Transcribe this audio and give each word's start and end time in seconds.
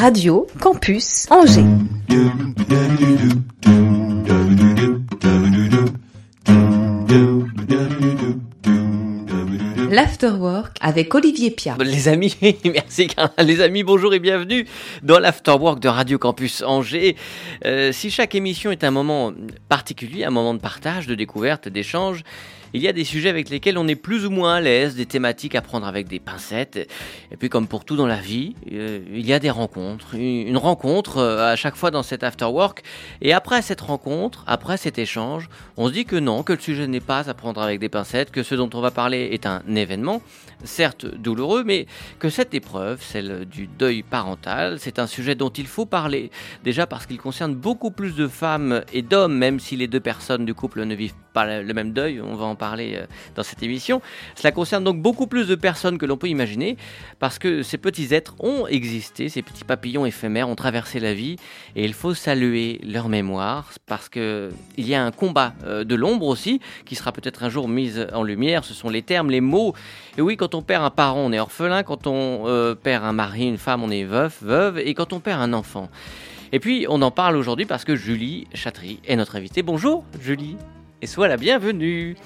Radio 0.00 0.46
Campus 0.58 1.26
Angers. 1.28 1.62
L'Afterwork 9.90 10.78
avec 10.80 11.14
Olivier 11.14 11.50
Pia. 11.50 11.76
Les 11.78 12.08
amis, 12.08 12.34
merci. 12.64 13.08
Les 13.44 13.60
amis, 13.60 13.82
bonjour 13.82 14.14
et 14.14 14.20
bienvenue 14.20 14.64
dans 15.02 15.18
l'Afterwork 15.18 15.80
de 15.80 15.88
Radio 15.88 16.16
Campus 16.16 16.62
Angers. 16.62 17.16
Euh, 17.66 17.92
si 17.92 18.10
chaque 18.10 18.34
émission 18.34 18.70
est 18.70 18.84
un 18.84 18.90
moment 18.90 19.34
particulier, 19.68 20.24
un 20.24 20.30
moment 20.30 20.54
de 20.54 20.60
partage, 20.60 21.08
de 21.08 21.14
découverte, 21.14 21.68
d'échange, 21.68 22.22
il 22.72 22.80
y 22.80 22.88
a 22.88 22.92
des 22.92 23.04
sujets 23.04 23.28
avec 23.28 23.50
lesquels 23.50 23.78
on 23.78 23.88
est 23.88 23.96
plus 23.96 24.26
ou 24.26 24.30
moins 24.30 24.56
à 24.56 24.60
l'aise, 24.60 24.94
des 24.94 25.06
thématiques 25.06 25.54
à 25.54 25.62
prendre 25.62 25.86
avec 25.86 26.08
des 26.08 26.20
pincettes. 26.20 26.88
Et 27.32 27.36
puis 27.36 27.48
comme 27.48 27.66
pour 27.66 27.84
tout 27.84 27.96
dans 27.96 28.06
la 28.06 28.20
vie, 28.20 28.54
euh, 28.72 29.00
il 29.12 29.26
y 29.26 29.32
a 29.32 29.38
des 29.38 29.50
rencontres. 29.50 30.14
Une 30.14 30.56
rencontre 30.56 31.18
euh, 31.18 31.52
à 31.52 31.56
chaque 31.56 31.76
fois 31.76 31.90
dans 31.90 32.02
cet 32.02 32.22
afterwork. 32.22 32.82
Et 33.22 33.32
après 33.32 33.62
cette 33.62 33.80
rencontre, 33.80 34.44
après 34.46 34.76
cet 34.76 34.98
échange, 34.98 35.48
on 35.76 35.88
se 35.88 35.92
dit 35.92 36.04
que 36.04 36.16
non, 36.16 36.42
que 36.42 36.52
le 36.52 36.60
sujet 36.60 36.86
n'est 36.86 37.00
pas 37.00 37.28
à 37.28 37.34
prendre 37.34 37.60
avec 37.60 37.80
des 37.80 37.88
pincettes, 37.88 38.30
que 38.30 38.42
ce 38.42 38.54
dont 38.54 38.70
on 38.74 38.80
va 38.80 38.90
parler 38.90 39.30
est 39.32 39.46
un 39.46 39.62
événement, 39.74 40.22
certes 40.64 41.06
douloureux, 41.06 41.64
mais 41.64 41.86
que 42.18 42.28
cette 42.28 42.54
épreuve, 42.54 43.02
celle 43.02 43.46
du 43.46 43.66
deuil 43.66 44.02
parental, 44.02 44.78
c'est 44.78 44.98
un 44.98 45.06
sujet 45.06 45.34
dont 45.34 45.50
il 45.50 45.66
faut 45.66 45.86
parler. 45.86 46.30
Déjà 46.64 46.86
parce 46.86 47.06
qu'il 47.06 47.18
concerne 47.18 47.54
beaucoup 47.54 47.90
plus 47.90 48.14
de 48.14 48.28
femmes 48.28 48.82
et 48.92 49.02
d'hommes, 49.02 49.36
même 49.36 49.58
si 49.60 49.76
les 49.76 49.88
deux 49.88 50.00
personnes 50.00 50.44
du 50.44 50.54
couple 50.54 50.84
ne 50.84 50.94
vivent 50.94 51.14
pas 51.32 51.60
le 51.62 51.74
même 51.74 51.92
deuil, 51.92 52.20
on 52.20 52.34
va 52.34 52.44
en 52.44 52.54
parler 52.54 52.94
euh, 52.96 53.06
dans 53.34 53.42
cette 53.42 53.62
émission. 53.62 54.00
Cela 54.34 54.52
concerne 54.52 54.84
donc 54.84 55.00
beaucoup 55.00 55.26
plus 55.26 55.46
de 55.46 55.54
personnes 55.54 55.98
que 55.98 56.06
l'on 56.06 56.16
peut 56.16 56.28
imaginer, 56.28 56.76
parce 57.18 57.38
que 57.38 57.62
ces 57.62 57.78
petits 57.78 58.14
êtres 58.14 58.34
ont 58.40 58.66
existé, 58.66 59.28
ces 59.28 59.42
petits 59.42 59.64
papillons 59.64 60.06
éphémères 60.06 60.48
ont 60.48 60.56
traversé 60.56 61.00
la 61.00 61.14
vie, 61.14 61.36
et 61.76 61.84
il 61.84 61.94
faut 61.94 62.14
saluer 62.14 62.80
leur 62.84 63.08
mémoire, 63.08 63.70
parce 63.86 64.08
que 64.08 64.50
il 64.76 64.86
y 64.86 64.94
a 64.94 65.04
un 65.04 65.12
combat 65.12 65.54
euh, 65.64 65.84
de 65.84 65.94
l'ombre 65.94 66.26
aussi, 66.26 66.60
qui 66.84 66.94
sera 66.94 67.12
peut-être 67.12 67.42
un 67.44 67.48
jour 67.48 67.68
mis 67.68 67.94
en 68.12 68.22
lumière, 68.22 68.64
ce 68.64 68.74
sont 68.74 68.88
les 68.88 69.02
termes, 69.02 69.30
les 69.30 69.40
mots. 69.40 69.74
Et 70.18 70.22
oui, 70.22 70.36
quand 70.36 70.54
on 70.54 70.62
perd 70.62 70.84
un 70.84 70.90
parent, 70.90 71.20
on 71.20 71.32
est 71.32 71.40
orphelin, 71.40 71.82
quand 71.82 72.06
on 72.06 72.46
euh, 72.46 72.74
perd 72.74 73.04
un 73.04 73.12
mari, 73.12 73.46
une 73.46 73.58
femme, 73.58 73.82
on 73.82 73.90
est 73.90 74.04
veuf, 74.04 74.42
veuve, 74.42 74.78
et 74.78 74.94
quand 74.94 75.12
on 75.12 75.20
perd 75.20 75.40
un 75.40 75.52
enfant. 75.52 75.88
Et 76.52 76.58
puis, 76.58 76.86
on 76.88 77.00
en 77.02 77.10
parle 77.10 77.36
aujourd'hui 77.36 77.64
parce 77.64 77.84
que 77.84 77.94
Julie 77.94 78.48
Chatry 78.54 79.00
est 79.06 79.16
notre 79.16 79.36
invitée. 79.36 79.62
Bonjour, 79.62 80.04
Julie 80.20 80.56
et 81.02 81.06
sois 81.06 81.28
la 81.28 81.36
bienvenue. 81.36 82.16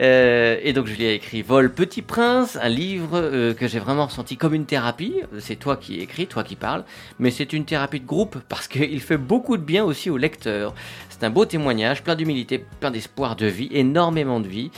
Euh, 0.00 0.58
et 0.62 0.72
donc 0.72 0.86
Julie 0.86 1.06
a 1.06 1.12
écrit 1.12 1.42
Vol 1.42 1.72
Petit 1.72 2.02
Prince, 2.02 2.58
un 2.60 2.68
livre 2.68 3.10
euh, 3.14 3.52
que 3.54 3.68
j'ai 3.68 3.78
vraiment 3.78 4.06
ressenti 4.06 4.36
comme 4.36 4.54
une 4.54 4.64
thérapie. 4.64 5.20
C'est 5.38 5.56
toi 5.56 5.76
qui 5.76 6.00
écris, 6.00 6.26
toi 6.26 6.44
qui 6.44 6.56
parles, 6.56 6.84
mais 7.18 7.30
c'est 7.30 7.52
une 7.52 7.64
thérapie 7.64 8.00
de 8.00 8.06
groupe 8.06 8.38
parce 8.48 8.68
qu'il 8.68 9.00
fait 9.00 9.18
beaucoup 9.18 9.56
de 9.56 9.62
bien 9.62 9.84
aussi 9.84 10.10
au 10.10 10.16
lecteur. 10.16 10.74
C'est 11.22 11.26
un 11.26 11.30
beau 11.30 11.44
témoignage, 11.44 12.02
plein 12.02 12.16
d'humilité, 12.16 12.58
plein 12.80 12.90
d'espoir 12.90 13.36
de 13.36 13.46
vie, 13.46 13.68
énormément 13.70 14.40
de 14.40 14.48
vie, 14.48 14.72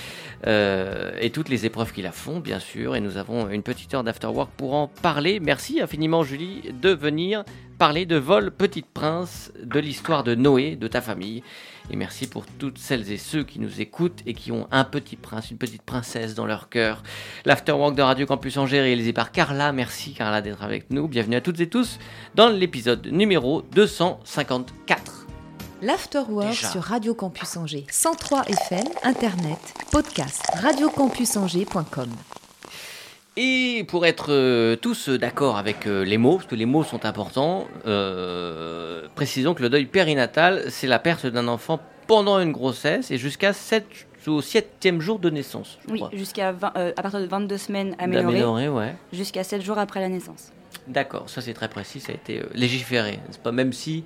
euh, 0.46 1.16
et 1.18 1.30
toutes 1.30 1.48
les 1.48 1.64
épreuves 1.64 1.90
qui 1.94 2.02
la 2.02 2.12
font, 2.12 2.38
bien 2.38 2.58
sûr. 2.58 2.96
Et 2.96 3.00
nous 3.00 3.16
avons 3.16 3.48
une 3.48 3.62
petite 3.62 3.94
heure 3.94 4.04
d'afterwork 4.04 4.50
pour 4.54 4.74
en 4.74 4.88
parler. 4.88 5.40
Merci 5.40 5.80
infiniment 5.80 6.22
Julie 6.22 6.60
de 6.82 6.90
venir 6.90 7.44
parler 7.78 8.04
de 8.04 8.16
Vol 8.16 8.50
Petit 8.50 8.82
Prince, 8.82 9.54
de 9.62 9.80
l'histoire 9.80 10.22
de 10.22 10.34
Noé, 10.34 10.76
de 10.76 10.86
ta 10.86 11.00
famille. 11.00 11.42
Et 11.90 11.96
merci 11.96 12.26
pour 12.26 12.44
toutes 12.44 12.76
celles 12.76 13.10
et 13.10 13.16
ceux 13.16 13.44
qui 13.44 13.58
nous 13.58 13.80
écoutent 13.80 14.20
et 14.26 14.34
qui 14.34 14.52
ont 14.52 14.68
un 14.70 14.84
petit 14.84 15.16
prince, 15.16 15.50
une 15.50 15.56
petite 15.56 15.82
princesse 15.82 16.34
dans 16.34 16.44
leur 16.44 16.68
cœur. 16.68 17.02
L'Afterwork 17.46 17.94
de 17.94 18.02
Radio 18.02 18.26
Campus 18.26 18.58
Angers 18.58 18.82
réalisé 18.82 19.14
par 19.14 19.32
Carla. 19.32 19.72
Merci 19.72 20.12
Carla 20.12 20.42
d'être 20.42 20.62
avec 20.62 20.90
nous. 20.90 21.08
Bienvenue 21.08 21.36
à 21.36 21.40
toutes 21.40 21.60
et 21.60 21.70
tous 21.70 21.98
dans 22.34 22.50
l'épisode 22.50 23.06
numéro 23.06 23.62
254. 23.62 25.23
L'Afterwork 25.84 26.54
sur 26.54 26.80
Radio 26.80 27.12
Campus 27.12 27.58
Angers. 27.58 27.84
103 27.90 28.44
FM, 28.44 28.86
Internet, 29.02 29.58
podcast, 29.92 30.42
radiocampusangers.com. 30.54 32.08
Et 33.36 33.84
pour 33.86 34.06
être 34.06 34.28
euh, 34.30 34.76
tous 34.76 35.10
d'accord 35.10 35.58
avec 35.58 35.86
euh, 35.86 36.02
les 36.02 36.16
mots, 36.16 36.36
parce 36.36 36.46
que 36.46 36.54
les 36.54 36.64
mots 36.64 36.84
sont 36.84 37.04
importants, 37.04 37.66
euh, 37.84 39.08
précisons 39.14 39.52
que 39.52 39.60
le 39.60 39.68
deuil 39.68 39.84
périnatal, 39.84 40.70
c'est 40.70 40.86
la 40.86 40.98
perte 40.98 41.26
d'un 41.26 41.48
enfant 41.48 41.80
pendant 42.06 42.40
une 42.40 42.52
grossesse 42.52 43.10
et 43.10 43.18
jusqu'à 43.18 43.52
7 43.52 43.84
au 44.26 44.40
septième 44.40 45.02
jour 45.02 45.18
de 45.18 45.28
naissance. 45.28 45.78
Oui, 45.90 46.02
jusqu'à 46.14 46.48
à 46.48 47.02
partir 47.02 47.20
de 47.20 47.26
22 47.26 47.58
semaines 47.58 47.94
améliorées, 47.98 48.70
ouais. 48.70 48.94
jusqu'à 49.12 49.44
7 49.44 49.60
jours 49.60 49.76
après 49.76 50.00
la 50.00 50.08
naissance. 50.08 50.50
D'accord, 50.88 51.28
ça 51.28 51.42
c'est 51.42 51.52
très 51.52 51.68
précis, 51.68 52.00
ça 52.00 52.12
a 52.12 52.14
été 52.14 52.42
légiféré. 52.54 53.18
C'est 53.30 53.42
pas? 53.42 53.52
Même 53.52 53.74
si 53.74 54.04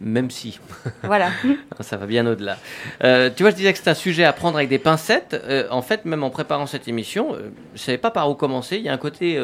même 0.00 0.30
si. 0.30 0.60
Voilà. 1.02 1.30
ça 1.80 1.96
va 1.96 2.06
bien 2.06 2.26
au-delà. 2.26 2.56
Euh, 3.02 3.30
tu 3.34 3.42
vois, 3.42 3.50
je 3.50 3.56
disais 3.56 3.72
que 3.72 3.78
c'est 3.78 3.90
un 3.90 3.94
sujet 3.94 4.24
à 4.24 4.32
prendre 4.32 4.56
avec 4.56 4.68
des 4.68 4.78
pincettes. 4.78 5.40
Euh, 5.44 5.66
en 5.70 5.82
fait, 5.82 6.04
même 6.04 6.22
en 6.22 6.30
préparant 6.30 6.66
cette 6.66 6.88
émission, 6.88 7.34
euh, 7.34 7.50
je 7.74 7.80
ne 7.80 7.84
savais 7.84 7.98
pas 7.98 8.10
par 8.10 8.30
où 8.30 8.34
commencer. 8.34 8.76
Il 8.76 8.82
y 8.82 8.88
a 8.88 8.92
un 8.92 8.98
côté 8.98 9.40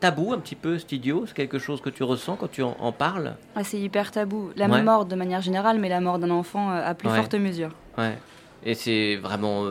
tabou, 0.00 0.32
un 0.32 0.38
petit 0.38 0.54
peu 0.54 0.78
studio. 0.78 1.24
C'est 1.26 1.34
quelque 1.34 1.58
chose 1.58 1.80
que 1.80 1.90
tu 1.90 2.02
ressens 2.02 2.36
quand 2.36 2.50
tu 2.50 2.62
en, 2.62 2.92
parles? 2.92 3.34
Ah, 3.54 3.64
C'est 3.64 3.78
hyper 3.78 4.10
tabou. 4.10 4.50
La 4.56 4.68
mort 4.68 5.04
de 5.04 5.14
manière 5.14 5.40
générale, 5.40 5.78
mais 5.78 5.88
la 5.88 6.00
mort 6.00 6.18
d'un 6.18 6.30
enfant 6.30 6.70
à 6.70 6.94
plus 6.94 7.08
forte 7.08 7.34
mesure. 7.34 7.70
Ouais. 7.98 8.16
Et 8.64 8.74
c'est 8.74 9.16
vraiment 9.16 9.64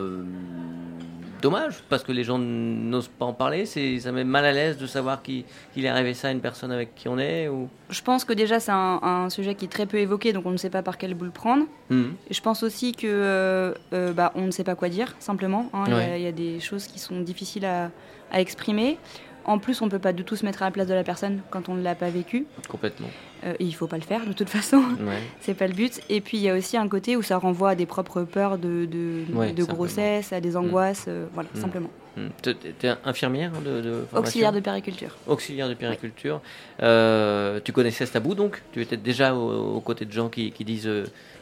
dommage 1.40 1.82
parce 1.88 2.02
que 2.02 2.12
les 2.12 2.24
gens 2.24 2.38
n'osent 2.38 3.08
pas 3.08 3.24
en 3.24 3.32
parler. 3.32 3.66
Ça 3.66 4.12
met 4.12 4.24
mal 4.24 4.44
à 4.44 4.52
l'aise 4.52 4.78
de 4.78 4.86
savoir 4.86 5.22
qu'il 5.22 5.44
est 5.76 5.88
arrivé 5.88 6.14
ça 6.14 6.28
à 6.28 6.30
une 6.30 6.40
personne 6.40 6.72
avec 6.72 6.94
qui 6.94 7.08
on 7.08 7.18
est. 7.18 7.48
Ou... 7.48 7.68
Je 7.88 8.02
pense 8.02 8.24
que 8.24 8.32
déjà 8.32 8.60
c'est 8.60 8.72
un, 8.72 9.28
sujet 9.30 9.54
qui 9.54 9.66
est 9.66 9.68
très 9.68 9.86
peu 9.86 9.98
évoqué, 9.98 10.32
donc 10.32 10.46
on 10.46 10.50
ne 10.50 10.56
sait 10.56 10.70
pas 10.70 10.82
par 10.82 10.98
quel 10.98 11.14
bout 11.14 11.24
le 11.24 11.30
prendre. 11.30 11.64
Mhm. 11.90 12.14
Et 12.28 12.34
je 12.34 12.42
pense 12.42 12.62
aussi 12.62 12.92
que 12.92 13.06
euh, 13.06 13.74
euh, 13.92 14.12
bah, 14.12 14.32
on 14.34 14.42
ne 14.42 14.50
sait 14.50 14.64
pas 14.64 14.74
quoi 14.74 14.88
dire 14.88 15.14
simplement. 15.18 15.70
Hein. 15.72 15.84
Il 16.16 16.22
y, 16.22 16.26
a 16.26 16.32
des 16.32 16.60
choses 16.60 16.86
qui 16.86 16.98
sont 16.98 17.20
difficiles 17.20 17.64
à, 17.64 17.90
à 18.30 18.40
exprimer. 18.40 18.98
En 19.44 19.58
plus, 19.58 19.80
on 19.82 19.86
ne 19.86 19.90
peut 19.90 19.98
pas 19.98 20.12
du 20.12 20.24
tout 20.24 20.36
se 20.36 20.44
mettre 20.44 20.62
à 20.62 20.66
la 20.66 20.70
place 20.70 20.86
de 20.86 20.94
la 20.94 21.04
personne 21.04 21.40
quand 21.50 21.68
on 21.68 21.74
ne 21.74 21.82
l'a 21.82 21.94
pas 21.94 22.10
vécu. 22.10 22.46
Complètement. 22.68 23.08
Euh, 23.44 23.54
et 23.58 23.64
il 23.64 23.72
faut 23.72 23.86
pas 23.86 23.96
le 23.96 24.02
faire 24.02 24.26
de 24.26 24.32
toute 24.32 24.48
façon. 24.48 24.78
Ouais. 25.00 25.18
c'est 25.40 25.54
pas 25.54 25.66
le 25.66 25.72
but. 25.72 26.00
Et 26.08 26.20
puis 26.20 26.36
il 26.36 26.42
y 26.42 26.48
a 26.48 26.54
aussi 26.54 26.76
un 26.76 26.88
côté 26.88 27.16
où 27.16 27.22
ça 27.22 27.38
renvoie 27.38 27.70
à 27.70 27.74
des 27.74 27.86
propres 27.86 28.22
peurs 28.22 28.58
de, 28.58 28.86
de, 28.86 29.64
grossesse, 29.64 30.32
à 30.32 30.40
des 30.40 30.50
mm. 30.50 30.56
angoisses, 30.56 31.06
euh, 31.08 31.26
voilà, 31.32 31.48
mm. 31.54 31.60
simplement. 31.60 31.90
Mm. 32.16 32.26
Tu 32.42 32.50
es 32.86 32.94
infirmière 33.04 33.52
de, 33.64 33.80
de 33.80 34.04
Auxiliaire 34.14 34.52
de 34.52 34.60
périculture. 34.60 35.16
Auxiliaire 35.26 35.68
de 35.68 35.74
périculture. 35.74 36.40
Euh, 36.82 37.60
tu 37.64 37.72
connaissais 37.72 38.04
ce 38.04 38.12
tabou 38.12 38.34
donc? 38.34 38.62
Tu 38.72 38.82
étais 38.82 38.96
déjà 38.96 39.34
aux, 39.34 39.80
côtés 39.80 40.04
de 40.04 40.12
gens 40.12 40.28
qui, 40.28 40.52
qui 40.52 40.64
disent 40.64 40.90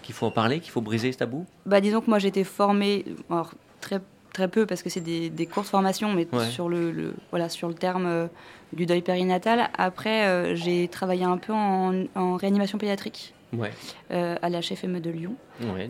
qu'il 0.02 0.14
faut 0.14 0.26
en 0.26 0.30
parler, 0.30 0.60
qu'il 0.60 0.70
faut 0.70 0.80
briser 0.80 1.10
ce 1.10 1.18
tabou? 1.18 1.46
Bah, 1.66 1.80
Disons 1.80 2.00
que 2.00 2.10
moi 2.10 2.18
j'étais 2.18 2.44
formée, 2.44 3.04
alors, 3.30 3.52
très 3.80 4.00
très 4.38 4.48
peu 4.48 4.66
parce 4.66 4.84
que 4.84 4.90
c'est 4.90 5.00
des, 5.00 5.30
des 5.30 5.46
courtes 5.46 5.66
formations, 5.66 6.12
mais 6.12 6.28
sur, 6.50 6.68
le, 6.68 7.14
voilà, 7.30 7.48
sur 7.48 7.66
le 7.66 7.74
terme 7.74 8.06
euh, 8.06 8.26
du 8.72 8.86
deuil 8.86 9.02
périnatal. 9.02 9.68
Après, 9.76 10.26
euh, 10.26 10.54
j'ai 10.54 10.86
travaillé 10.86 11.24
un 11.24 11.38
peu 11.38 11.52
en, 11.52 12.36
réanimation 12.36 12.78
pédiatrique. 12.78 13.34
Euh, 14.10 14.36
à 14.42 14.50
la 14.50 14.60
HFME 14.60 15.00
de 15.00 15.08
Lyon. 15.08 15.34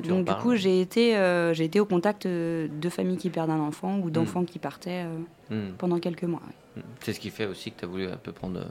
Donc 0.04 0.26
du 0.26 0.34
coup, 0.34 0.54
j'ai 0.54 0.80
été, 0.80 1.14
j'ai 1.52 1.64
été 1.64 1.80
au 1.80 1.86
contact 1.86 2.26
de 2.26 2.88
familles 2.88 3.18
qui 3.18 3.30
perdent 3.30 3.50
un 3.50 3.58
enfant 3.58 3.98
ou 3.98 4.10
d'enfants 4.10 4.42
hmm. 4.42 4.46
qui 4.46 4.60
partaient 4.60 5.04
hmm. 5.50 5.72
pendant 5.76 5.98
quelques 5.98 6.22
mois. 6.22 6.42
Hmm. 6.76 6.82
C'est 7.00 7.12
ce 7.12 7.18
qui 7.18 7.30
fait 7.30 7.46
aussi 7.46 7.72
que 7.72 7.80
tu 7.80 7.84
as 7.84 7.88
voulu 7.88 8.06
un 8.06 8.16
peu 8.16 8.30
prendre 8.30 8.64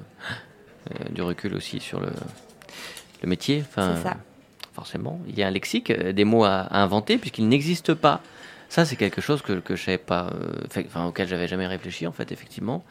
du 1.10 1.22
recul 1.22 1.54
aussi 1.54 1.82
sur 1.82 2.00
le, 2.00 2.12
le 3.22 3.28
métier. 3.28 3.62
Enfin, 3.68 3.98
ça. 3.98 4.16
Forcément, 4.72 5.20
il 5.28 5.38
y 5.38 5.44
a 5.44 5.48
un 5.48 5.52
lexique, 5.52 5.92
des 5.92 6.24
mots 6.24 6.46
à, 6.46 6.60
à 6.62 6.82
inventer 6.82 7.18
puisqu'il 7.18 7.50
n'existe 7.50 7.94
pas 7.94 8.22
ça, 8.70 8.86
c'est 8.86 8.96
quelque 8.96 9.22
chose 9.22 9.42
que, 9.42 9.54
que 9.54 9.76
je 9.76 9.84
savais 9.84 9.98
pas, 9.98 10.32
euh, 10.34 10.86
enfin, 10.86 11.06
auquel 11.06 11.28
j'avais 11.28 11.48
jamais 11.48 11.68
réfléchi, 11.68 12.06
en 12.08 12.12
fait, 12.12 12.32
effectivement. 12.32 12.84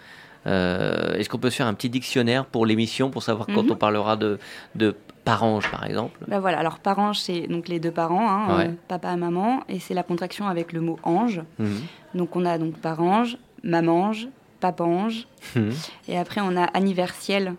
Euh, 0.47 1.15
est-ce 1.15 1.29
qu'on 1.29 1.39
peut 1.39 1.51
se 1.51 1.57
faire 1.57 1.67
un 1.67 1.75
petit 1.75 1.91
dictionnaire 1.91 2.47
pour 2.47 2.67
l'émission, 2.67 3.11
pour 3.11 3.23
savoir 3.23 3.47
quand 3.47 3.65
mhm. 3.65 3.73
on 3.73 3.77
parlera 3.77 4.17
de, 4.17 4.39
de 4.75 4.95
parange, 5.25 5.71
par 5.71 5.85
exemple? 5.85 6.19
Ben 6.29 6.39
voilà, 6.39 6.61
alors 6.61 6.79
parange, 6.79 7.19
c'est 7.19 7.49
donc 7.49 7.69
les 7.69 7.81
deux 7.81 7.91
parents, 7.91 8.29
hein, 8.29 8.61
euh, 8.61 8.73
papa 8.89 9.13
et 9.13 9.17
maman, 9.17 9.65
et 9.69 9.81
c'est 9.81 9.95
la 9.95 10.05
contraction 10.05 10.47
avec 10.47 10.73
le 10.73 10.81
mot 10.81 10.99
ange. 11.03 11.43
Mhm. 11.59 11.81
Donc 12.15 12.37
on 12.37 12.45
a 12.45 12.59
donc 12.59 12.79
parange, 12.79 13.39
mamange, 13.65 14.29
papange, 14.61 15.27
mhm. 15.57 15.73
et 16.09 16.17
après 16.17 16.41
on 16.43 16.57
a 16.57 16.65
anniversiel. 16.65 17.55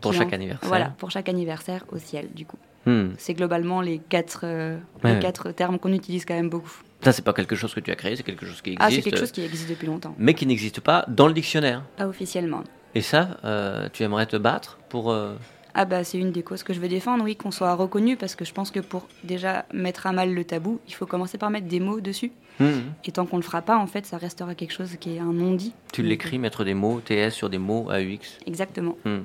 Pour 0.00 0.14
chaque 0.14 0.32
anniversaire. 0.32 0.68
Voilà, 0.68 0.86
pour 0.96 1.10
chaque 1.10 1.28
anniversaire 1.28 1.84
au 1.92 1.98
ciel, 1.98 2.30
du 2.34 2.46
coup. 2.46 2.58
C'est 3.18 3.34
globalement 3.34 3.80
les 3.80 3.98
quatre, 3.98 4.44
les 5.04 5.18
quatre 5.20 5.52
termes 5.52 5.78
qu'on 5.78 5.92
utilise 5.92 6.24
quand 6.24 6.34
même 6.34 6.48
beaucoup. 6.48 6.82
Ça, 7.02 7.12
c'est 7.12 7.22
pas 7.22 7.32
quelque 7.32 7.56
chose 7.56 7.74
que 7.74 7.80
tu 7.80 7.90
as 7.90 7.96
créé, 7.96 8.14
c'est 8.14 8.22
quelque 8.22 8.46
chose 8.46 8.60
qui 8.62 8.70
existe. 8.70 8.82
Ah, 8.82 8.90
c'est 8.90 9.02
quelque 9.02 9.18
chose 9.18 9.32
qui 9.32 9.42
existe 9.42 9.68
depuis 9.68 9.86
longtemps. 9.86 10.14
Mais 10.18 10.34
qui 10.34 10.46
n'existe 10.46 10.80
pas 10.80 11.04
dans 11.08 11.26
le 11.26 11.34
dictionnaire. 11.34 11.82
Pas 11.96 12.06
officiellement. 12.06 12.62
Et 12.94 13.00
ça, 13.00 13.38
euh, 13.44 13.88
tu 13.92 14.02
aimerais 14.02 14.26
te 14.26 14.36
battre 14.36 14.78
pour. 14.88 15.10
Euh, 15.10 15.34
ah, 15.74 15.84
bah, 15.84 16.04
c'est 16.04 16.18
une 16.18 16.32
des 16.32 16.42
causes 16.42 16.62
que 16.62 16.74
je 16.74 16.80
veux 16.80 16.88
défendre, 16.88 17.24
oui, 17.24 17.34
qu'on 17.34 17.50
soit 17.50 17.74
reconnu, 17.74 18.16
parce 18.16 18.34
que 18.34 18.44
je 18.44 18.52
pense 18.52 18.70
que 18.70 18.80
pour 18.80 19.08
déjà 19.24 19.64
mettre 19.72 20.06
à 20.06 20.12
mal 20.12 20.32
le 20.32 20.44
tabou, 20.44 20.80
il 20.86 20.94
faut 20.94 21.06
commencer 21.06 21.38
par 21.38 21.50
mettre 21.50 21.66
des 21.66 21.80
mots 21.80 22.00
dessus. 22.00 22.30
Mmh. 22.60 22.66
Et 23.06 23.12
tant 23.12 23.24
qu'on 23.24 23.38
le 23.38 23.42
fera 23.42 23.62
pas, 23.62 23.78
en 23.78 23.86
fait, 23.86 24.04
ça 24.04 24.18
restera 24.18 24.54
quelque 24.54 24.72
chose 24.72 24.96
qui 25.00 25.16
est 25.16 25.18
un 25.18 25.32
non-dit. 25.32 25.72
Tu 25.92 26.02
l'écris, 26.02 26.38
mettre 26.38 26.64
des 26.64 26.74
mots, 26.74 27.00
TS 27.00 27.30
sur 27.30 27.48
des 27.48 27.58
mots, 27.58 27.88
AUX 27.90 28.38
Exactement. 28.46 28.96
Mmh. 29.04 29.20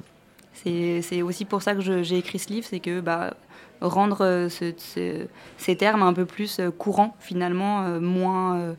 C'est 1.02 1.22
aussi 1.22 1.46
pour 1.46 1.62
ça 1.62 1.76
que 1.76 1.82
j'ai 1.82 2.18
écrit 2.18 2.40
ce 2.40 2.50
livre, 2.50 2.66
c'est 2.68 2.80
que 2.80 3.00
bah, 3.00 3.36
rendre 3.82 4.48
ces 4.50 5.76
termes 5.78 6.04
un 6.04 6.14
peu 6.14 6.26
plus 6.26 6.62
courants, 6.78 7.16
finalement, 7.20 8.00
moins, 8.00 8.76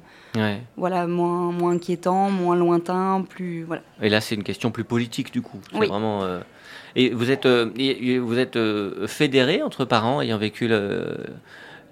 voilà, 0.76 1.06
moins, 1.06 1.52
moins 1.52 1.72
inquiétants, 1.72 2.30
moins 2.30 2.56
lointains, 2.56 3.24
plus... 3.28 3.64
Voilà. 3.64 3.82
Et 4.02 4.08
là, 4.08 4.20
c'est 4.20 4.34
une 4.34 4.44
question 4.44 4.70
plus 4.70 4.84
politique, 4.84 5.32
du 5.32 5.42
coup. 5.42 5.60
Vraiment... 5.72 6.22
Et 6.96 7.10
vous 7.10 7.30
êtes, 7.30 7.46
vous 7.46 8.38
êtes 8.38 8.58
fédéré 9.06 9.62
entre 9.62 9.84
parents 9.84 10.20
ayant 10.20 10.38
vécu 10.38 10.68
le 10.68 11.16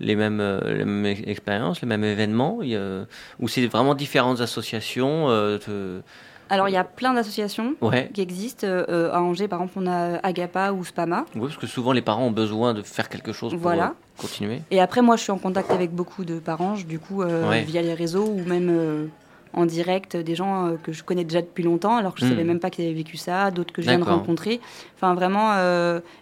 les 0.00 0.14
mêmes, 0.14 0.42
les 0.66 0.84
mêmes 0.84 1.06
expériences, 1.06 1.80
les 1.80 1.88
mêmes 1.88 2.04
événements 2.04 2.58
Ou 3.40 3.48
c'est 3.48 3.66
vraiment 3.66 3.94
différentes 3.94 4.40
associations 4.40 5.28
alors, 6.48 6.68
il 6.68 6.72
y 6.72 6.76
a 6.76 6.84
plein 6.84 7.14
d'associations 7.14 7.74
qui 8.14 8.20
existent. 8.20 8.66
Euh, 8.66 9.12
à 9.12 9.20
Angers, 9.20 9.48
par 9.48 9.62
exemple, 9.62 9.84
on 9.84 9.90
a 9.90 10.18
Agapa 10.22 10.72
ou 10.72 10.84
Spama. 10.84 11.24
Oui, 11.34 11.42
parce 11.42 11.56
que 11.56 11.66
souvent, 11.66 11.92
les 11.92 12.02
parents 12.02 12.26
ont 12.26 12.32
besoin 12.32 12.74
de 12.74 12.82
faire 12.82 13.08
quelque 13.08 13.32
chose 13.32 13.52
pour 13.52 13.60
voilà. 13.60 13.86
Euh, 13.86 14.20
continuer. 14.20 14.60
Et 14.70 14.80
après, 14.80 15.02
moi, 15.02 15.16
je 15.16 15.22
suis 15.22 15.32
en 15.32 15.38
contact 15.38 15.70
avec 15.70 15.92
beaucoup 15.92 16.24
de 16.24 16.38
parents, 16.38 16.74
du 16.74 16.98
coup, 16.98 17.22
euh, 17.22 17.62
via 17.66 17.82
les 17.82 17.94
réseaux 17.94 18.26
ou 18.26 18.42
même 18.44 19.10
en 19.52 19.64
direct, 19.64 20.16
des 20.16 20.34
gens 20.34 20.76
que 20.82 20.92
je 20.92 21.02
connais 21.02 21.24
déjà 21.24 21.40
depuis 21.40 21.64
longtemps, 21.64 21.96
alors 21.96 22.14
que 22.14 22.20
je 22.20 22.26
ne 22.26 22.30
savais 22.30 22.44
hmm. 22.44 22.48
même 22.48 22.60
pas 22.60 22.68
qu'ils 22.68 22.84
avaient 22.84 22.94
vécu 22.94 23.16
ça, 23.16 23.50
d'autres 23.50 23.72
que 23.72 23.80
je 23.80 23.88
viens 23.88 23.98
de 23.98 24.04
rencontrer. 24.04 24.60
Enfin, 24.96 25.14
vraiment, 25.14 25.54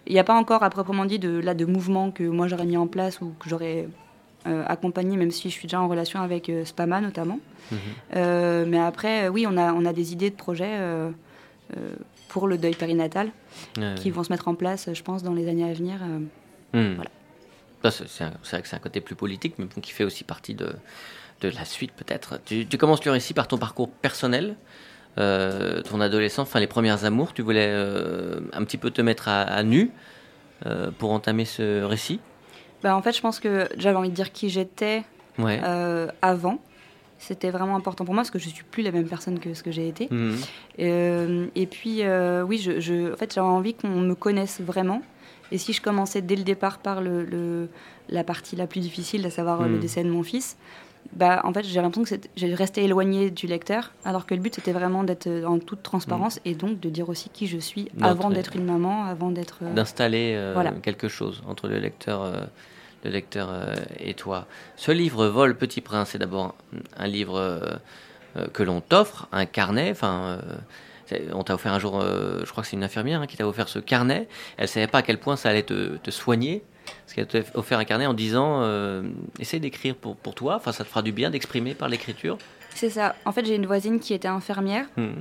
il 0.07 0.13
n'y 0.13 0.19
a 0.19 0.23
pas 0.23 0.35
encore, 0.35 0.63
à 0.63 0.69
proprement 0.69 1.05
dit, 1.05 1.19
de, 1.19 1.39
là, 1.39 1.53
de 1.53 1.65
mouvement 1.65 2.11
que 2.11 2.23
moi, 2.23 2.47
j'aurais 2.47 2.65
mis 2.65 2.77
en 2.77 2.87
place 2.87 3.21
ou 3.21 3.33
que 3.39 3.49
j'aurais 3.49 3.87
accompagné, 4.45 5.17
même 5.17 5.31
si 5.31 5.49
je 5.49 5.53
suis 5.53 5.67
déjà 5.67 5.81
en 5.81 5.87
relation 5.87 6.21
avec 6.21 6.51
Spama, 6.65 7.01
notamment. 7.01 7.39
Mhm. 7.71 7.79
Euh, 8.15 8.65
mais 8.67 8.79
après, 8.79 9.27
oui, 9.27 9.45
on 9.47 9.57
a, 9.57 9.73
on 9.73 9.85
a 9.85 9.93
des 9.93 10.13
idées 10.13 10.29
de 10.29 10.35
projets 10.35 10.77
euh, 10.77 11.09
euh, 11.75 11.95
pour 12.27 12.47
le 12.47 12.57
deuil 12.57 12.75
périnatal 12.75 13.31
qui 13.95 14.11
vont 14.11 14.23
se 14.23 14.31
mettre 14.31 14.47
en 14.47 14.55
place, 14.55 14.89
je 14.93 15.03
pense, 15.03 15.23
dans 15.23 15.33
les 15.33 15.47
années 15.47 15.69
à 15.69 15.73
venir. 15.73 15.97
Hmm. 16.73 16.95
Voilà. 16.95 17.09
C'est 17.91 18.23
vrai 18.23 18.61
que 18.61 18.67
c'est 18.67 18.75
un 18.75 18.79
côté 18.79 18.99
plus 18.99 19.15
politique, 19.15 19.55
mais 19.57 19.67
qui 19.81 19.91
fait 19.91 20.03
aussi 20.03 20.23
partie 20.23 20.55
de, 20.55 20.73
de 21.41 21.49
la 21.49 21.65
suite 21.65 21.91
peut-être. 21.93 22.39
Tu, 22.45 22.65
commences 22.77 23.05
le 23.05 23.11
récit 23.11 23.33
par 23.33 23.47
ton 23.47 23.57
parcours 23.57 23.89
personnel, 23.89 24.55
ton 25.15 26.01
adolescence, 26.01 26.47
enfin 26.47 26.59
les 26.59 26.67
premières 26.67 27.05
amours. 27.05 27.33
Tu 27.33 27.41
voulais 27.41 27.71
un 27.71 28.63
petit 28.65 28.77
peu 28.77 28.89
te 28.89 29.01
mettre 29.01 29.29
à, 29.29 29.63
nu 29.63 29.91
pour 30.97 31.11
entamer 31.11 31.45
ce 31.45 31.83
récit 31.83 32.19
bah, 32.85 32.95
En 32.95 33.01
fait, 33.01 33.13
je 33.13 33.21
pense 33.21 33.39
que 33.39 33.67
j'avais 33.77 33.97
envie 33.97 34.09
de 34.09 34.15
dire 34.15 34.31
qui 34.31 34.49
j'étais 34.49 35.03
avant. 36.21 36.59
C'était 37.17 37.49
vraiment 37.49 37.75
important 37.75 38.05
pour 38.05 38.13
moi 38.13 38.21
parce 38.21 38.29
que 38.29 38.39
je 38.39 38.49
suis 38.49 38.63
plus 38.63 38.83
la 38.83 38.91
même 38.91 39.07
personne 39.07 39.39
que 39.39 39.53
ce 39.53 39.63
que 39.63 39.71
j'ai 39.71 39.87
été. 39.87 40.07
Mhm. 40.11 40.37
Euh, 40.79 41.47
et 41.55 41.65
puis, 41.65 42.03
euh, 42.03 42.43
oui, 42.43 42.57
je, 42.59 43.13
en 43.13 43.17
fait, 43.17 43.33
j'avais 43.33 43.47
envie 43.47 43.73
qu'on 43.73 43.87
me 43.87 44.13
connaisse 44.13 44.61
vraiment. 44.61 45.01
Et 45.51 45.57
si 45.57 45.73
je 45.73 45.81
commençais 45.81 46.21
dès 46.21 46.35
le 46.35 46.43
départ 46.43 46.77
par 46.77 47.01
le, 47.01 47.69
la 48.09 48.23
partie 48.23 48.55
la 48.55 48.67
plus 48.67 48.79
difficile, 48.79 49.25
à 49.25 49.29
savoir 49.29 49.63
le 49.63 49.75
mhm. 49.75 49.79
décès 49.79 50.03
de 50.03 50.09
mon 50.09 50.23
fils, 50.23 50.57
bah, 51.13 51.41
en 51.43 51.53
fait, 51.53 51.63
j'ai 51.63 51.81
l'impression 51.81 52.17
que 52.17 52.27
j'ai 52.35 52.53
resté 52.53 52.83
éloignée 52.83 53.31
du 53.31 53.47
lecteur, 53.47 53.91
alors 54.03 54.25
que 54.25 54.35
le 54.35 54.41
but 54.41 54.55
c'était 54.55 54.71
vraiment 54.73 55.03
d'être 55.03 55.29
en 55.45 55.59
toute 55.59 55.83
transparence 55.83 56.37
mhm. 56.37 56.51
et 56.51 56.55
donc 56.55 56.79
de 56.79 56.89
dire 56.89 57.09
aussi 57.09 57.29
qui 57.29 57.47
je 57.47 57.57
suis 57.57 57.89
avant 58.01 58.29
d'être 58.29 58.55
une 58.55 58.65
maman, 58.65 59.05
avant 59.05 59.31
d'être. 59.31 59.59
Euh, 59.63 59.73
D'installer 59.73 60.53
quelque 60.83 61.07
chose 61.07 61.43
entre 61.47 61.67
le 61.67 61.79
lecteur 61.79 62.49
le 63.05 63.11
lecteur 63.11 63.49
euh, 63.49 63.75
et 63.99 64.13
toi. 64.13 64.47
Ce 64.75 64.91
livre 64.91 65.27
Vol 65.27 65.55
Petit 65.55 65.81
Prince, 65.81 66.09
c'est 66.11 66.17
d'abord 66.17 66.55
un, 66.97 67.07
livre 67.07 67.39
euh, 67.39 67.59
euh, 68.35 68.47
que 68.47 68.63
l'on 68.63 68.81
t'offre, 68.81 69.27
un 69.31 69.45
carnet. 69.45 69.91
Enfin, 69.91 70.39
on 71.31 71.43
t'a 71.43 71.53
offert 71.53 71.71
un 71.71 71.79
jour, 71.79 72.01
je 72.01 72.49
crois 72.49 72.63
que 72.63 72.69
c'est 72.69 72.75
une 72.75 72.83
infirmière 72.83 73.21
hein, 73.21 73.27
qui 73.27 73.37
t'a 73.37 73.47
offert 73.47 73.69
ce 73.69 73.79
carnet. 73.79 74.27
Elle 74.57 74.67
savait 74.67 74.87
pas 74.87 74.99
à 74.99 75.01
quel 75.03 75.19
point 75.19 75.35
ça 75.35 75.49
allait 75.49 75.63
te, 75.63 75.97
te 75.97 76.11
soigner. 76.11 76.63
Parce 76.85 77.13
qu'elle 77.13 77.27
t'a 77.27 77.39
offert 77.53 77.79
un 77.79 77.85
carnet 77.85 78.05
en 78.05 78.13
disant 78.13 78.63
essaye 79.39 79.59
d'écrire 79.59 79.95
pour, 79.95 80.15
pour 80.15 80.35
toi, 80.35 80.55
enfin 80.55 80.71
ça 80.71 80.83
te 80.83 80.89
fera 80.89 81.01
du 81.01 81.11
bien 81.11 81.29
d'exprimer 81.29 81.73
par 81.73 81.89
l'écriture. 81.89 82.37
C'est 82.75 82.89
ça. 82.89 83.15
En 83.25 83.31
fait, 83.31 83.45
j'ai 83.45 83.55
une 83.55 83.65
voisine 83.65 83.99
qui 83.99 84.13
était 84.13 84.27
infirmière. 84.27 84.85
Mmh. 84.97 85.11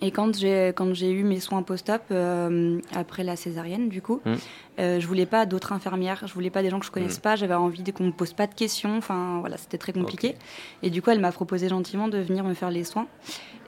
Et 0.00 0.10
quand 0.10 0.36
j'ai 0.36 0.68
quand 0.68 0.92
j'ai 0.92 1.10
eu 1.10 1.24
mes 1.24 1.40
soins 1.40 1.62
post-op 1.62 2.02
euh, 2.10 2.78
après 2.94 3.24
la 3.24 3.36
césarienne, 3.36 3.88
du 3.88 4.02
coup, 4.02 4.20
mmh. 4.24 4.32
euh, 4.80 5.00
je 5.00 5.06
voulais 5.06 5.26
pas 5.26 5.46
d'autres 5.46 5.72
infirmières, 5.72 6.22
je 6.26 6.32
voulais 6.34 6.50
pas 6.50 6.62
des 6.62 6.70
gens 6.70 6.78
que 6.78 6.86
je 6.86 6.90
connaisse 6.90 7.18
mmh. 7.18 7.22
pas. 7.22 7.36
J'avais 7.36 7.54
envie 7.54 7.82
qu'on 7.92 8.04
me 8.04 8.12
pose 8.12 8.32
pas 8.32 8.46
de 8.46 8.54
questions. 8.54 8.96
Enfin 8.96 9.38
voilà, 9.40 9.56
c'était 9.56 9.78
très 9.78 9.92
compliqué. 9.92 10.36
Et 10.82 10.90
du 10.90 11.02
coup, 11.02 11.10
elle 11.10 11.20
m'a 11.20 11.32
proposé 11.32 11.68
gentiment 11.68 12.08
de 12.08 12.18
venir 12.18 12.44
me 12.44 12.54
faire 12.54 12.70
les 12.70 12.84
soins. 12.84 13.06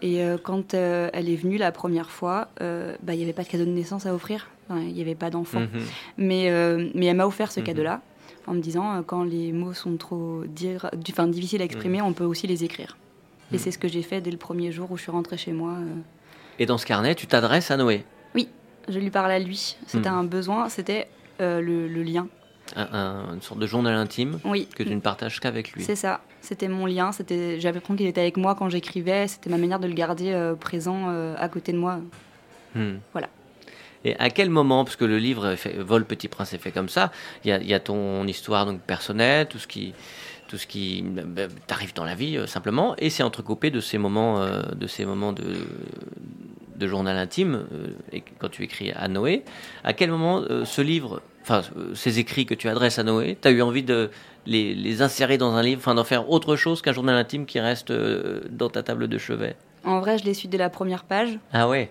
Et 0.03 0.23
euh, 0.23 0.37
quand 0.41 0.75
elle 0.75 1.29
est 1.29 1.37
venue 1.37 1.59
la 1.59 1.73
première 1.73 2.11
fois, 2.11 2.49
bah 2.61 3.15
il 3.15 3.21
y 3.21 3.23
avait 3.23 3.33
pas 3.33 3.43
de 3.43 3.49
cadeau 3.49 3.65
de 3.65 3.71
naissance 3.71 4.06
à 4.06 4.15
offrir. 4.15 4.49
Il 4.71 4.93
n'y 4.93 5.01
avait 5.01 5.15
pas 5.15 5.31
d'enfant. 5.31 5.61
Mmh. 5.61 5.69
Mais 6.19 6.89
mais 6.95 7.07
elle 7.07 7.17
m'a 7.17 7.27
offert 7.27 7.53
ce 7.53 7.61
cadeau-là 7.61 8.01
en 8.47 8.55
me 8.55 8.61
disant 8.61 9.03
quand 9.05 9.25
les 9.25 9.53
mots 9.53 9.73
sont 9.73 9.97
trop 9.97 10.45
dire, 10.47 10.91
difficiles 10.95 11.63
à 11.63 11.65
exprimer, 11.65 12.03
on 12.03 12.13
peut 12.13 12.25
aussi 12.25 12.47
les 12.47 12.65
écrire. 12.65 12.97
Et 13.53 13.59
c'est 13.59 13.71
ce 13.71 13.79
que 13.79 13.89
j'ai 13.89 14.03
fait 14.03 14.21
dès 14.21 14.31
le 14.31 14.37
premier 14.37 14.73
jour 14.73 14.91
où 14.91 14.97
je 14.97 15.03
suis 15.03 15.13
rentrée 15.13 15.37
chez 15.37 15.53
moi. 15.53 15.75
Et 16.59 16.67
dans 16.67 16.79
ce 16.79 16.87
carnet, 16.87 17.15
tu 17.15 17.27
t'adresses 17.27 17.71
à 17.71 17.77
Noé? 17.77 18.05
Oui, 18.35 18.49
je 18.89 18.99
lui 18.99 19.11
parle 19.11 19.31
à 19.31 19.39
lui. 19.39 19.77
C'était 19.87 20.09
un 20.09 20.25
besoin, 20.25 20.69
c'était 20.69 21.09
euh, 21.41 21.61
le, 21.61 22.03
lien. 22.03 22.29
une 22.77 23.43
sorte 23.43 23.61
de 23.61 23.67
journal 23.67 23.95
intime 23.95 24.41
oui. 24.45 24.69
que 24.75 24.83
tu 24.83 24.95
ne 24.95 25.01
partages 25.01 25.39
qu'avec 25.41 25.73
lui. 25.73 25.83
C'est 25.83 25.97
ça, 25.97 26.21
c'était 26.41 26.69
mon 26.69 26.87
lien. 26.87 27.12
C'était, 27.12 27.61
j'avais 27.61 27.81
compris 27.81 27.99
qu'il 27.99 28.07
était 28.07 28.23
avec 28.23 28.37
moi 28.37 28.55
quand 28.55 28.69
j'écrivais. 28.69 29.29
C'était 29.29 29.51
ma 29.51 29.59
manière 29.59 29.81
de 29.81 29.87
le 29.87 29.95
garder 29.95 30.33
euh, 30.33 30.55
présent 30.55 31.07
euh, 31.09 31.35
à 31.39 31.49
côté 31.49 31.73
de 31.73 31.79
moi. 31.79 32.01
Hmm. 32.75 32.97
Voilà. 33.12 33.29
Et 34.06 34.17
à 34.19 34.31
quel 34.31 34.50
moment, 34.50 34.85
parce 34.85 34.97
que 34.97 35.05
le 35.05 35.19
livre 35.19 35.56
Vol 35.79 36.05
Petit 36.05 36.29
Prince 36.29 36.53
est 36.55 36.58
fait 36.58 36.73
comme 36.73 36.88
ça, 36.88 37.11
il 37.44 37.55
y, 37.55 37.67
y 37.67 37.75
a, 37.75 37.81
ton 37.81 38.26
histoire 38.26 38.64
donc 38.64 38.81
personnelle, 38.81 39.47
tout 39.49 39.58
ce 39.58 39.67
qui, 39.67 39.94
tout 40.49 40.58
ce 40.58 40.67
qui 40.67 41.03
bah, 41.03 41.43
t'arrive 41.67 41.93
dans 41.94 42.05
la 42.05 42.14
vie 42.14 42.38
simplement, 42.47 42.94
et 42.99 43.11
c'est 43.11 43.23
entrecoupé 43.23 43.70
de 43.70 43.81
ces 43.81 43.99
moments, 43.99 44.47
de 44.75 44.87
ces 44.87 45.05
moments 45.05 45.32
de, 45.32 45.56
de 46.76 46.87
journal 46.87 47.17
intime, 47.17 47.67
euh, 47.73 47.88
et 48.12 48.23
quand 48.38 48.49
tu 48.49 48.62
écris 48.62 48.93
à 48.93 49.08
Noé, 49.08 49.43
à 49.85 49.93
quel 49.93 50.11
moment 50.11 50.43
euh, 50.43 50.64
ce 50.64 50.82
livre, 50.82 51.23
enfin 51.43 51.62
euh, 51.76 51.94
ces 51.94 52.19
écrits 52.19 52.47
que 52.47 52.55
tu 52.55 52.69
adresses 52.69 52.99
à 52.99 53.02
Noé, 53.02 53.37
tu 53.41 53.49
as 53.49 53.50
eu 53.50 53.62
envie 53.62 53.82
de 53.82 54.11
les, 54.47 55.02
insérer 55.02 55.38
dans 55.38 55.55
un 55.55 55.62
livre, 55.62 55.81
enfin 55.81 55.94
d'en 55.94 56.05
faire 56.05 56.31
autre 56.31 56.56
chose 56.56 56.82
qu'un 56.82 56.93
journal 56.93 57.17
intime 57.17 57.47
qui 57.47 57.59
reste 57.61 57.92
dans 57.92 58.71
ta 58.71 58.83
table 58.83 59.09
de 59.09 59.19
chevet? 59.19 59.57
En 59.85 60.00
vrai, 60.00 60.19
je 60.19 60.25
l'ai 60.25 60.35
su 60.35 60.47
dès 60.49 60.59
la 60.59 60.71
première 60.71 61.04
page. 61.04 61.38
Ah 61.52 61.69
ouais? 61.69 61.90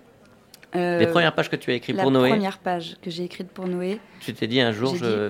Les 0.75 1.07
premières 1.07 1.33
pages 1.33 1.49
que 1.49 1.55
tu 1.55 1.71
as 1.71 1.75
écrites 1.75 1.97
pour 1.97 2.11
Noé 2.11 2.29
La 2.29 2.35
première 2.35 2.57
page 2.59 2.97
que 3.01 3.09
j'ai 3.09 3.23
écrite 3.23 3.49
pour 3.49 3.67
Noé. 3.67 3.99
Tu 4.19 4.33
t'es 4.33 4.47
dit 4.47 4.61
un 4.61 4.71
jour, 4.71 4.95
je... 4.95 5.29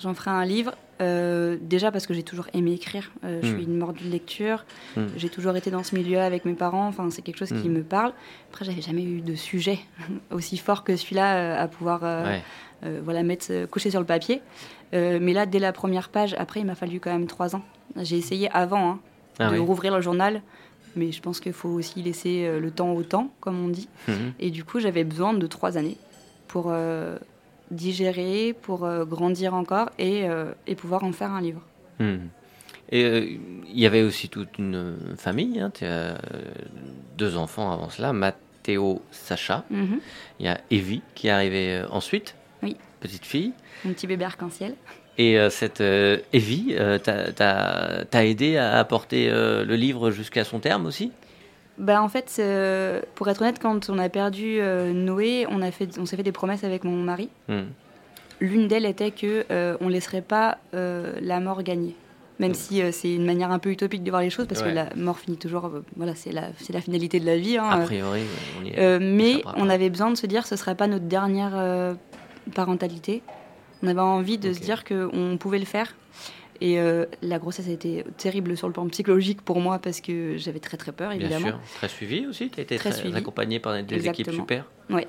j'en 0.00 0.14
ferai 0.14 0.30
un 0.30 0.44
livre. 0.44 0.74
Euh, 1.00 1.56
déjà 1.60 1.92
parce 1.92 2.06
que 2.06 2.14
j'ai 2.14 2.22
toujours 2.22 2.46
aimé 2.54 2.72
écrire. 2.72 3.10
Euh, 3.24 3.40
je 3.42 3.48
suis 3.48 3.56
hmm. 3.56 3.70
une 3.70 3.78
mordue 3.78 4.04
de 4.04 4.10
lecture. 4.10 4.64
Hmm. 4.96 5.06
J'ai 5.16 5.28
toujours 5.28 5.56
été 5.56 5.70
dans 5.70 5.82
ce 5.82 5.94
milieu 5.94 6.20
avec 6.20 6.44
mes 6.44 6.54
parents. 6.54 6.88
Enfin, 6.88 7.08
c'est 7.10 7.22
quelque 7.22 7.38
chose 7.38 7.48
qui 7.48 7.68
hmm. 7.68 7.72
me 7.72 7.82
parle. 7.82 8.12
Après, 8.50 8.64
j'avais 8.64 8.82
jamais 8.82 9.04
eu 9.04 9.20
de 9.20 9.34
sujet 9.34 9.78
aussi 10.30 10.56
fort 10.56 10.84
que 10.84 10.96
celui-là 10.96 11.36
euh, 11.36 11.64
à 11.64 11.68
pouvoir 11.68 12.00
voilà, 13.02 13.22
mettre, 13.22 13.66
coucher 13.66 13.90
sur 13.90 14.00
le 14.00 14.06
papier. 14.06 14.40
mais 14.92 15.32
là, 15.32 15.46
dès 15.46 15.58
la 15.58 15.72
première 15.72 16.08
page, 16.08 16.34
après, 16.38 16.60
il 16.60 16.66
m'a 16.66 16.74
fallu 16.74 17.00
quand 17.00 17.10
même 17.10 17.26
trois 17.26 17.56
ans. 17.56 17.62
J'ai 17.96 18.16
essayé 18.16 18.48
avant 18.52 18.90
hein, 18.90 19.00
ah 19.38 19.50
de 19.50 19.58
rouvrir 19.58 19.94
le 19.94 20.00
journal. 20.00 20.42
Mais 20.98 21.12
je 21.12 21.22
pense 21.22 21.40
qu'il 21.40 21.52
faut 21.52 21.68
aussi 21.68 22.02
laisser 22.02 22.58
le 22.58 22.70
temps 22.70 22.92
au 22.92 23.02
temps, 23.02 23.32
comme 23.40 23.64
on 23.64 23.68
dit. 23.68 23.88
Et 24.40 24.50
du 24.50 24.64
coup, 24.64 24.80
j'avais 24.80 25.04
besoin 25.04 25.32
de 25.32 25.46
trois 25.46 25.78
années 25.78 25.96
pour 26.48 26.72
digérer, 27.70 28.54
pour 28.62 28.84
euh, 28.84 29.04
grandir 29.04 29.54
encore 29.54 29.90
et, 29.98 30.28
euh, 30.28 30.52
et, 30.66 30.74
pouvoir 30.74 31.04
en 31.04 31.12
faire 31.12 31.30
un 31.30 31.40
livre. 31.40 31.62
Hmm. 31.98 32.28
Et 32.90 33.04
euh, 33.04 33.26
il 33.68 33.78
y 33.78 33.86
avait 33.86 34.02
aussi 34.02 34.28
toute 34.28 34.58
une 34.58 34.96
famille, 35.16 35.60
hein, 35.60 35.70
tu 35.72 35.84
as 35.84 36.18
deux 37.18 37.36
enfants 37.36 37.70
avant 37.70 37.90
cela, 37.90 38.12
Mathéo, 38.12 39.02
Sacha. 39.10 39.64
Mhm. 39.70 40.00
Il 40.40 40.46
y 40.46 40.48
a 40.48 40.58
Evie 40.70 41.02
qui 41.14 41.26
est 41.26 41.30
arrivée 41.30 41.82
ensuite, 41.90 42.34
oui. 42.62 42.76
petite 43.00 43.26
fille. 43.26 43.52
Un 43.86 43.92
petit 43.92 44.06
bébé 44.06 44.24
arc-en-ciel. 44.24 44.74
Et 45.18 45.36
cette 45.50 45.80
Evie 45.80 46.76
t'a 47.02 48.24
aidé 48.24 48.56
à 48.56 48.78
apporter 48.78 49.28
le 49.28 49.74
livre 49.74 50.10
jusqu'à 50.12 50.44
son 50.44 50.60
terme 50.60 50.86
aussi? 50.86 51.10
Bah, 51.78 52.02
en 52.02 52.08
fait, 52.08 52.36
euh, 52.40 53.00
pour 53.14 53.28
être 53.28 53.40
honnête, 53.40 53.60
quand 53.60 53.88
on 53.88 53.98
a 53.98 54.08
perdu 54.08 54.58
euh, 54.60 54.92
Noé, 54.92 55.46
on, 55.48 55.62
a 55.62 55.70
fait, 55.70 55.96
on 55.98 56.06
s'est 56.06 56.16
fait 56.16 56.24
des 56.24 56.32
promesses 56.32 56.64
avec 56.64 56.84
mon 56.84 56.96
mari. 56.96 57.28
Hmm. 57.48 57.66
L'une 58.40 58.68
d'elles 58.68 58.84
était 58.84 59.12
que 59.12 59.44
euh, 59.50 59.76
on 59.80 59.88
laisserait 59.88 60.22
pas 60.22 60.58
la 60.72 61.40
mort 61.40 61.62
gagner. 61.62 61.94
Même 62.40 62.52
hmm. 62.52 62.54
si 62.54 62.82
c'est 62.92 63.12
une 63.12 63.24
manière 63.24 63.50
un 63.50 63.58
peu 63.58 63.70
utopique 63.70 64.02
de 64.02 64.10
voir 64.10 64.22
les 64.22 64.30
choses, 64.30 64.46
parce 64.46 64.62
que 64.62 64.68
la 64.68 64.88
mort 64.96 65.18
finit 65.18 65.36
toujours, 65.36 65.70
voilà, 65.96 66.14
c'est 66.14 66.32
la, 66.32 66.80
finalité 66.80 67.20
de 67.20 67.26
la 67.26 67.36
vie. 67.36 67.58
Hein, 67.58 67.68
a 67.68 67.78
priori, 67.78 68.22
on 68.60 68.64
y 68.64 68.70
est, 68.70 68.98
mais 68.98 69.42
on 69.56 69.68
avait 69.68 69.90
besoin 69.90 70.10
de 70.10 70.16
se 70.16 70.26
dire 70.26 70.42
que 70.42 70.48
ce 70.48 70.56
serait 70.56 70.76
pas 70.76 70.86
notre 70.86 71.06
dernière 71.06 71.96
parentalité. 72.54 73.22
On 73.82 73.86
avait 73.86 74.00
envie 74.00 74.38
de 74.38 74.52
se 74.52 74.60
dire 74.60 74.84
qu'on 74.84 75.36
pouvait 75.38 75.58
le 75.58 75.64
faire 75.64 75.94
et 76.60 76.80
euh, 76.80 77.06
la 77.22 77.38
grossesse 77.38 77.68
a 77.68 77.70
été 77.70 78.04
terrible 78.16 78.56
sur 78.56 78.66
le 78.66 78.72
plan 78.72 78.86
psychologique 78.88 79.42
pour 79.42 79.60
moi 79.60 79.78
parce 79.78 80.00
que 80.00 80.36
j'avais 80.36 80.58
très 80.58 80.76
très 80.76 80.92
peur, 80.92 81.12
évidemment. 81.12 81.38
Bien 81.38 81.48
sûr, 81.50 81.60
très 81.76 81.88
suivi 81.88 82.26
aussi. 82.26 82.50
Tu 82.50 82.58
as 82.58 82.62
été 82.62 82.76
très, 82.76 83.14
accompagnée 83.14 83.60
par 83.60 83.80
des 83.82 84.08
équipes 84.08 84.30
super. 84.30 84.64
Oui. 84.90 85.02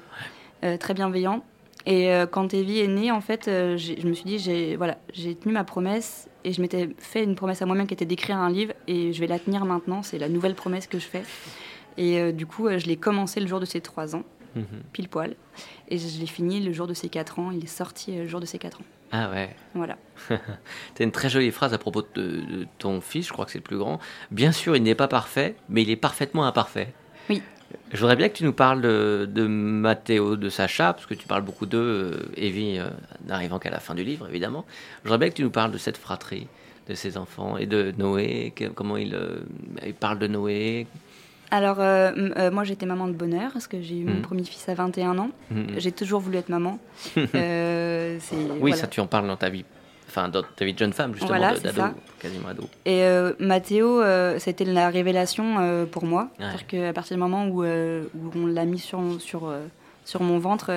très 0.79 0.93
bienveillant. 0.93 1.43
Et 1.85 2.11
quand 2.29 2.53
Evie 2.53 2.79
est 2.79 2.87
née, 2.87 3.09
en 3.09 3.21
fait, 3.21 3.45
je 3.45 4.07
me 4.07 4.13
suis 4.13 4.25
dit, 4.25 4.37
j'ai 4.37 4.75
voilà, 4.75 4.97
tenu 5.41 5.53
ma 5.53 5.63
promesse 5.63 6.29
et 6.43 6.53
je 6.53 6.61
m'étais 6.61 6.89
fait 6.99 7.23
une 7.23 7.35
promesse 7.35 7.61
à 7.61 7.65
moi-même 7.65 7.87
qui 7.87 7.93
était 7.93 8.05
d'écrire 8.05 8.37
un 8.37 8.51
livre 8.51 8.73
et 8.87 9.11
je 9.11 9.19
vais 9.19 9.27
la 9.27 9.39
tenir 9.39 9.65
maintenant. 9.65 10.03
C'est 10.03 10.19
la 10.19 10.29
nouvelle 10.29 10.55
promesse 10.55 10.85
que 10.85 10.99
je 10.99 11.05
fais. 11.05 11.23
Et 11.97 12.31
du 12.31 12.45
coup, 12.45 12.69
je 12.69 12.85
l'ai 12.85 12.97
commencé 12.97 13.39
le 13.39 13.47
jour 13.47 13.59
de 13.59 13.65
ses 13.65 13.81
trois 13.81 14.15
ans, 14.15 14.23
mhm. 14.55 14.83
pile 14.93 15.09
poil. 15.09 15.35
Et 15.87 15.97
je 15.97 16.19
l'ai 16.19 16.27
fini 16.27 16.59
le 16.59 16.71
jour 16.73 16.87
de 16.87 16.93
ses 16.93 17.09
quatre 17.09 17.39
ans. 17.39 17.51
Il 17.51 17.63
est 17.63 17.67
sorti 17.67 18.15
le 18.15 18.27
jour 18.27 18.39
de 18.39 18.45
ses 18.45 18.59
quatre 18.59 18.79
ans. 18.79 18.85
Ah 19.11 19.29
ouais. 19.31 19.55
Voilà. 19.73 19.97
tu 20.27 20.33
as 21.01 21.03
une 21.03 21.11
très 21.11 21.29
jolie 21.29 21.51
phrase 21.51 21.73
à 21.73 21.77
propos 21.77 22.03
de, 22.13 22.67
ton 22.77 23.01
fils, 23.01 23.27
je 23.27 23.33
crois 23.33 23.45
que 23.45 23.51
c'est 23.51 23.57
le 23.57 23.63
plus 23.63 23.77
grand. 23.77 23.99
Bien 24.31 24.51
sûr, 24.51 24.75
il 24.75 24.83
n'est 24.83 24.95
pas 24.95 25.07
parfait, 25.07 25.55
mais 25.67 25.81
il 25.81 25.89
est 25.89 25.95
parfaitement 25.95 26.45
imparfait. 26.45 26.93
Oui. 27.29 27.41
Je 27.91 27.99
voudrais 27.99 28.15
bien 28.15 28.29
que 28.29 28.35
tu 28.35 28.43
nous 28.43 28.53
parles 28.53 28.81
de, 28.81 29.27
de 29.31 29.45
Mathéo, 29.45 30.35
de 30.35 30.49
Sacha, 30.49 30.93
parce 30.93 31.05
que 31.05 31.13
tu 31.13 31.27
parles 31.27 31.43
beaucoup 31.43 31.65
d'eux, 31.65 31.77
euh, 31.77 32.31
Evie, 32.35 32.77
euh, 32.79 32.89
n'arrivant 33.25 33.59
qu'à 33.59 33.69
la 33.69 33.79
fin 33.79 33.95
du 33.95 34.03
livre, 34.03 34.27
évidemment. 34.27 34.65
Je 35.03 35.09
voudrais 35.09 35.19
bien 35.19 35.29
que 35.29 35.35
tu 35.35 35.43
nous 35.43 35.51
parles 35.51 35.71
de 35.71 35.77
cette 35.77 35.97
fratrie, 35.97 36.47
de 36.87 36.93
ses 36.95 37.17
enfants, 37.17 37.57
et 37.57 37.65
de 37.65 37.93
Noé, 37.97 38.53
comment 38.75 38.97
il, 38.97 39.13
euh, 39.13 39.41
il 39.85 39.93
parle 39.93 40.19
de 40.19 40.27
Noé, 40.27 40.87
alors, 41.51 41.79
euh, 41.79 42.11
euh, 42.37 42.51
moi, 42.51 42.63
j'étais 42.63 42.85
maman 42.85 43.07
de 43.07 43.13
bonheur 43.13 43.51
parce 43.53 43.67
que 43.67 43.81
j'ai 43.81 43.97
eu 43.97 44.03
mon 44.03 44.15
mhm. 44.15 44.21
premier 44.21 44.43
fils 44.43 44.69
à 44.69 44.75
21 44.75 45.17
ans. 45.17 45.31
Mhm. 45.49 45.75
J'ai 45.77 45.91
toujours 45.91 46.19
voulu 46.19 46.37
être 46.37 46.49
maman. 46.49 46.79
Euh, 47.35 48.17
oui, 48.59 48.73
ça, 48.73 48.87
tu 48.87 48.99
en 48.99 49.07
parles 49.07 49.27
dans 49.27 49.37
ta 49.37 49.49
vie. 49.49 49.63
Enfin, 50.07 50.29
dans 50.29 50.41
ta 50.41 50.65
vie 50.65 50.73
de 50.73 50.79
jeune 50.79 50.93
femme, 50.93 51.13
justement, 51.13 51.37
voilà, 51.37 51.57
d'ado, 51.57 51.95
quasiment 52.19 52.49
ado. 52.49 52.67
Et 52.85 53.03
Mathéo, 53.39 54.01
c'était 54.39 54.65
la 54.65 54.89
révélation 54.89 55.85
pour 55.91 56.05
moi. 56.05 56.29
C'est-à-dire 56.37 56.67
qu'à 56.67 56.93
partir 56.93 57.15
du 57.15 57.21
moment 57.21 57.45
où, 57.45 57.63
où 57.63 58.31
on 58.35 58.47
l'a 58.47 58.65
mis 58.65 58.79
sur, 58.79 58.99
sur, 59.19 59.53
sur 60.05 60.23
mon 60.23 60.39
ventre, 60.39 60.71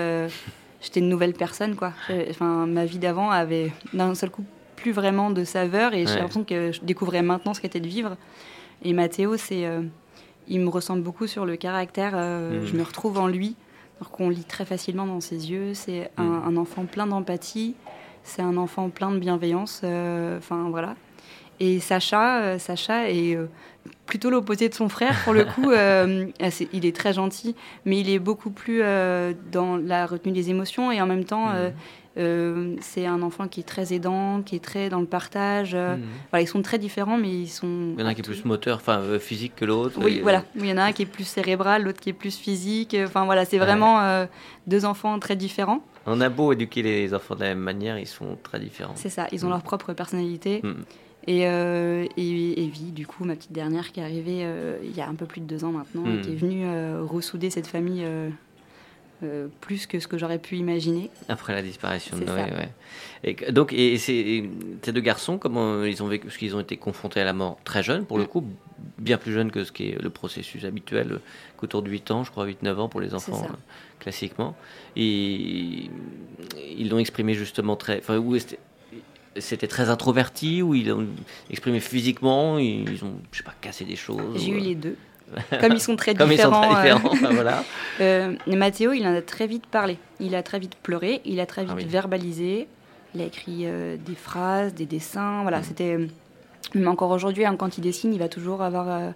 j'étais 0.83 1.01
une 1.01 1.09
nouvelle 1.09 1.33
personne, 1.33 1.75
quoi. 1.75 1.93
Enfin, 2.31 2.67
ma 2.67 2.85
vie 2.85 2.99
d'avant 2.99 3.31
avait 3.31 3.73
d'un 3.93 4.15
seul 4.15 4.31
coup 4.31 4.45
plus 4.77 4.93
vraiment 4.93 5.31
de 5.31 5.45
saveur 5.45 5.95
et 5.95 6.07
j'ai 6.07 6.17
l'impression 6.17 6.45
que 6.45 6.73
je 6.73 6.81
découvrais 6.83 7.23
maintenant 7.23 7.55
ce 7.55 7.61
qu'était 7.61 7.81
de 7.81 7.89
vivre. 7.89 8.17
Et 8.85 8.93
Mathéo, 8.93 9.37
c'est 9.37 9.67
il 10.49 10.61
me 10.61 10.69
ressemble 10.69 11.03
beaucoup 11.03 11.27
sur 11.27 11.47
le 11.47 11.57
caractère. 11.57 12.13
Euh, 12.15 12.65
je 12.65 12.75
mm. 12.75 12.79
me 12.79 12.83
retrouve 12.83 13.19
en 13.19 13.27
lui. 13.27 13.57
Donc 14.01 14.21
on 14.21 14.29
lit 14.29 14.45
très 14.45 14.65
facilement 14.65 15.07
dans 15.07 15.21
ses 15.21 15.51
yeux. 15.51 15.75
C'est 15.75 16.11
un, 16.17 16.51
mm. 16.51 16.59
enfant 16.59 16.85
plein 16.85 17.07
d'empathie. 17.07 17.75
C'est 18.25 18.43
un 18.43 18.57
enfant 18.57 18.89
plein 18.89 19.11
de 19.11 19.19
bienveillance. 19.19 19.83
Euh, 19.85 20.39
enfin 20.39 20.69
voilà. 20.71 20.95
Et 21.61 21.79
Sacha, 21.81 22.43
euh, 22.43 22.59
Sacha 22.59 23.11
est 23.11 23.39
plutôt 24.07 24.31
l'opposé 24.31 24.69
de 24.69 24.75
son 24.75 24.89
frère 24.89 25.23
pour 25.23 25.33
le 25.33 25.45
coup. 25.45 25.71
il 26.73 26.87
est 26.87 26.97
très 26.97 27.13
gentil, 27.13 27.55
mais 27.85 28.01
il 28.01 28.11
est 28.11 28.19
beaucoup 28.19 28.51
plus 28.51 28.81
dans 28.81 29.77
la 29.77 30.07
retenue 30.07 30.33
des 30.33 30.51
émotions 30.51 30.91
et 30.91 31.01
en 31.01 31.07
même 31.07 31.25
temps. 31.25 31.49
Mm. 31.49 31.55
Euh, 31.55 31.71
c'est 32.17 33.07
un 33.07 33.23
enfant 33.23 33.49
qui 33.49 33.61
est 33.61 33.65
très 33.65 33.93
aidant, 33.93 34.43
qui 34.43 34.57
est 34.57 34.65
très 34.65 34.89
dans 34.89 35.01
le 35.01 35.07
partage. 35.07 35.73
Euh, 35.75 35.97
mhm. 35.97 36.05
Voilà, 36.31 36.43
ils 36.43 36.49
sont 36.49 36.63
très 36.63 36.79
différents, 36.79 37.17
mais 37.17 37.31
ils 37.31 37.49
sont. 37.49 37.95
Il 37.97 38.01
y 38.01 38.03
en 38.03 38.07
a 38.07 38.11
un 38.11 38.15
qui 38.15 38.21
est 38.21 38.25
plus 38.25 38.45
moteur, 38.45 38.77
enfin 38.77 39.01
euh, 39.01 39.19
physique 39.19 39.55
que 39.57 39.65
l'autre. 39.65 39.99
Oui, 40.03 40.21
voilà. 40.23 40.45
Il 40.57 40.67
y 40.67 40.73
en 40.73 40.77
a 40.77 40.85
un 40.85 40.93
qui 40.93 41.03
est 41.03 41.07
plus 41.07 41.25
cérébral, 41.25 41.85
l'autre 41.85 42.01
qui 42.01 42.11
est 42.11 42.15
plus 42.15 42.37
physique. 42.37 42.97
Enfin 43.05 43.25
voilà, 43.25 43.45
c'est 43.45 43.59
vraiment 43.59 44.27
deux 44.67 44.85
enfants 44.85 45.19
très 45.19 45.37
différents. 45.37 45.83
On 46.07 46.21
a 46.21 46.29
beau 46.29 46.53
éduquer 46.53 46.83
les 46.83 47.15
enfants 47.15 47.37
de 47.37 47.41
la 47.41 47.49
même 47.49 47.61
manière, 47.61 47.97
ils 47.97 48.09
sont 48.09 48.37
très 48.43 48.59
différents. 48.59 48.95
C'est 48.97 49.09
ça, 49.09 49.29
ils 49.31 49.45
ont 49.45 49.49
mhm. 49.49 49.55
leur 49.55 49.63
propre 49.63 49.93
personnalité. 49.93 50.61
Mhm. 50.63 50.85
Et, 51.29 51.47
euh, 51.47 52.05
et, 52.17 52.65
Evie, 52.65 52.91
du 52.91 53.07
coup, 53.07 53.25
ma 53.25 53.37
petite 53.37 53.53
dernière, 53.53 53.93
qui 53.93 54.01
est 54.01 54.03
arrivée 54.03 54.45
il 54.83 54.97
y 54.97 55.01
a 55.01 55.09
un 55.09 55.15
peu 55.15 55.27
plus 55.27 55.41
de 55.41 55.47
deux 55.47 55.65
ans 55.65 55.73
maintenant, 55.73 56.05
et 56.07 56.21
qui 56.21 56.33
est 56.33 56.37
venue 56.37 56.67
ressouder 57.03 57.51
cette 57.51 57.69
famille 57.69 58.05
euh, 59.23 59.49
plus 59.61 59.87
que 59.87 60.01
ce 60.01 60.09
que 60.09 60.19
j'aurais 60.19 60.39
pu 60.39 60.57
imaginer. 60.57 61.11
Après 61.29 61.53
la 61.55 61.63
disparition 61.63 62.19
de 62.19 62.25
Noé, 62.25 62.43
ouais. 62.43 62.69
Et 63.25 63.53
donc, 63.53 63.73
et, 63.73 63.99
ces 63.99 64.49
deux 64.87 65.01
garçons, 65.01 65.39
comment 65.39 65.85
ils 65.85 66.03
ont 66.03 66.09
vécu 66.09 66.27
Parce 66.27 66.37
qu'ils 66.37 66.57
ont 66.57 66.61
été 66.61 66.77
confrontés 66.77 67.21
à 67.21 67.25
la 67.25 67.33
mort 67.33 67.59
très 67.65 67.83
jeunes, 67.83 68.05
pour 68.05 68.19
le 68.19 68.25
coup, 68.25 68.45
bien 68.99 69.19
plus 69.19 69.33
jeunes 69.33 69.51
que 69.51 69.65
ce 69.65 69.73
qui 69.73 69.91
est 69.91 70.03
le 70.03 70.11
processus 70.11 70.65
habituel, 70.65 71.21
qu'autour 71.57 71.83
de 71.83 71.91
8 71.91 72.11
ans, 72.11 72.25
je 72.25 72.31
crois, 72.31 72.47
8-9 72.47 72.75
ans 72.77 72.89
pour 72.89 73.01
les 73.01 73.15
enfants, 73.15 73.45
euh, 73.45 73.55
classiquement. 74.01 74.57
Et 74.97 75.89
ils 76.77 76.89
l'ont 76.89 76.99
exprimé 76.99 77.35
justement 77.35 77.77
très. 77.77 77.99
Enfin, 77.99 78.19
où 78.19 78.37
c'était 79.37 79.69
très 79.69 79.89
introverti, 79.89 80.63
ou 80.63 80.75
ils 80.75 80.89
l'ont 80.89 81.07
exprimé 81.49 81.81
physiquement, 81.81 82.59
ils 82.59 83.05
ont, 83.05 83.15
je 83.31 83.39
sais 83.39 83.45
pas, 83.45 83.55
cassé 83.61 83.85
des 83.85 83.97
choses. 83.97 84.43
J'ai 84.43 84.51
eu 84.51 84.59
les 84.59 84.75
deux. 84.75 84.97
Comme 85.61 85.73
ils 85.73 85.81
sont 85.81 85.97
très 85.97 86.15
différents. 86.15 86.71
euh, 88.01 88.35
Mathéo, 88.47 88.93
il 88.93 89.07
en 89.07 89.15
a 89.15 89.23
très 89.23 89.47
vite 89.47 89.67
parlé. 89.67 89.99
Il 90.21 90.35
a 90.35 90.43
très 90.43 90.59
vite 90.59 90.75
pleuré, 90.83 91.21
il 91.25 91.41
a 91.41 91.47
très 91.47 91.65
vite 91.65 91.75
ah 91.79 91.87
verbalisé. 91.87 92.69
Il 93.15 93.21
a 93.21 93.25
écrit 93.25 93.63
euh, 93.65 93.97
des 93.97 94.15
phrases, 94.15 94.75
des 94.75 94.87
dessins. 94.87 95.43
Voilà, 95.43 95.61
mm. 95.61 95.65
c'était. 95.65 95.99
Mais 96.75 96.87
encore 96.87 97.11
aujourd'hui, 97.11 97.45
hein, 97.45 97.57
quand 97.57 97.77
il 97.77 97.83
dessine, 97.83 98.15
il 98.15 98.19
va 98.19 98.29
toujours 98.29 98.63
avoir 98.63 98.89
euh, 98.89 99.11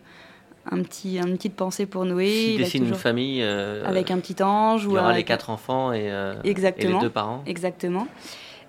un 0.71 0.83
petit, 0.83 1.19
une 1.19 1.37
petite 1.37 1.57
pensée 1.57 1.87
pour 1.87 2.05
Noé. 2.05 2.55
Il, 2.55 2.59
dessine 2.59 2.87
une 2.87 2.95
famille. 2.95 3.43
Euh, 3.43 3.85
avec 3.87 4.11
un 4.11 4.19
petit 4.19 4.43
ange. 4.43 4.85
Il 4.85 4.93
y 4.93 4.99
aura 4.99 5.13
les 5.13 5.25
quatre 5.25 5.51
enfants 5.51 5.93
et, 5.93 6.13
et, 6.45 6.55
les 6.55 6.99
deux 7.01 7.11
parents. 7.11 7.43
Exactement. 7.47 8.07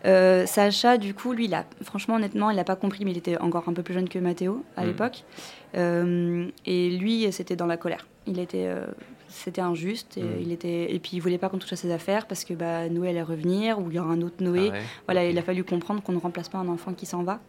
Euh, 0.05 0.45
Sacha, 0.45 0.97
du 0.97 1.13
coup, 1.13 1.33
lui, 1.33 1.45
il 1.45 1.53
a, 1.53 1.65
franchement, 1.83 2.15
honnêtement, 2.15 2.49
il 2.49 2.55
n'a 2.55 2.63
pas 2.63 2.75
compris, 2.75 3.03
mais 3.03 3.11
il 3.11 3.17
était 3.17 3.37
encore 3.37 3.67
un 3.67 3.73
peu 3.73 3.83
plus 3.83 3.93
jeune 3.93 4.07
que 4.07 4.19
Mathéo 4.19 4.63
à 4.75 4.83
mm. 4.83 4.87
l'époque. 4.87 5.23
Euh, 5.75 6.47
et 6.65 6.89
lui, 6.91 7.31
c'était 7.31 7.55
dans 7.55 7.65
la 7.65 7.77
colère. 7.77 8.07
Il 8.25 8.39
était, 8.39 8.67
euh, 8.67 8.85
c'était 9.27 9.61
injuste. 9.61 10.17
Et, 10.17 10.23
mm. 10.23 10.41
il 10.41 10.51
était, 10.51 10.93
et 10.93 10.99
puis, 10.99 11.11
il 11.13 11.19
voulait 11.19 11.37
pas 11.37 11.49
qu'on 11.49 11.57
touche 11.57 11.73
à 11.73 11.77
ses 11.77 11.91
affaires 11.91 12.27
parce 12.27 12.43
que 12.43 12.53
bah, 12.53 12.89
Noé 12.89 13.09
allait 13.09 13.21
revenir 13.21 13.79
ou 13.79 13.89
il 13.89 13.95
y 13.95 13.99
aura 13.99 14.09
un 14.09 14.21
autre 14.21 14.41
Noé. 14.43 14.71
Ah 14.73 14.77
voilà, 15.05 15.25
il 15.25 15.37
a 15.37 15.41
fallu 15.41 15.63
comprendre 15.63 16.01
qu'on 16.01 16.13
ne 16.13 16.19
remplace 16.19 16.49
pas 16.49 16.57
un 16.57 16.67
enfant 16.67 16.93
qui 16.93 17.05
s'en 17.05 17.23
va. 17.23 17.39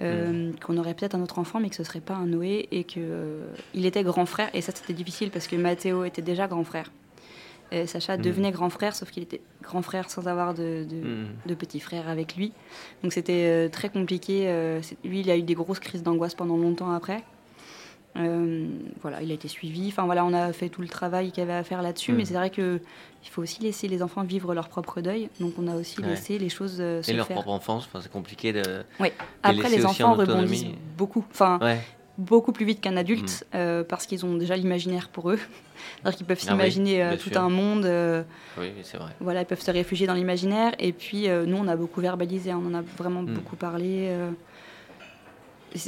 Mm. 0.00 0.52
qu'on 0.64 0.78
aurait 0.78 0.94
peut-être 0.94 1.14
un 1.14 1.22
autre 1.22 1.38
enfant, 1.38 1.60
mais 1.60 1.68
que 1.68 1.76
ce 1.76 1.84
serait 1.84 2.00
pas 2.00 2.14
un 2.14 2.26
Noé 2.26 2.66
et 2.72 2.84
que 2.84 3.40
il 3.74 3.86
était 3.86 4.02
grand 4.02 4.26
frère. 4.26 4.50
Et 4.54 4.60
ça, 4.60 4.72
c'était 4.74 4.94
difficile 4.94 5.30
parce 5.30 5.46
que 5.46 5.56
Mathéo 5.56 6.04
était 6.04 6.22
déjà 6.22 6.48
grand 6.48 6.64
frère. 6.64 6.90
Sacha 7.86 8.16
mm. 8.16 8.22
devenait 8.22 8.50
grand 8.50 8.70
frère, 8.70 8.94
sauf 8.94 9.10
qu'il 9.10 9.22
était 9.22 9.40
grand 9.62 9.82
frère 9.82 10.10
sans 10.10 10.28
avoir 10.28 10.54
de, 10.54 10.84
de, 10.88 11.52
mm. 11.52 11.56
petit 11.56 11.80
frère 11.80 12.08
avec 12.08 12.36
lui. 12.36 12.52
Donc 13.02 13.12
c'était 13.12 13.46
euh, 13.46 13.68
très 13.68 13.88
compliqué. 13.88 14.44
Euh, 14.48 14.80
lui, 15.04 15.20
il 15.20 15.30
a 15.30 15.36
eu 15.36 15.42
des 15.42 15.54
grosses 15.54 15.80
crises 15.80 16.02
d'angoisse 16.02 16.34
pendant 16.34 16.56
longtemps 16.56 16.92
après. 16.92 17.22
Euh, 18.16 18.66
voilà, 19.00 19.22
il 19.22 19.30
a 19.30 19.34
été 19.34 19.48
suivi. 19.48 19.88
Enfin 19.88 20.04
voilà, 20.04 20.24
on 20.24 20.32
a 20.34 20.52
fait 20.52 20.68
tout 20.68 20.82
le 20.82 20.88
travail 20.88 21.30
qu'il 21.30 21.40
y 21.40 21.42
avait 21.42 21.54
à 21.54 21.64
faire 21.64 21.82
là-dessus, 21.82 22.12
mais 22.12 22.22
mm. 22.22 22.26
c'est 22.26 22.34
vrai 22.34 22.50
que 22.50 22.80
il 23.24 23.28
faut 23.28 23.42
aussi 23.42 23.62
laisser 23.62 23.88
les 23.88 24.02
enfants 24.02 24.22
vivre 24.22 24.54
leur 24.54 24.68
propre 24.68 25.00
deuil. 25.00 25.30
Donc 25.40 25.54
on 25.58 25.66
a 25.68 25.74
aussi 25.76 26.02
laissé 26.02 26.38
les 26.38 26.48
choses 26.48 26.76
se 26.76 27.00
faire. 27.02 27.14
Et 27.14 27.16
leur 27.16 27.28
propre 27.28 27.48
enfance, 27.48 27.88
c'est 28.00 28.12
compliqué 28.12 28.52
de. 28.52 28.84
Oui. 29.00 29.08
Après 29.42 29.70
les 29.70 29.86
enfants 29.86 30.14
rebondissent 30.14 30.66
beaucoup. 30.96 31.24
Enfin, 31.30 31.58
beaucoup 32.18 32.52
plus 32.52 32.64
vite 32.64 32.80
qu'un 32.80 32.96
adulte 32.96 33.44
mm. 33.52 33.56
euh, 33.56 33.84
parce 33.84 34.06
qu'ils 34.06 34.24
ont 34.24 34.34
déjà 34.34 34.56
l'imaginaire 34.56 35.08
pour 35.08 35.30
eux. 35.30 35.38
Alors 36.04 36.14
qu'ils 36.14 36.26
peuvent 36.26 36.38
ah 36.42 36.50
s'imaginer 36.50 37.02
euh, 37.02 37.16
tout 37.16 37.36
un 37.36 37.48
monde. 37.48 37.84
Euh, 37.84 38.22
oui, 38.58 38.72
c'est 38.82 38.98
vrai. 38.98 39.12
Voilà, 39.20 39.40
ils 39.42 39.46
peuvent 39.46 39.60
se 39.60 39.70
réfugier 39.70 40.06
dans 40.06 40.14
l'imaginaire. 40.14 40.72
Et 40.78 40.92
puis, 40.92 41.28
nous, 41.28 41.56
on 41.56 41.68
a 41.68 41.76
beaucoup 41.76 42.00
verbalisé, 42.00 42.52
on 42.54 42.66
en 42.66 42.74
a 42.74 42.82
vraiment 42.82 43.22
mm. 43.22 43.34
beaucoup 43.34 43.56
parlé. 43.56 44.14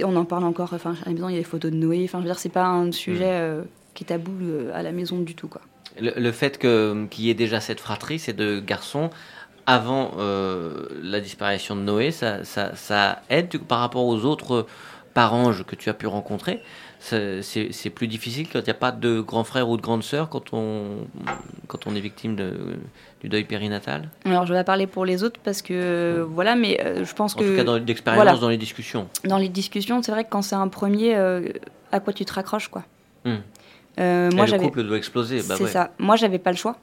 On 0.04 0.16
en 0.16 0.24
parle 0.24 0.44
encore. 0.44 0.72
Enfin, 0.72 0.94
à 1.02 1.08
la 1.08 1.12
maison, 1.12 1.28
il 1.28 1.34
y 1.34 1.36
a 1.36 1.40
des 1.40 1.44
photos 1.44 1.70
de 1.70 1.76
Noé. 1.76 2.02
Enfin, 2.04 2.18
je 2.18 2.24
veux 2.24 2.28
dire, 2.28 2.38
c'est 2.38 2.48
pas 2.48 2.66
un 2.66 2.92
sujet 2.92 3.40
mm. 3.40 3.64
qui 3.94 4.04
est 4.04 4.06
tabou 4.06 4.32
à 4.72 4.82
la 4.82 4.92
maison 4.92 5.18
du 5.18 5.34
tout, 5.34 5.48
quoi. 5.48 5.60
Le, 6.00 6.32
fait 6.32 6.58
qu'il 6.58 7.24
y 7.24 7.30
ait 7.30 7.34
déjà 7.34 7.60
cette 7.60 7.78
fratrie, 7.78 8.18
ces 8.18 8.32
deux 8.32 8.60
garçons, 8.60 9.10
avant 9.66 10.12
la 10.16 11.20
disparition 11.20 11.76
de 11.76 11.82
Noé, 11.82 12.10
ça, 12.10 12.42
ça, 12.42 12.74
ça 12.74 13.22
aide 13.30 13.58
par 13.58 13.78
rapport 13.78 14.04
aux 14.04 14.24
autres 14.24 14.66
ange 15.22 15.64
que 15.64 15.76
tu 15.76 15.88
as 15.90 15.94
pu 15.94 16.06
rencontrer, 16.06 16.60
c'est 17.04 17.90
plus 17.90 18.08
difficile 18.08 18.48
quand 18.50 18.60
il 18.60 18.64
n'y 18.64 18.70
a 18.70 18.74
pas 18.74 18.92
de 18.92 19.20
grand 19.20 19.44
frère 19.44 19.68
ou 19.68 19.76
de 19.76 19.82
grande 19.82 20.02
sœur 20.02 20.28
quand 20.28 20.52
on, 20.52 21.06
quand 21.66 21.86
on 21.86 21.94
est 21.94 22.00
victime 22.00 22.34
de, 22.34 22.76
du 23.20 23.28
deuil 23.28 23.44
périnatal 23.44 24.10
Alors, 24.24 24.46
je 24.46 24.54
vais 24.54 24.64
parler 24.64 24.86
pour 24.86 25.04
les 25.04 25.22
autres 25.22 25.40
parce 25.42 25.62
que, 25.62 26.26
voilà, 26.28 26.56
mais 26.56 26.80
euh, 26.80 27.04
je 27.04 27.14
pense 27.14 27.34
que. 27.34 27.42
En 27.42 27.46
tout 27.46 27.56
cas, 27.56 27.64
dans 27.64 27.78
l'expérience, 27.78 28.40
dans 28.40 28.48
les 28.48 28.56
discussions. 28.56 29.08
Dans 29.24 29.38
les 29.38 29.48
discussions, 29.48 30.02
c'est 30.02 30.12
vrai 30.12 30.24
que 30.24 30.30
quand 30.30 30.42
c'est 30.42 30.56
un 30.56 30.68
premier, 30.68 31.14
euh, 31.14 31.48
à 31.92 32.00
quoi 32.00 32.12
tu 32.12 32.24
te 32.24 32.32
raccroches, 32.32 32.68
quoi. 32.68 32.84
Hmm. 33.24 33.36
Euh, 34.00 34.30
moi, 34.32 34.46
le 34.46 34.58
couple 34.58 34.84
doit 34.84 34.96
exploser. 34.96 35.42
Bah 35.42 35.54
c'est 35.58 35.66
ça. 35.66 35.92
Moi, 35.98 36.16
j'avais 36.16 36.38
pas 36.38 36.50
le 36.50 36.56
choix. 36.56 36.76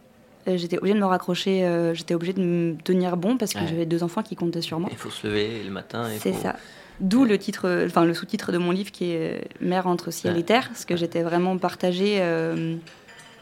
J'étais 0.47 0.77
obligée 0.79 0.95
de 0.95 0.99
me 0.99 1.05
raccrocher, 1.05 1.91
j'étais 1.93 2.15
obligée 2.15 2.33
de 2.33 2.41
me 2.41 2.75
tenir 2.75 3.15
bon 3.15 3.37
parce 3.37 3.53
que 3.53 3.59
j'avais 3.67 3.85
deux 3.85 4.01
enfants 4.01 4.23
qui 4.23 4.35
comptaient 4.35 4.61
sur 4.61 4.79
moi. 4.79 4.89
Il 4.91 4.97
faut 4.97 5.11
se 5.11 5.27
lever 5.27 5.61
le 5.63 5.69
matin. 5.71 6.07
C'est 6.19 6.33
ça. 6.33 6.55
D'où 7.01 7.25
le 7.25 7.39
titre, 7.39 7.85
enfin 7.87 8.05
le 8.05 8.13
sous-titre 8.13 8.51
de 8.51 8.59
mon 8.59 8.69
livre 8.69 8.91
qui 8.91 9.11
est 9.11 9.49
Mère 9.59 9.87
entre 9.87 10.11
ciel 10.11 10.37
et 10.37 10.43
terre, 10.43 10.67
parce 10.67 10.85
que 10.85 10.95
j'étais 10.95 11.23
vraiment 11.23 11.57
partagée 11.57 12.17
euh, 12.19 12.75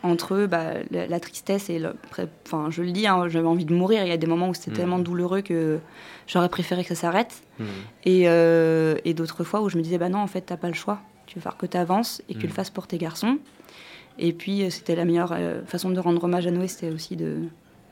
entre 0.02 0.46
bah, 0.46 0.76
la, 0.92 1.20
tristesse 1.20 1.70
et 1.70 1.78
le, 1.78 1.94
enfin 2.46 2.70
je 2.70 2.82
le 2.82 2.92
dis, 2.92 3.06
hein, 3.06 3.28
j'avais 3.28 3.48
envie 3.48 3.66
de 3.66 3.74
mourir. 3.74 4.04
Il 4.04 4.08
y 4.08 4.14
a 4.14 4.18
des 4.18 4.28
moments 4.28 4.48
où 4.48 4.54
c'était 4.54 4.72
mm. 4.72 4.76
tellement 4.76 5.00
douloureux 5.00 5.42
que 5.42 5.80
j'aurais 6.26 6.48
préféré 6.48 6.84
que 6.84 6.90
ça 6.90 6.96
s'arrête, 6.96 7.42
mm. 7.60 7.66
euh, 8.08 8.96
et, 9.04 9.14
d'autres 9.14 9.44
fois 9.44 9.62
où 9.62 9.68
je 9.68 9.78
me 9.78 9.84
disais 9.84 9.98
bah 9.98 10.08
non 10.08 10.20
en 10.20 10.28
fait 10.28 10.42
t'as 10.42 10.58
pas 10.58 10.70
le 10.70 10.74
choix, 10.74 11.02
tu 11.26 11.36
veux 11.36 11.42
faire 11.42 11.58
que 11.58 11.66
tu 11.66 11.76
avances 11.76 12.22
et 12.30 12.36
que 12.36 12.40
tu 12.40 12.48
le 12.48 12.54
mm. 12.54 12.56
fasses 12.56 12.70
pour 12.70 12.88
tes 12.88 12.98
garçons. 12.98 13.40
Et 14.20 14.32
puis 14.32 14.64
euh, 14.64 14.70
c'était 14.70 14.96
la 14.96 15.04
meilleure 15.04 15.36
façon 15.66 15.90
de 15.90 16.00
rendre 16.00 16.24
hommage 16.24 16.48
à 16.48 16.52
Noé, 16.52 16.70
c'était 16.70 16.94
aussi 16.94 17.18
de 17.18 17.40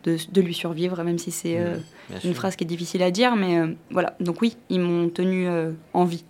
de, 0.04 0.42
lui 0.42 0.54
survivre, 0.54 1.04
même 1.04 1.18
si 1.18 1.32
c'est 1.32 1.60
mmh, 1.60 2.16
une 2.24 2.34
phrase 2.34 2.56
qui 2.56 2.64
est 2.64 2.68
difficile 2.68 3.04
à 3.04 3.12
dire. 3.12 3.36
Mais 3.36 3.62
voilà, 3.92 4.16
donc 4.20 4.42
oui, 4.42 4.58
ils 4.70 4.80
m'ont 4.80 5.10
tenu 5.10 5.48
en 5.94 6.06
vie. 6.06 6.24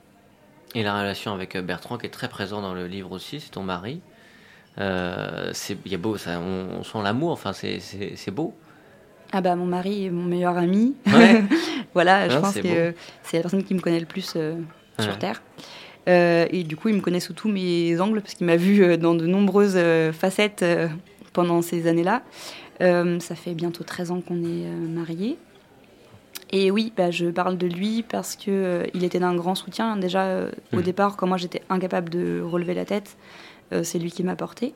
Et 0.76 0.84
la 0.84 1.00
relation 1.00 1.34
avec 1.34 1.58
Bertrand, 1.58 1.98
qui 1.98 2.06
est 2.06 2.12
très 2.12 2.28
présent 2.28 2.62
dans 2.62 2.74
le 2.74 2.88
livre 2.88 3.12
aussi, 3.12 3.40
c'est 3.40 3.52
ton 3.52 3.64
mari. 3.64 4.02
c'est 4.78 5.78
y 5.86 5.96
a 5.96 5.98
beau, 5.98 6.18
ça, 6.18 6.40
on, 6.40 6.84
sent 6.84 7.00
l'amour, 7.04 7.32
enfin 7.32 7.54
c'est 7.54 8.32
beau. 8.32 8.54
Ah 9.32 9.42
bah 9.42 9.56
mon 9.56 9.66
mari 9.66 10.06
est 10.06 10.10
mon 10.10 10.24
meilleur 10.24 10.58
ami. 10.58 10.96
voilà, 11.94 12.30
je 12.30 12.38
pense 12.38 12.56
que 12.56 12.94
c'est 13.24 13.38
la 13.38 13.44
personne 13.44 13.64
qui 13.64 13.74
me 13.74 13.82
connaît 13.82 14.00
le 14.00 14.06
plus 14.06 14.38
sur 15.00 15.18
Terre. 15.20 15.42
Euh, 16.08 16.48
et 16.52 16.64
du 16.64 16.76
coup, 16.76 16.90
il 16.90 16.96
me 16.96 17.02
connaît 17.02 17.20
sous 17.20 17.34
tous 17.34 17.50
mes 17.50 18.00
angles 18.00 18.22
parce 18.22 18.34
qu'il 18.34 18.48
m'a 18.48 18.56
vu 18.56 18.84
euh, 18.84 18.98
dans 18.98 19.14
de 19.14 19.26
nombreuses 19.26 19.74
euh, 19.76 20.14
facettes 20.14 20.64
pendant 21.34 21.62
ces 21.62 21.88
années-là. 21.88 22.24
Ça 22.80 23.36
fait 23.36 23.54
bientôt 23.54 23.84
13 23.84 24.12
ans 24.12 24.22
qu'on 24.22 24.44
est 24.44 24.68
mariés. 24.88 25.38
Et 26.52 26.72
oui, 26.72 26.94
bah, 26.96 27.12
je 27.12 27.26
parle 27.26 27.58
de 27.58 27.68
lui 27.68 28.04
parce 28.04 28.36
qu'il 28.36 28.88
il 28.94 29.04
était 29.04 29.20
d'un 29.20 29.36
grand 29.36 29.56
soutien. 29.56 29.98
Déjà, 29.98 30.46
au 30.72 30.78
mmh. 30.78 30.82
départ, 30.82 31.18
quand 31.18 31.28
moi 31.28 31.38
j'étais 31.38 31.62
incapable 31.70 32.10
de 32.10 32.42
relever 32.42 32.74
la 32.74 32.86
tête, 32.86 33.18
c'est 33.84 34.00
lui 34.00 34.12
qui 34.12 34.24
m'a 34.24 34.36
porté. 34.36 34.74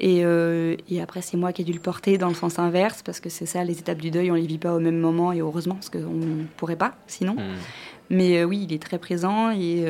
Et, 0.00 0.22
et, 0.88 1.00
après, 1.00 1.22
c'est 1.22 1.36
moi 1.36 1.52
qui 1.52 1.62
ai 1.62 1.64
dû 1.64 1.72
le 1.72 1.80
porter 1.80 2.18
dans 2.18 2.28
le 2.28 2.34
sens 2.34 2.58
inverse, 2.58 3.02
parce 3.02 3.20
que 3.20 3.28
c'est 3.28 3.46
ça, 3.46 3.64
les 3.64 3.78
étapes 3.78 3.98
du 3.98 4.10
deuil, 4.10 4.30
on 4.30 4.34
les 4.34 4.46
vit 4.46 4.58
pas 4.58 4.74
au 4.74 4.80
même 4.80 4.98
moment, 4.98 5.32
et 5.32 5.40
heureusement, 5.40 5.74
parce 5.74 5.90
qu'on 5.90 5.98
ne 5.98 6.44
pourrait 6.56 6.76
pas 6.76 6.94
sinon. 7.06 7.34
Mmh. 7.34 7.54
Mais 8.10 8.44
oui, 8.44 8.66
il 8.68 8.72
est 8.74 8.82
très 8.82 8.98
présent, 8.98 9.50
et, 9.50 9.84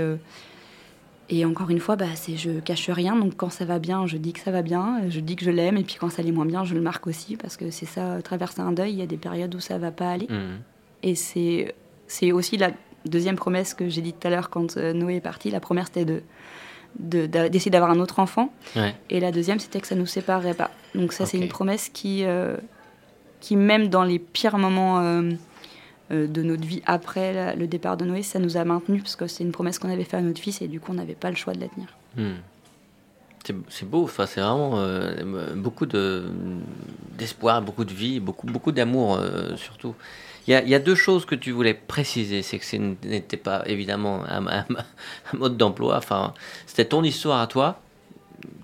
et 1.32 1.44
encore 1.44 1.70
une 1.70 1.78
fois, 1.78 1.94
bah, 1.94 2.06
c'est 2.16 2.36
je 2.36 2.58
cache 2.58 2.90
rien. 2.90 3.14
Donc 3.14 3.36
quand 3.36 3.50
ça 3.50 3.64
va 3.64 3.78
bien, 3.78 4.06
je 4.06 4.16
dis 4.16 4.32
que 4.32 4.40
ça 4.40 4.50
va 4.50 4.62
bien, 4.62 5.02
je 5.08 5.20
dis 5.20 5.36
que 5.36 5.44
je 5.44 5.50
l'aime. 5.50 5.76
Et 5.76 5.84
puis 5.84 5.94
quand 5.94 6.10
ça 6.10 6.22
allait 6.22 6.32
moins 6.32 6.44
bien, 6.44 6.64
je 6.64 6.74
le 6.74 6.80
marque 6.80 7.06
aussi 7.06 7.36
parce 7.36 7.56
que 7.56 7.70
c'est 7.70 7.86
ça, 7.86 8.20
traverser 8.22 8.60
un 8.60 8.72
deuil, 8.72 8.92
il 8.92 8.98
y 8.98 9.02
a 9.02 9.06
des 9.06 9.16
périodes 9.16 9.54
où 9.54 9.60
ça 9.60 9.78
va 9.78 9.92
pas 9.92 10.10
aller. 10.10 10.26
Mmh. 10.28 10.58
Et 11.04 11.14
c'est 11.14 11.74
c'est 12.08 12.32
aussi 12.32 12.56
la 12.56 12.72
deuxième 13.06 13.36
promesse 13.36 13.74
que 13.74 13.88
j'ai 13.88 14.02
dit 14.02 14.12
tout 14.12 14.26
à 14.26 14.30
l'heure 14.30 14.50
quand 14.50 14.76
euh, 14.76 14.92
Noé 14.92 15.16
est 15.16 15.20
parti. 15.20 15.50
La 15.50 15.60
première 15.60 15.86
c'était 15.86 16.04
de 16.04 16.22
d'essayer 16.98 17.70
d'avoir 17.70 17.92
un 17.92 18.00
autre 18.00 18.18
enfant. 18.18 18.52
Et 19.10 19.20
la 19.20 19.30
deuxième 19.30 19.60
c'était 19.60 19.80
que 19.80 19.86
ça 19.86 19.94
nous 19.94 20.06
séparerait 20.06 20.54
pas. 20.54 20.72
Donc 20.96 21.12
ça 21.12 21.24
c'est 21.24 21.38
une 21.38 21.46
promesse 21.46 21.88
qui 21.88 22.24
euh, 22.24 22.56
qui 23.38 23.54
même 23.54 23.86
dans 23.86 24.02
les 24.02 24.18
pires 24.18 24.58
moments 24.58 24.98
euh, 24.98 25.30
de 26.10 26.42
notre 26.42 26.64
vie 26.64 26.82
après 26.86 27.54
le 27.56 27.66
départ 27.66 27.96
de 27.96 28.04
Noé, 28.04 28.22
ça 28.22 28.38
nous 28.38 28.56
a 28.56 28.64
maintenu 28.64 29.00
parce 29.00 29.16
que 29.16 29.26
c'est 29.26 29.44
une 29.44 29.52
promesse 29.52 29.78
qu'on 29.78 29.90
avait 29.90 30.04
fait 30.04 30.16
à 30.16 30.20
notre 30.20 30.40
fils 30.40 30.60
et 30.60 30.68
du 30.68 30.80
coup 30.80 30.90
on 30.92 30.94
n'avait 30.94 31.14
pas 31.14 31.30
le 31.30 31.36
choix 31.36 31.52
de 31.54 31.60
la 31.60 31.68
tenir. 31.68 31.88
Hmm. 32.16 32.40
C'est 33.68 33.88
beau, 33.88 34.04
enfin, 34.04 34.26
c'est 34.26 34.40
vraiment 34.40 34.74
euh, 34.76 35.54
beaucoup 35.54 35.86
d'espoir, 35.86 37.62
beaucoup 37.62 37.84
de 37.84 37.92
vie, 37.92 38.20
beaucoup, 38.20 38.46
beaucoup 38.46 38.70
d'amour 38.70 39.16
euh, 39.16 39.56
surtout. 39.56 39.94
Il 40.46 40.68
y, 40.68 40.74
a, 40.74 40.78
deux 40.80 40.96
choses 40.96 41.26
que 41.26 41.36
tu 41.36 41.52
voulais 41.52 41.74
préciser, 41.74 42.42
c'est 42.42 42.58
que 42.58 42.64
ce 42.64 42.76
n'était 42.76 43.36
pas 43.36 43.62
évidemment 43.66 44.24
un, 44.26 44.64
mode 45.32 45.56
d'emploi, 45.56 45.96
enfin, 45.96 46.34
c'était 46.66 46.86
ton 46.86 47.04
histoire 47.04 47.40
à 47.40 47.46
toi 47.46 47.78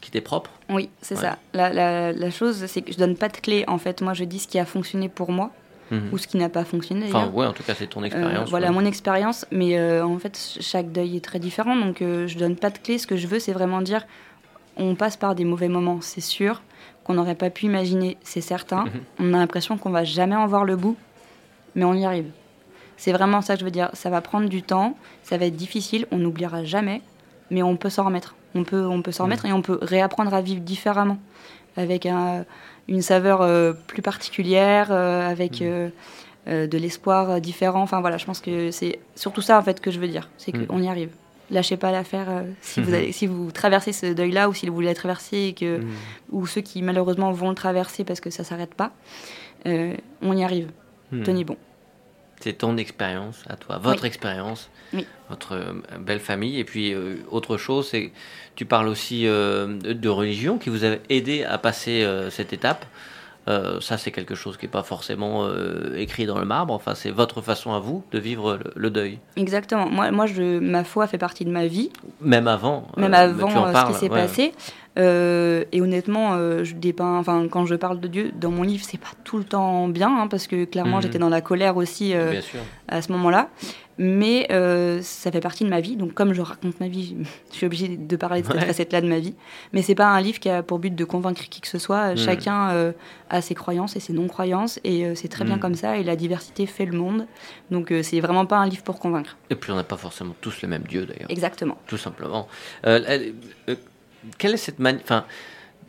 qui 0.00 0.08
était 0.08 0.20
propre. 0.20 0.50
Oui, 0.68 0.88
c'est 1.00 1.16
ça. 1.16 1.38
La, 1.52 2.12
la 2.12 2.30
chose, 2.30 2.66
c'est 2.66 2.82
que 2.82 2.92
je 2.92 2.98
donne 2.98 3.16
pas 3.16 3.28
de 3.28 3.36
clé 3.36 3.64
en 3.68 3.78
fait. 3.78 4.00
Moi, 4.00 4.14
je 4.14 4.24
dis 4.24 4.40
ce 4.40 4.48
qui 4.48 4.58
a 4.58 4.64
fonctionné 4.64 5.08
pour 5.08 5.30
moi 5.30 5.52
Mhm. 5.90 6.08
ou 6.12 6.18
ce 6.18 6.26
qui 6.26 6.36
n'a 6.36 6.48
pas 6.48 6.64
fonctionné. 6.64 7.06
Enfin, 7.06 7.30
ouais, 7.32 7.46
en 7.46 7.52
tout 7.52 7.62
cas, 7.62 7.74
c'est 7.74 7.86
ton 7.86 8.02
euh, 8.02 8.06
expérience. 8.06 8.50
voilà, 8.50 8.72
mon 8.72 8.84
expérience, 8.84 9.46
mais 9.50 9.78
euh, 9.78 10.04
en 10.04 10.18
fait, 10.18 10.58
chaque 10.60 10.90
deuil 10.90 11.16
est 11.16 11.24
très 11.24 11.38
différent, 11.38 11.76
donc 11.76 12.02
euh, 12.02 12.26
je 12.26 12.38
donne 12.38 12.56
pas 12.56 12.70
de 12.70 12.78
clé. 12.78 12.98
Ce 12.98 13.06
que 13.06 13.16
je 13.16 13.26
veux, 13.26 13.38
c'est 13.38 13.52
vraiment 13.52 13.82
dire 13.82 14.04
on 14.76 14.94
passe 14.94 15.16
par 15.16 15.34
des 15.34 15.44
mauvais 15.44 15.68
moments, 15.68 16.00
c'est 16.00 16.20
sûr, 16.20 16.62
qu'on 17.04 17.14
n'aurait 17.14 17.34
pas 17.34 17.50
pu 17.50 17.66
imaginer, 17.66 18.18
c'est 18.22 18.40
certain. 18.40 18.84
Mhm. 18.84 18.90
On 19.20 19.34
a 19.34 19.38
l'impression 19.38 19.78
qu'on 19.78 19.90
va 19.90 20.04
jamais 20.04 20.36
en 20.36 20.46
voir 20.46 20.64
le 20.64 20.76
bout, 20.76 20.96
mais 21.74 21.84
on 21.84 21.94
y 21.94 22.04
arrive. 22.04 22.30
C'est 22.96 23.12
vraiment 23.12 23.42
ça 23.42 23.54
que 23.54 23.60
je 23.60 23.64
veux 23.64 23.70
dire. 23.70 23.90
Ça 23.92 24.10
va 24.10 24.20
prendre 24.20 24.48
du 24.48 24.62
temps, 24.62 24.96
ça 25.22 25.38
va 25.38 25.46
être 25.46 25.56
difficile, 25.56 26.06
on 26.10 26.18
n'oubliera 26.18 26.64
jamais, 26.64 27.02
mais 27.50 27.62
on 27.62 27.76
peut 27.76 27.90
s'en 27.90 28.04
remettre. 28.04 28.34
On 28.54 28.64
peut, 28.64 28.86
on 28.86 29.02
peut 29.02 29.12
s'en 29.12 29.24
mhm. 29.24 29.30
remettre 29.30 29.46
et 29.46 29.52
on 29.52 29.62
peut 29.62 29.78
réapprendre 29.82 30.34
à 30.34 30.40
vivre 30.40 30.60
différemment, 30.60 31.18
avec 31.76 32.06
un 32.06 32.44
une 32.88 33.02
saveur 33.02 33.42
euh, 33.42 33.72
plus 33.72 34.02
particulière, 34.02 34.88
euh, 34.90 35.28
avec 35.28 35.60
mm. 35.60 35.90
euh, 36.48 36.66
de 36.66 36.78
l'espoir 36.78 37.40
différent. 37.40 37.82
Enfin 37.82 38.00
voilà, 38.00 38.16
je 38.18 38.26
pense 38.26 38.40
que 38.40 38.70
c'est 38.70 38.98
surtout 39.14 39.42
ça 39.42 39.58
en 39.58 39.62
fait 39.62 39.80
que 39.80 39.90
je 39.90 39.98
veux 39.98 40.08
dire, 40.08 40.28
c'est 40.38 40.52
qu'on 40.52 40.78
mm. 40.78 40.82
y 40.82 40.88
arrive. 40.88 41.10
Lâchez 41.48 41.76
pas 41.76 41.92
l'affaire 41.92 42.44
si, 42.60 42.80
vous 42.80 42.92
si 43.12 43.26
vous 43.28 43.52
traversez 43.52 43.92
ce 43.92 44.06
deuil-là 44.06 44.48
ou 44.48 44.54
si 44.54 44.68
vous 44.68 44.74
voulez 44.74 44.88
le 44.88 44.94
traverser 44.94 45.36
et 45.36 45.52
que, 45.52 45.78
mm. 45.78 45.86
ou 46.32 46.46
ceux 46.46 46.60
qui 46.60 46.82
malheureusement 46.82 47.30
vont 47.32 47.50
le 47.50 47.54
traverser 47.54 48.04
parce 48.04 48.20
que 48.20 48.30
ça 48.30 48.44
s'arrête 48.44 48.74
pas. 48.74 48.92
on 49.64 50.36
y 50.36 50.44
arrive. 50.44 50.70
Tenez 51.24 51.44
bon. 51.44 51.56
C'est 52.40 52.58
ton 52.58 52.76
expérience 52.76 53.42
à 53.48 53.56
toi, 53.56 53.78
votre 53.78 54.04
expérience, 54.04 54.70
votre 55.30 55.52
euh, 55.52 55.72
belle 55.98 56.20
famille. 56.20 56.58
Et 56.58 56.64
puis, 56.64 56.92
euh, 56.92 57.16
autre 57.30 57.56
chose, 57.56 57.88
c'est 57.88 58.12
tu 58.54 58.64
parles 58.64 58.88
aussi 58.88 59.26
euh, 59.26 59.78
de 59.78 60.08
religion 60.08 60.58
qui 60.58 60.70
vous 60.70 60.84
a 60.84 60.96
aidé 61.08 61.44
à 61.44 61.58
passer 61.58 62.06
cette 62.30 62.52
étape. 62.52 62.84
ça, 63.46 63.98
c'est 63.98 64.10
quelque 64.10 64.34
chose 64.34 64.56
qui 64.56 64.66
n'est 64.66 64.70
pas 64.70 64.82
forcément 64.82 65.48
écrit 65.94 66.26
dans 66.26 66.38
le 66.38 66.46
marbre. 66.46 66.74
Enfin, 66.74 66.94
c'est 66.94 67.10
votre 67.10 67.42
façon 67.42 67.72
à 67.72 67.80
vous 67.80 68.04
de 68.12 68.18
vivre 68.18 68.58
le, 68.74 68.90
deuil. 68.90 69.18
Exactement. 69.36 69.88
Moi, 69.88 70.10
moi 70.10 70.26
je, 70.26 70.58
ma 70.58 70.84
foi 70.84 71.06
fait 71.06 71.18
partie 71.18 71.44
de 71.44 71.50
ma 71.50 71.66
vie. 71.66 71.90
Même 72.20 72.48
avant. 72.48 72.88
Même 72.96 73.14
avant 73.14 73.48
ce 73.74 73.92
qui 73.92 73.98
s'est 73.98 74.08
passé. 74.08 74.52
Euh, 74.98 75.64
et 75.72 75.80
honnêtement, 75.80 76.34
euh, 76.34 76.64
je 76.64 76.74
dépeins, 76.74 77.18
enfin, 77.18 77.46
quand 77.50 77.66
je 77.66 77.74
parle 77.74 78.00
de 78.00 78.08
Dieu 78.08 78.32
dans 78.34 78.50
mon 78.50 78.62
livre, 78.62 78.84
c'est 78.88 78.98
pas 78.98 79.12
tout 79.24 79.38
le 79.38 79.44
temps 79.44 79.88
bien, 79.88 80.08
hein, 80.08 80.26
parce 80.28 80.46
que 80.46 80.64
clairement, 80.64 80.96
mhm. 80.96 81.02
j'étais 81.02 81.18
dans 81.18 81.28
la 81.28 81.40
colère 81.40 81.76
aussi 81.76 82.14
euh, 82.14 82.40
à 82.88 83.02
ce 83.02 83.12
moment-là. 83.12 83.50
Mais 83.98 84.46
ça 85.00 85.32
fait 85.32 85.40
partie 85.40 85.64
de 85.64 85.70
ma 85.70 85.80
vie, 85.80 85.96
donc 85.96 86.12
comme 86.12 86.34
je 86.34 86.42
raconte 86.42 86.80
ma 86.80 86.88
vie, 86.88 87.16
je 87.50 87.56
suis 87.56 87.66
obligée 87.66 87.96
de 87.96 88.16
parler 88.16 88.42
de 88.42 88.46
cette 88.46 88.64
facette-là 88.64 89.00
de 89.00 89.08
ma 89.08 89.18
vie. 89.18 89.34
Mais 89.72 89.80
c'est 89.80 89.94
pas 89.94 90.08
un 90.08 90.20
livre 90.20 90.38
qui 90.38 90.50
a 90.50 90.62
pour 90.62 90.78
but 90.78 90.94
de 90.94 91.04
convaincre 91.04 91.48
qui 91.48 91.62
que 91.62 91.68
ce 91.68 91.78
soit. 91.78 92.10
Mhm. 92.10 92.16
Chacun 92.18 92.92
a 93.30 93.40
ses 93.40 93.54
croyances 93.54 93.96
et 93.96 94.00
ses 94.00 94.12
non-croyances, 94.12 94.80
et 94.84 95.14
c'est 95.14 95.28
très 95.28 95.44
bien 95.44 95.54
mhm. 95.54 95.60
comme 95.60 95.74
ça. 95.74 95.96
Et 95.96 96.04
la 96.04 96.14
diversité 96.14 96.66
fait 96.66 96.84
le 96.84 96.96
monde, 96.96 97.26
donc 97.70 97.92
c'est 98.02 98.20
vraiment 98.20 98.44
pas 98.44 98.58
un 98.58 98.66
livre 98.66 98.82
pour 98.82 98.98
convaincre. 98.98 99.36
Et 99.48 99.54
puis 99.54 99.72
on 99.72 99.76
n'a 99.76 99.84
pas 99.84 99.96
forcément 99.96 100.34
tous 100.42 100.60
le 100.60 100.68
même 100.68 100.82
Dieu 100.82 101.06
d'ailleurs. 101.06 101.30
Exactement. 101.30 101.78
Tout 101.86 101.98
simplement 101.98 102.48
quelle 104.38 104.54
est 104.54 104.58
cette 104.58 104.78
manière. 104.78 105.02
Enfin, 105.02 105.24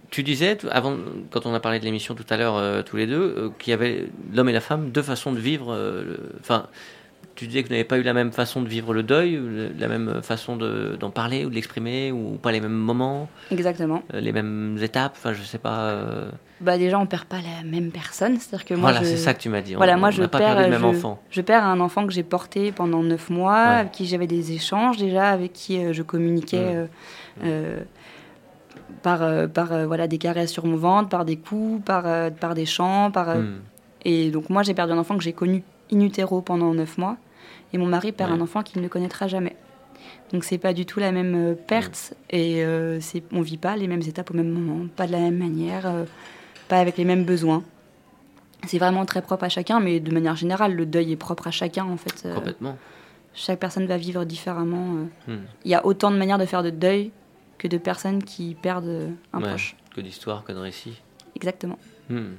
tu 0.09 0.23
disais, 0.23 0.57
avant, 0.71 0.97
quand 1.31 1.45
on 1.45 1.53
a 1.53 1.59
parlé 1.59 1.79
de 1.79 1.85
l'émission 1.85 2.15
tout 2.15 2.25
à 2.29 2.37
l'heure, 2.37 2.55
euh, 2.55 2.81
tous 2.81 2.97
les 2.97 3.07
deux, 3.07 3.35
euh, 3.37 3.49
qu'il 3.59 3.71
y 3.71 3.73
avait 3.73 4.07
l'homme 4.33 4.49
et 4.49 4.53
la 4.53 4.61
femme, 4.61 4.91
deux 4.91 5.01
façons 5.01 5.33
de 5.33 5.39
vivre. 5.39 5.73
Euh, 5.73 6.17
enfin, 6.39 6.67
tu 7.35 7.45
disais 7.45 7.61
que 7.61 7.67
vous 7.67 7.73
n'avez 7.73 7.83
pas 7.83 7.97
eu 7.97 8.03
la 8.03 8.13
même 8.13 8.31
façon 8.31 8.61
de 8.61 8.67
vivre 8.67 8.93
le 8.93 9.03
deuil, 9.03 9.39
la 9.77 9.87
même 9.87 10.23
façon 10.23 10.55
d'en 10.55 11.11
parler 11.11 11.45
ou 11.45 11.51
de 11.51 11.55
l'exprimer, 11.55 12.11
ou 12.11 12.39
pas 12.41 12.51
les 12.51 12.61
mêmes 12.61 12.71
moments. 12.71 13.29
Exactement. 13.51 14.01
les 14.11 14.31
mêmes 14.31 14.77
étapes, 14.81 15.13
enfin, 15.17 15.33
je 15.33 15.43
sais 15.43 15.59
pas. 15.59 16.01
Bah 16.61 16.79
déjà, 16.79 16.97
on 16.97 17.05
perd 17.05 17.25
pas 17.25 17.37
la 17.37 17.63
même 17.63 17.91
personne, 17.91 18.39
c'est-à-dire 18.39 18.65
que 18.65 18.73
moi. 18.73 18.91
Voilà, 18.91 19.05
c'est 19.05 19.17
ça 19.17 19.35
que 19.35 19.39
tu 19.39 19.49
m'as 19.49 19.61
dit. 19.61 19.75
Voilà, 19.75 19.97
moi 19.97 20.09
je 20.09 20.23
perds, 20.23 20.61
le 20.61 20.69
même 20.69 20.85
enfant. 20.85 21.21
je 21.29 21.41
perds 21.41 21.63
un 21.63 21.79
enfant 21.79 22.07
que 22.07 22.13
j'ai 22.13 22.23
porté 22.23 22.71
pendant 22.71 23.03
neuf 23.03 23.29
mois, 23.29 23.57
avec 23.57 23.91
qui 23.91 24.07
j'avais 24.07 24.25
des 24.25 24.53
échanges 24.53 24.97
déjà, 24.97 25.29
avec 25.29 25.53
qui 25.53 25.93
je 25.93 26.01
communiquais. 26.01 26.87
Mmh 27.39 27.45
par, 29.01 29.21
euh, 29.21 29.47
par 29.47 29.71
euh, 29.71 29.85
voilà, 29.85 30.07
des 30.07 30.17
caresses 30.17 30.51
sur 30.51 30.65
mon 30.65 30.75
ventre, 30.75 31.09
par 31.09 31.25
des 31.25 31.37
coups, 31.37 31.83
par, 31.83 32.03
euh, 32.05 32.29
par 32.29 32.55
des 32.55 32.65
chants. 32.65 33.11
Par, 33.11 33.37
hmm. 33.37 33.59
Et 34.05 34.31
donc 34.31 34.49
moi, 34.49 34.63
j'ai 34.63 34.73
perdu 34.73 34.93
un 34.93 34.97
enfant 34.97 35.17
que 35.17 35.23
j'ai 35.23 35.33
connu 35.33 35.63
in 35.91 35.99
utero 36.01 36.41
pendant 36.41 36.73
neuf 36.73 36.97
mois. 36.97 37.17
Et 37.73 37.77
mon 37.77 37.85
mari 37.85 38.11
perd 38.11 38.31
un 38.31 38.41
enfant 38.41 38.63
qu'il 38.63 38.81
ne 38.81 38.87
connaîtra 38.87 39.27
jamais. 39.27 39.55
Donc 40.31 40.43
c'est 40.43 40.57
pas 40.57 40.73
du 40.73 40.85
tout 40.85 40.99
la 40.99 41.11
même 41.11 41.55
perte 41.67 42.13
hmm. 42.13 42.35
et 42.35 42.65
c'est 43.01 43.23
on 43.31 43.41
vit 43.41 43.57
pas 43.57 43.75
les 43.75 43.87
mêmes 43.87 44.01
étapes 44.01 44.31
au 44.31 44.33
même 44.33 44.49
moment, 44.49 44.85
pas 44.95 45.07
de 45.07 45.11
la 45.11 45.19
même 45.19 45.37
manière, 45.37 45.91
pas 46.67 46.79
avec 46.79 46.97
les 46.97 47.05
mêmes 47.05 47.23
besoins. 47.23 47.63
C'est 48.65 48.77
vraiment 48.77 49.05
très 49.05 49.21
propre 49.21 49.45
à 49.45 49.49
chacun, 49.49 49.79
mais 49.79 49.99
de 49.99 50.11
manière 50.11 50.35
générale, 50.35 50.73
le 50.73 50.85
deuil 50.85 51.11
est 51.11 51.17
propre 51.17 51.47
à 51.47 51.51
chacun 51.51 51.85
en 51.85 51.97
fait. 51.97 52.27
Complètement. 52.33 52.77
Chaque 53.33 53.59
personne 53.59 53.85
va 53.85 53.97
vivre 53.97 54.23
différemment. 54.25 55.07
Hmm. 55.27 55.37
Il 55.63 55.71
y 55.71 55.75
a 55.75 55.85
autant 55.85 56.11
de 56.11 56.17
manières 56.17 56.39
de 56.39 56.45
faire 56.45 56.63
de 56.63 56.69
deuil 56.69 57.11
que 57.57 57.67
de 57.67 57.77
personnes 57.77 58.23
qui 58.23 58.55
perdent 58.55 59.11
un 59.33 59.41
proche. 59.41 59.75
Que 59.95 60.01
d'histoires, 60.01 60.43
que 60.43 60.51
de 60.51 60.59
récits. 60.59 61.01
Exactement. 61.35 61.79
Hmm. 62.09 62.33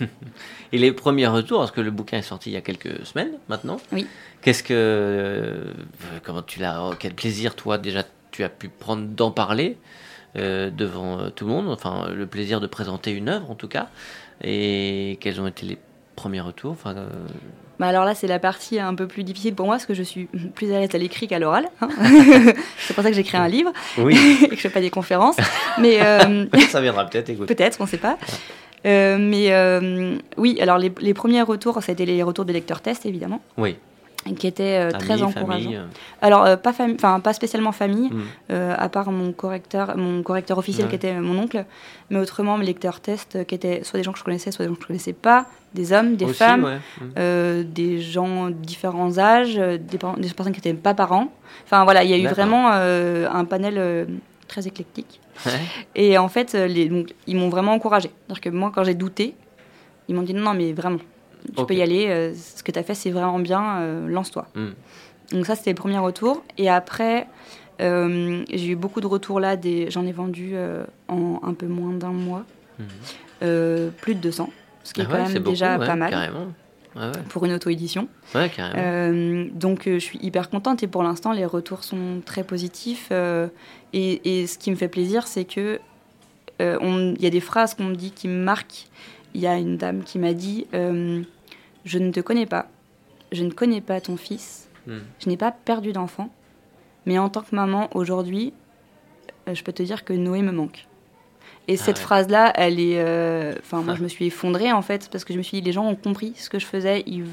Et 0.72 0.78
les 0.78 0.92
premiers 0.92 1.26
retours, 1.26 1.60
parce 1.60 1.70
que 1.70 1.80
le 1.80 1.90
bouquin 1.90 2.18
est 2.18 2.22
sorti 2.22 2.50
il 2.50 2.52
y 2.54 2.56
a 2.56 2.60
quelques 2.60 3.04
semaines 3.04 3.32
maintenant. 3.48 3.78
Oui. 3.92 4.06
Qu'est-ce 4.42 4.62
que, 4.62 4.74
euh, 4.74 5.72
comment 6.22 6.42
tu 6.42 6.60
l'as, 6.60 6.84
oh, 6.84 6.94
quel 6.98 7.14
plaisir 7.14 7.54
toi 7.54 7.78
déjà 7.78 8.02
tu 8.30 8.42
as 8.44 8.48
pu 8.48 8.68
prendre 8.68 9.06
d'en 9.06 9.30
parler 9.30 9.78
euh, 10.36 10.70
devant 10.70 11.18
euh, 11.20 11.30
tout 11.30 11.46
le 11.46 11.52
monde, 11.52 11.68
enfin 11.68 12.08
le 12.08 12.26
plaisir 12.26 12.60
de 12.60 12.66
présenter 12.66 13.12
une 13.12 13.28
œuvre 13.28 13.50
en 13.50 13.54
tout 13.54 13.68
cas. 13.68 13.88
Et 14.42 15.18
quels 15.20 15.40
ont 15.40 15.46
été 15.46 15.64
les 15.66 15.78
premiers 16.16 16.40
retours 16.40 16.72
enfin, 16.72 16.94
bah 17.78 17.86
alors 17.86 18.04
là, 18.04 18.14
c'est 18.14 18.26
la 18.26 18.38
partie 18.38 18.78
un 18.78 18.94
peu 18.94 19.06
plus 19.06 19.24
difficile 19.24 19.54
pour 19.54 19.66
moi, 19.66 19.76
parce 19.76 19.86
que 19.86 19.94
je 19.94 20.02
suis 20.02 20.24
plus 20.54 20.72
à 20.72 20.80
l'aise 20.80 20.94
à 20.94 20.98
l'écrit 20.98 21.28
qu'à 21.28 21.38
l'oral. 21.38 21.68
Hein. 21.80 21.88
c'est 22.78 22.94
pour 22.94 23.02
ça 23.02 23.10
que 23.10 23.16
j'écris 23.16 23.36
un 23.36 23.48
livre 23.48 23.72
oui. 23.98 24.16
et 24.44 24.48
que 24.48 24.56
je 24.56 24.60
fais 24.60 24.70
pas 24.70 24.80
des 24.80 24.90
conférences. 24.90 25.36
Mais 25.78 26.02
euh, 26.02 26.46
ça 26.68 26.80
viendra 26.80 27.06
peut-être, 27.06 27.28
écoute. 27.30 27.48
Peut-être, 27.48 27.78
on 27.80 27.84
ne 27.84 27.88
sait 27.88 27.98
pas. 27.98 28.16
mais 28.84 30.18
oui, 30.36 30.58
alors 30.60 30.78
les, 30.78 30.92
les 31.00 31.14
premiers 31.14 31.42
retours, 31.42 31.82
ça 31.82 31.92
a 31.92 31.94
été 31.94 32.06
les 32.06 32.22
retours 32.22 32.44
des 32.44 32.52
lecteurs 32.52 32.80
tests, 32.80 33.06
évidemment. 33.06 33.40
Oui 33.56 33.76
qui 34.32 34.46
était 34.46 34.78
euh, 34.80 34.90
très 34.90 35.22
encourageant. 35.22 35.72
Euh. 35.72 35.86
Alors 36.22 36.44
euh, 36.44 36.56
pas 36.56 36.72
enfin 36.72 37.20
pas 37.20 37.32
spécialement 37.32 37.72
famille, 37.72 38.10
mm. 38.10 38.54
à 38.54 38.88
part 38.88 39.10
mon 39.10 39.32
correcteur, 39.32 39.96
mon 39.96 40.22
correcteur 40.22 40.58
officiel 40.58 40.88
qui 40.88 40.94
était 40.94 41.14
mon 41.20 41.38
oncle, 41.38 41.64
mais 42.10 42.18
autrement 42.18 42.56
mes 42.56 42.64
lecteurs 42.64 43.00
tests 43.00 43.44
qui 43.46 43.54
étaient 43.54 43.84
soit 43.84 43.98
des 43.98 44.04
gens 44.04 44.12
que 44.12 44.18
je 44.18 44.24
connaissais, 44.24 44.50
soit 44.50 44.64
des 44.64 44.70
gens 44.70 44.76
que 44.76 44.82
je 44.82 44.86
connaissais 44.86 45.12
pas, 45.12 45.46
des 45.74 45.92
hommes, 45.92 46.16
des 46.16 46.32
femmes, 46.32 46.80
mm. 47.00 47.62
des 47.64 48.00
gens 48.00 48.46
de 48.46 48.54
différents 48.54 49.18
âges, 49.18 49.56
des, 49.56 49.98
personnes 49.98 50.52
qui 50.52 50.60
n'étaient 50.60 50.74
pas 50.74 50.94
parents. 50.94 51.32
Enfin 51.64 51.84
voilà, 51.84 52.04
il 52.04 52.10
y 52.10 52.14
a 52.14 52.18
eu 52.18 52.26
vraiment 52.26 52.70
un 52.70 53.44
panel 53.44 54.06
très 54.48 54.66
éclectique. 54.66 55.20
Et 55.94 56.16
en 56.16 56.28
fait, 56.28 56.54
les, 56.54 56.88
donc, 56.88 57.12
ils 57.26 57.36
m'ont 57.36 57.48
vraiment 57.48 57.72
encouragé. 57.72 58.10
C'est-à-dire 58.26 58.40
que 58.40 58.48
moi, 58.50 58.70
quand 58.72 58.84
j'ai 58.84 58.94
douté, 58.94 59.34
ils 60.08 60.14
m'ont 60.14 60.22
dit 60.22 60.34
non, 60.34 60.42
non, 60.42 60.54
mais 60.54 60.72
vraiment, 60.72 60.98
tu 61.56 61.66
peux 61.66 61.74
y 61.74 61.82
aller, 61.82 62.06
euh, 62.08 62.34
ce 62.34 62.62
que 62.62 62.72
tu 62.72 62.78
as 62.78 62.82
fait 62.82 62.94
c'est 62.94 63.10
vraiment 63.10 63.38
bien, 63.38 63.78
euh, 63.80 64.08
lance-toi. 64.08 64.46
Hmm. 64.54 64.70
Donc 65.32 65.46
ça 65.46 65.54
c'était 65.56 65.70
le 65.70 65.76
premier 65.76 65.98
retour. 65.98 66.42
Et 66.58 66.68
après, 66.68 67.26
euh, 67.80 68.44
j'ai 68.50 68.68
eu 68.68 68.76
beaucoup 68.76 69.00
de 69.00 69.06
retours 69.06 69.40
là, 69.40 69.56
des... 69.56 69.90
j'en 69.90 70.06
ai 70.06 70.12
vendu 70.12 70.54
en 71.08 71.40
un 71.42 71.54
peu 71.54 71.66
moins 71.66 71.92
d'un 71.92 72.12
mois, 72.12 72.44
hmm. 72.78 73.90
plus 74.00 74.14
de 74.14 74.20
200, 74.20 74.50
ce 74.84 74.92
qui 74.92 75.00
est 75.00 75.06
ah 75.08 75.12
quand 75.12 75.28
même 75.28 75.42
déjà 75.42 75.78
pas 75.78 75.96
mal. 75.96 76.10
Carrément. 76.10 76.46
pour 77.28 77.44
une 77.44 77.52
auto-édition. 77.52 78.06
Ouais, 78.34 78.48
carrément. 78.48 79.50
donc 79.52 79.82
je 79.86 79.98
suis 79.98 80.20
hyper 80.22 80.48
contente 80.48 80.82
et 80.84 80.86
pour 80.86 81.02
l'instant 81.02 81.32
les 81.32 81.44
retours 81.44 81.82
sont 81.82 82.22
très 82.24 82.44
positifs. 82.44 83.10
Et, 83.92 84.40
et, 84.42 84.46
ce 84.46 84.58
qui 84.58 84.70
me 84.70 84.76
fait 84.76 84.88
plaisir, 84.88 85.26
c'est 85.26 85.44
que 85.44 85.80
il 86.60 87.16
y 87.20 87.26
a 87.26 87.30
des 87.30 87.40
phrases 87.40 87.74
qu'on 87.74 87.84
me 87.84 87.96
dit 87.96 88.12
qui 88.12 88.28
me 88.28 88.42
marquent. 88.42 88.86
Il 89.34 89.40
y 89.40 89.48
a 89.48 89.56
une 89.56 89.76
dame 89.76 90.04
qui 90.04 90.20
m'a 90.20 90.32
dit 90.32 90.66
je 91.84 91.98
ne 91.98 92.10
te 92.10 92.20
connais 92.20 92.46
pas, 92.46 92.68
je 93.32 93.44
ne 93.44 93.50
connais 93.50 93.80
pas 93.80 94.00
ton 94.00 94.16
fils, 94.16 94.68
hmm. 94.86 94.98
je 95.18 95.28
n'ai 95.28 95.36
pas 95.36 95.52
perdu 95.52 95.92
d'enfant, 95.92 96.30
mais 97.06 97.18
en 97.18 97.28
tant 97.28 97.42
que 97.42 97.54
maman, 97.54 97.88
aujourd'hui, 97.94 98.52
euh, 99.48 99.54
je 99.54 99.62
peux 99.62 99.72
te 99.72 99.82
dire 99.82 100.04
que 100.04 100.12
Noé 100.12 100.42
me 100.42 100.52
manque. 100.52 100.86
Et 101.66 101.76
cette 101.76 101.96
ah 101.98 102.02
phrase-là, 102.02 102.52
elle 102.56 102.78
est. 102.78 102.98
Euh, 102.98 103.54
enfin, 103.58 103.80
moi, 103.80 103.94
je 103.94 104.02
me 104.02 104.08
suis 104.08 104.26
effondrée, 104.26 104.70
en 104.72 104.82
fait, 104.82 105.08
parce 105.10 105.24
que 105.24 105.32
je 105.32 105.38
me 105.38 105.42
suis 105.42 105.60
dit, 105.60 105.64
les 105.64 105.72
gens 105.72 105.86
ont 105.86 105.94
compris 105.96 106.34
ce 106.36 106.50
que 106.50 106.58
je 106.58 106.66
faisais, 106.66 107.02
ils, 107.06 107.24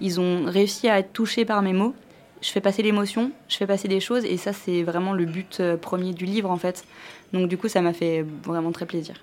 ils, 0.00 0.20
ont 0.20 0.44
réussi 0.46 0.88
à 0.88 0.98
être 0.98 1.12
touchés 1.12 1.44
par 1.44 1.60
mes 1.60 1.74
mots. 1.74 1.94
Je 2.40 2.48
fais 2.50 2.60
passer 2.60 2.82
l'émotion, 2.82 3.32
je 3.48 3.56
fais 3.56 3.66
passer 3.66 3.88
des 3.88 4.00
choses, 4.00 4.24
et 4.24 4.36
ça, 4.36 4.52
c'est 4.52 4.82
vraiment 4.82 5.12
le 5.12 5.26
but 5.26 5.58
euh, 5.60 5.76
premier 5.76 6.14
du 6.14 6.24
livre, 6.24 6.50
en 6.50 6.56
fait. 6.56 6.84
Donc, 7.32 7.48
du 7.48 7.58
coup, 7.58 7.68
ça 7.68 7.82
m'a 7.82 7.92
fait 7.92 8.24
vraiment 8.44 8.72
très 8.72 8.86
plaisir. 8.86 9.16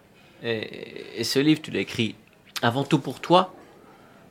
Et, 0.44 0.70
et 1.18 1.24
ce 1.24 1.40
livre, 1.40 1.62
tu 1.62 1.72
l'as 1.72 1.80
écrit 1.80 2.14
avant 2.62 2.84
tout 2.84 3.00
pour 3.00 3.20
toi 3.20 3.54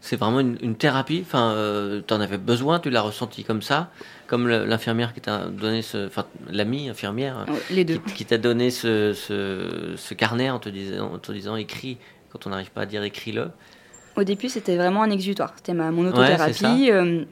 c'est 0.05 0.17
vraiment 0.17 0.41
une, 0.41 0.77
thérapie. 0.77 1.23
Enfin, 1.25 1.53
euh, 1.53 2.03
tu 2.07 2.13
en 2.13 2.21
avais 2.21 2.37
besoin, 2.37 2.79
tu 2.79 2.91
l'as 2.91 3.01
ressenti 3.01 3.43
comme 3.43 3.63
ça, 3.63 3.91
comme 4.27 4.47
l'infirmière 4.49 5.15
qui 5.15 5.23
t'a 5.23 5.47
donné 5.47 5.81
ce, 5.81 6.09
enfin, 6.09 6.27
l'amie 6.51 6.91
infirmière, 6.91 7.47
les 7.71 7.87
deux. 7.87 7.99
qui, 8.15 8.27
t'a 8.27 8.37
donné 8.37 8.71
ce, 8.71 9.15
ce, 9.15 10.15
carnet 10.15 10.51
en 10.51 10.59
te 10.59 10.69
disant, 10.69 11.15
en 11.15 11.19
te 11.19 11.33
disant 11.33 11.57
écris 11.57 11.97
quand 12.29 12.47
on 12.47 12.51
n'arrive 12.51 12.71
pas 12.71 12.83
à 12.83 12.87
dire 12.87 13.03
écris-le. 13.03 13.49
Au 14.17 14.25
début, 14.25 14.51
c'était 14.51 14.77
vraiment 14.77 15.03
un 15.05 15.11
exutoire. 15.11 15.55
C'était 15.57 15.73
ma 15.73 15.91
mon 15.91 16.07
autothérapie. 16.07 16.91
Euh, 16.91 17.25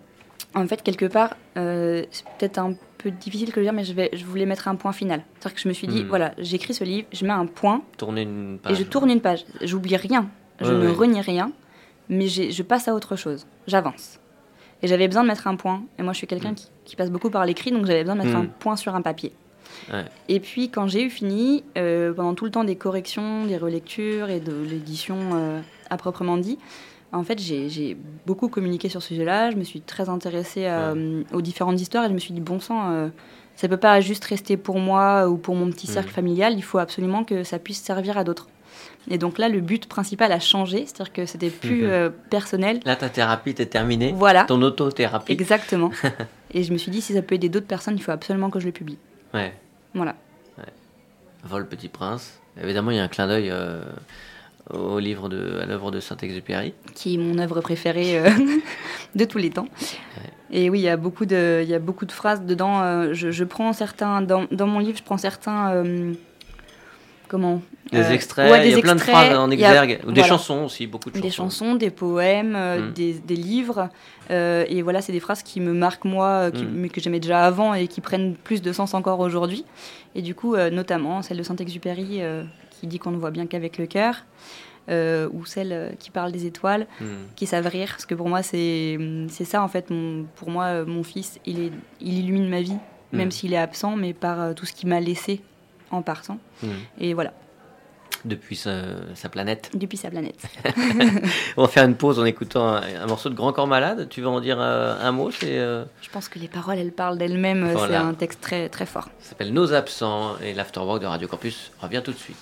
en 0.55 0.67
fait, 0.67 0.83
quelque 0.83 1.07
part, 1.07 1.37
euh, 1.59 2.07
c'est 2.11 2.25
peut-être 2.39 2.57
un 2.57 2.75
peu 2.97 3.11
difficile 3.11 3.53
que 3.53 3.61
de 3.61 3.65
dire, 3.65 3.75
mais 3.75 3.85
je, 3.85 3.93
vais, 3.93 4.09
je 4.15 4.25
voulais 4.25 4.47
mettre 4.47 4.69
un 4.69 4.77
point 4.77 4.93
final. 4.93 5.25
C'est-à-dire 5.35 5.57
que 5.57 5.61
je 5.61 5.69
me 5.69 5.75
suis 5.75 5.89
dit, 5.89 6.05
hmm. 6.05 6.09
voilà, 6.09 6.33
j'écris 6.39 6.73
ce 6.73 6.85
livre, 6.85 7.07
je 7.13 7.27
mets 7.27 7.33
un 7.33 7.45
point. 7.47 7.83
Tourner 7.99 8.23
une 8.23 8.59
page. 8.63 8.73
Et 8.73 8.77
je 8.77 8.89
tourne 8.89 9.11
une 9.11 9.21
page. 9.21 9.45
J'oublie 9.61 9.97
rien. 9.97 10.31
Je 10.63 10.73
ne 10.73 10.89
renie 10.89 11.21
rien 11.21 11.53
mais 12.09 12.29
je 12.29 12.63
passe 12.63 12.89
à 12.89 12.95
autre 12.95 13.17
chose, 13.17 13.47
j'avance. 13.67 14.19
Et 14.83 14.89
j'avais 14.89 15.07
besoin 15.07 15.23
de 15.23 15.29
mettre 15.29 15.47
un 15.47 15.57
point. 15.57 15.85
Et 15.99 16.03
moi, 16.03 16.13
je 16.13 16.19
suis 16.19 16.27
quelqu'un 16.27 16.53
mm. 16.53 16.57
qui, 16.85 16.97
passe 16.97 17.11
beaucoup 17.11 17.31
par 17.31 17.47
l'écrit, 17.47 17.71
donc 17.71 17.87
j'avais 17.87 18.03
besoin 18.03 18.17
de 18.17 18.23
mettre 18.23 18.37
un 18.37 18.43
mm. 18.43 18.51
point 18.59 18.77
sur 18.77 18.95
un 18.95 19.03
papier. 19.03 19.33
Et 20.29 20.41
puis, 20.41 20.71
quand 20.71 20.87
j'ai 20.87 21.05
eu 21.05 21.11
fini, 21.11 21.65
euh, 21.77 22.13
pendant 22.13 22.35
tout 22.35 22.45
le 22.45 22.51
temps 22.51 22.65
des 22.65 22.77
corrections, 22.77 23.47
des 23.47 23.57
relectures 23.57 24.31
et 24.31 24.41
de 24.41 24.53
l'édition 24.53 25.17
euh, 25.35 25.61
à 25.91 25.97
proprement 25.97 26.37
dit, 26.37 26.59
en 27.13 27.25
fait, 27.25 27.39
j'ai 27.39 27.97
beaucoup 28.27 28.49
communiqué 28.49 28.89
sur 28.89 29.03
ce 29.03 29.09
sujet-là. 29.09 29.51
Je 29.51 29.57
me 29.57 29.65
suis 29.65 29.81
très 29.81 30.09
intéressée 30.09 30.65
euh, 30.67 31.23
aux 31.33 31.43
différentes 31.43 31.81
histoires 31.81 32.05
et 32.05 32.09
je 32.09 32.15
me 32.15 32.19
suis 32.19 32.33
dit, 32.33 32.41
bon 32.41 32.59
sang, 32.59 33.11
ça 33.55 33.69
peut 33.69 33.77
pas 33.77 34.01
juste 34.01 34.25
rester 34.25 34.57
pour 34.57 34.79
moi 34.79 35.29
ou 35.29 35.37
pour 35.37 35.55
mon 35.55 35.71
petit 35.71 35.87
cercle 35.87 36.11
mm. 36.11 36.15
familial. 36.15 36.55
Il 36.55 36.63
faut 36.63 36.79
absolument 36.79 37.25
que 37.25 37.45
ça 37.45 37.59
puisse 37.59 37.83
servir 37.83 38.17
à 38.19 38.25
d'autres. 38.25 38.49
Et 39.11 39.19
donc 39.19 39.39
là, 39.39 39.49
le 39.49 39.61
but 39.61 39.87
principal 39.87 40.31
a 40.33 40.39
changé, 40.39 40.85
c'est-à-dire 40.87 41.13
que 41.13 41.27
c'était 41.27 41.51
plus 41.51 41.83
mhm. 41.83 41.91
euh, 41.91 42.11
personnel. 42.31 42.81
Là, 42.85 42.97
ta 42.97 43.09
thérapie 43.09 43.51
était 43.51 43.67
terminée. 43.67 44.15
Voilà. 44.17 44.45
Ton 44.45 44.63
autothérapie. 44.63 45.33
Exactement. 45.33 45.91
et 46.55 46.63
je 46.63 46.73
me 46.73 46.79
suis 46.79 46.91
dit, 46.91 47.01
si 47.01 47.15
ça 47.15 47.23
peut 47.23 47.35
aider 47.35 47.49
d'autres 47.49 47.67
personnes, 47.67 47.97
il 47.97 48.03
faut 48.03 48.13
absolument 48.13 48.51
que 48.51 48.61
je 48.61 48.67
le 48.67 48.73
publie. 48.73 48.99
Ouais. 49.35 49.53
Voilà. 49.95 50.15
Ouais. 50.59 50.73
Vol 51.45 51.67
Petit 51.67 51.89
Prince. 51.89 52.41
Évidemment, 52.63 52.91
il 52.91 52.99
y 52.99 53.01
a 53.01 53.03
un 53.03 53.09
clin 53.09 53.27
d'œil 53.27 53.49
euh, 53.51 53.83
au 54.71 54.99
livre 55.01 55.29
de, 55.29 55.59
à 55.61 55.67
l'œuvre 55.67 55.91
de 55.91 55.99
Saint-Exupéry. 55.99 56.75
Qui 56.95 57.15
est 57.15 57.19
mon 57.19 57.39
œuvre 57.39 57.61
préférée 57.61 58.19
euh, 58.19 58.31
de 59.17 59.25
tous 59.25 59.39
les 59.39 59.51
temps. 59.51 59.69
Et 60.53 60.71
oui, 60.71 60.81
il 60.81 60.83
y 60.83 60.89
a 60.89 60.97
beaucoup 60.97 61.27
de, 61.27 61.61
il 61.65 61.69
y 61.69 61.75
a 61.75 61.79
beaucoup 61.79 62.05
de 62.05 62.13
phrases 62.13 62.43
dedans. 62.43 63.13
Je, 63.15 63.31
je, 63.31 63.45
prends 63.45 63.73
certains, 63.73 64.21
dans, 64.21 64.47
dans, 64.51 64.67
mon 64.67 64.81
livre, 64.81 64.99
je 64.99 65.03
prends 65.03 65.17
certains 65.17 65.83
comment 67.33 67.63
Des 67.91 67.99
euh, 67.99 68.11
extraits, 68.11 68.63
il 68.67 68.73
y 68.73 68.75
a 68.75 68.81
plein 68.83 68.95
de 68.95 69.01
phrases 69.01 69.37
en 69.37 69.51
exergue, 69.51 70.01
ou 70.07 70.13
des 70.13 70.23
chansons 70.23 70.65
aussi, 70.65 70.87
beaucoup 70.87 71.11
de 71.11 71.15
chansons. 71.15 71.27
Des 71.27 71.31
chansons, 71.31 71.75
des 71.77 71.91
poèmes, 71.91 72.55
euh, 72.55 72.91
mm. 72.91 72.93
des, 72.93 73.37
livres. 73.37 73.89
Euh, 74.31 74.67
et 74.69 74.83
voilà, 74.83 75.01
c'est 75.01 75.13
des 75.13 75.21
phrases 75.21 75.43
qui 75.43 75.59
me 75.61 75.73
marquent 75.73 76.05
moi, 76.05 76.51
mm. 76.51 76.89
que 76.91 77.01
j'aimais 77.01 77.21
déjà 77.21 77.47
avant 77.47 77.73
et 77.73 77.89
qui 77.89 78.03
prennent 78.03 78.35
plus 78.35 78.61
de 78.61 78.71
sens 78.73 78.93
encore 78.93 79.19
aujourd'hui. 79.21 79.65
Et 80.15 80.21
du 80.21 80.35
coup, 80.35 80.57
notamment 80.57 81.23
celle 81.23 81.39
de 81.39 81.43
Saint-Exupéry 81.43 82.21
qui 82.71 82.87
dit 82.87 82.99
qu'on 82.99 83.13
ne 83.13 83.17
voit 83.17 83.31
bien 83.31 83.47
qu'avec 83.47 83.79
le 83.79 83.87
cœur. 83.87 84.27
ou 84.91 85.47
celle 85.47 85.97
qui 85.99 86.11
parle 86.11 86.33
des 86.33 86.45
étoiles, 86.45 86.87
mm. 87.01 87.07
qui 87.35 87.47
savent 87.47 87.67
rire. 87.67 87.89
Parce 87.93 88.05
que 88.05 88.15
pour 88.15 88.29
moi, 88.29 88.43
c'est 88.43 88.99
ça, 89.31 89.63
en 89.63 89.69
fait. 89.69 89.87
pour 90.37 90.51
moi, 90.51 90.85
mon 90.85 91.03
fils, 91.03 91.41
il, 91.47 91.61
est, 91.61 91.73
il 92.03 92.19
illumine 92.19 92.51
ma 92.51 92.61
vie, 92.61 92.77
même 93.11 93.31
s'il 93.31 93.55
est 93.55 93.59
absent, 93.69 93.97
mais 93.97 94.13
par 94.13 94.55
tout 94.55 94.67
ce 94.67 94.75
qu'il 94.75 94.91
m'a 94.91 95.01
laissé 95.01 95.41
en 95.93 96.03
partant. 96.03 96.39
Hmm. 96.63 96.71
Et 96.99 97.15
voilà. 97.15 97.33
Depuis 98.25 98.55
sa, 98.55 99.29
planète. 99.31 99.71
Depuis 99.75 99.97
sa 99.97 100.09
planète. 100.09 100.47
On 101.57 101.63
va 101.63 101.69
faire 101.69 101.85
une 101.85 101.97
pause 101.97 102.21
en 102.21 102.25
écoutant 102.25 102.77
un, 102.77 103.07
morceau 103.07 103.29
de 103.31 103.35
Grand 103.35 103.53
Corps 103.53 103.67
Malade. 103.67 104.09
Tu 104.09 104.21
veux 104.21 104.29
en 104.29 104.41
dire 104.41 104.59
euh, 104.61 104.95
un 105.01 105.11
mot 105.11 105.33
c'est 105.33 105.59
euh, 105.59 105.85
Je 106.03 106.09
pense 106.09 106.29
que 106.29 106.39
les 106.39 106.47
paroles, 106.47 106.79
elles 106.79 106.93
parlent 106.93 107.19
d'elles-mêmes. 107.19 107.75
C'est 107.77 107.97
un 107.97 108.15
texte 108.15 108.41
très, 108.41 108.69
très 108.69 108.87
fort. 108.87 109.09
Ça 109.19 109.31
s'appelle 109.31 109.53
Nos 109.53 109.73
absents 109.73 110.37
et 110.41 110.55
l'Afterwork 110.55 111.03
de 111.03 111.07
Radio 111.07 111.27
Campus 111.27 111.73
revient 111.81 112.03
tout 112.05 112.13
de 112.13 112.19
suite. 112.19 112.39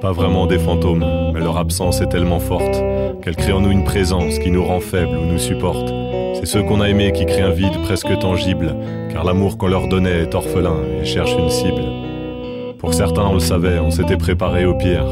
Pas 0.00 0.12
vraiment 0.12 0.46
des 0.46 0.58
fantômes, 0.58 1.04
mais 1.32 1.40
leur 1.40 1.56
absence 1.56 2.00
est 2.00 2.08
tellement 2.08 2.38
forte 2.38 2.82
qu'elle 3.22 3.36
crée 3.36 3.52
en 3.52 3.60
nous 3.60 3.70
une 3.70 3.84
présence 3.84 4.38
qui 4.38 4.50
nous 4.50 4.64
rend 4.64 4.80
faibles 4.80 5.16
ou 5.16 5.32
nous 5.32 5.38
supporte. 5.38 5.92
C'est 6.34 6.46
ceux 6.46 6.62
qu'on 6.62 6.80
a 6.80 6.88
aimés 6.88 7.12
qui 7.12 7.26
créent 7.26 7.42
un 7.42 7.50
vide 7.50 7.82
presque 7.82 8.18
tangible, 8.18 8.74
car 9.10 9.24
l'amour 9.24 9.58
qu'on 9.58 9.68
leur 9.68 9.88
donnait 9.88 10.22
est 10.22 10.34
orphelin 10.34 10.76
et 11.00 11.04
cherche 11.04 11.34
une 11.38 11.50
cible. 11.50 11.82
Pour 12.78 12.94
certains, 12.94 13.24
on 13.24 13.34
le 13.34 13.40
savait, 13.40 13.78
on 13.78 13.90
s'était 13.90 14.16
préparé 14.16 14.66
au 14.66 14.74
pire, 14.74 15.06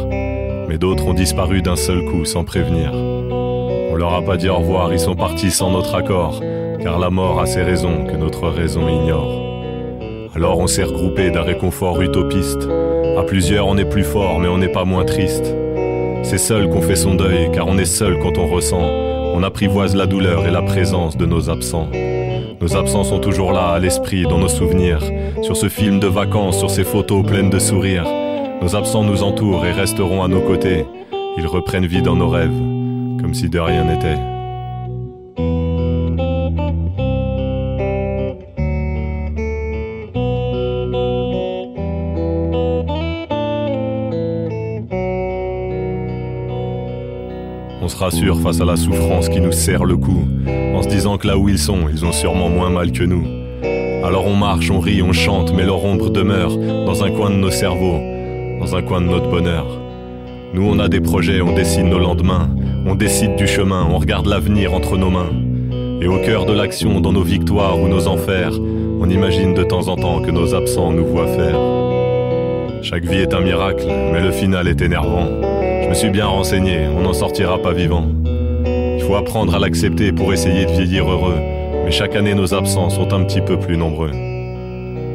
mais 0.69 0.79
d'autres 0.79 1.07
ont 1.07 1.15
disparu 1.15 1.63
d'un 1.63 1.77
seul 1.77 2.05
coup 2.05 2.25
sans 2.25 2.45
prévenir. 2.45 2.93
On 2.93 3.97
leur 3.97 4.15
a 4.15 4.23
pas 4.23 4.37
dit 4.37 4.49
au 4.49 4.57
revoir, 4.57 4.93
ils 4.93 5.01
sont 5.01 5.17
partis 5.17 5.51
sans 5.51 5.71
notre 5.71 5.95
accord, 5.95 6.41
car 6.81 6.99
la 6.99 7.11
mort 7.11 7.41
a 7.41 7.47
ses 7.47 7.63
raisons 7.63 8.05
que 8.05 8.17
notre 8.17 8.49
raison 8.49 8.89
ignore. 8.89 9.41
Alors 10.35 10.59
on 10.59 10.67
s'est 10.67 10.85
regroupé 10.85 11.31
d'un 11.31 11.43
réconfort 11.43 12.03
utopiste 12.03 12.69
à 13.17 13.23
plusieurs, 13.23 13.67
on 13.67 13.77
est 13.77 13.85
plus 13.85 14.05
fort, 14.05 14.41
mais 14.41 14.49
on 14.49 14.59
n'est 14.59 14.69
pas 14.69 14.85
moins 14.85 15.05
triste. 15.05 15.55
C'est 16.23 16.39
seul 16.39 16.69
qu'on 16.69 16.83
fait 16.83 16.97
son 16.97 17.15
deuil, 17.15 17.51
car 17.53 17.69
on 17.69 17.79
est 17.79 17.85
seul 17.85 18.19
quand 18.19 18.39
on 18.39 18.47
ressent. 18.47 18.83
On 19.35 19.43
apprivoise 19.43 19.95
la 19.95 20.07
douleur 20.07 20.47
et 20.47 20.51
la 20.51 20.63
présence 20.63 21.17
de 21.17 21.27
nos 21.27 21.51
absents. 21.51 21.89
Nos 22.61 22.77
absents 22.77 23.05
sont 23.05 23.21
toujours 23.21 23.53
là, 23.53 23.69
à 23.69 23.79
l'esprit, 23.79 24.25
dans 24.25 24.39
nos 24.39 24.49
souvenirs, 24.49 25.01
sur 25.43 25.57
ce 25.57 25.69
film 25.69 26.01
de 26.01 26.07
vacances, 26.07 26.59
sur 26.59 26.71
ces 26.71 26.85
photos 26.85 27.25
pleines 27.25 27.51
de 27.51 27.59
sourires. 27.59 28.07
Nos 28.63 28.75
absents 28.75 29.05
nous 29.05 29.23
entourent 29.23 29.67
et 29.67 29.73
resteront 29.73 30.23
à 30.23 30.29
nos 30.29 30.41
côtés. 30.41 30.85
Ils 31.37 31.47
reprennent 31.47 31.87
vie 31.87 32.03
dans 32.03 32.17
nos 32.17 32.29
rêves, 32.29 32.59
comme 33.21 33.35
si 33.35 33.49
de 33.49 33.59
rien 33.59 33.85
n'était. 33.85 34.34
Rassure 48.05 48.39
face 48.39 48.61
à 48.61 48.67
la 48.67 48.77
souffrance 48.77 49.31
qui 49.31 49.41
nous 49.41 49.51
serre 49.51 49.87
le 49.87 49.97
cou, 49.97 50.29
en 50.75 50.83
se 50.83 50.89
disant 50.89 51.17
que 51.17 51.27
là 51.27 51.39
où 51.39 51.49
ils 51.49 51.59
sont, 51.59 51.89
ils 51.91 52.05
ont 52.05 52.13
sûrement 52.13 52.51
moins 52.51 52.69
mal 52.69 52.93
que 52.93 53.03
nous. 53.03 53.25
Alors 54.05 54.27
on 54.27 54.37
marche, 54.37 54.71
on 54.71 54.79
rit, 54.79 55.01
on 55.01 55.15
chante, 55.15 55.55
mais 55.55 55.65
leur 55.65 55.83
ombre 55.83 56.11
demeure 56.11 56.55
dans 56.85 57.03
un 57.03 57.11
coin 57.11 57.31
de 57.31 57.37
nos 57.37 57.51
cerveaux, 57.51 57.99
dans 58.61 58.77
un 58.77 58.83
coin 58.83 59.01
de 59.01 59.07
notre 59.07 59.31
bonheur. 59.31 59.65
Nous 60.53 60.69
on 60.69 60.79
a 60.81 60.89
des 60.89 61.01
projets, 61.01 61.41
on 61.41 61.55
dessine 61.55 61.89
nos 61.89 61.99
lendemains, 61.99 62.51
on 62.87 62.95
décide 62.95 63.37
du 63.37 63.47
chemin, 63.47 63.89
on 63.91 63.97
regarde 63.97 64.27
l'avenir 64.27 64.75
entre 64.75 64.99
nos 64.99 65.09
mains. 65.09 65.33
Et 66.03 66.07
au 66.07 66.19
cœur 66.19 66.45
de 66.45 66.53
l'action, 66.53 67.01
dans 67.01 67.13
nos 67.13 67.23
victoires 67.23 67.81
ou 67.81 67.89
nos 67.89 68.07
enfers, 68.07 68.53
on 69.01 69.09
imagine 69.09 69.55
de 69.55 69.65
temps 69.65 69.89
en 69.89 69.97
temps 69.97 70.21
que 70.21 70.31
nos 70.31 70.55
absents 70.55 70.93
nous 70.93 71.07
voient 71.07 71.29
faire. 71.29 71.57
Chaque 72.83 73.05
vie 73.07 73.23
est 73.23 73.33
un 73.33 73.41
miracle, 73.41 73.87
mais 74.13 74.21
le 74.21 74.31
final 74.31 74.69
est 74.69 74.83
énervant. 74.83 75.44
Je 75.95 75.99
me 75.99 76.03
suis 76.07 76.11
bien 76.11 76.27
renseigné, 76.27 76.89
on 76.89 77.03
n'en 77.03 77.13
sortira 77.13 77.63
pas 77.63 77.73
vivant. 77.73 78.09
Il 78.67 79.01
faut 79.07 79.15
apprendre 79.15 79.55
à 79.55 79.61
l'accepter 79.61 80.11
pour 80.11 80.33
essayer 80.33 80.67
de 80.67 80.73
vieillir 80.73 81.09
heureux, 81.09 81.37
mais 81.85 81.93
chaque 81.93 82.17
année 82.17 82.35
nos 82.35 82.53
absents 82.53 82.91
sont 82.91 83.13
un 83.13 83.23
petit 83.23 83.41
peu 83.41 83.61
plus 83.61 83.77
nombreux. 83.77 84.11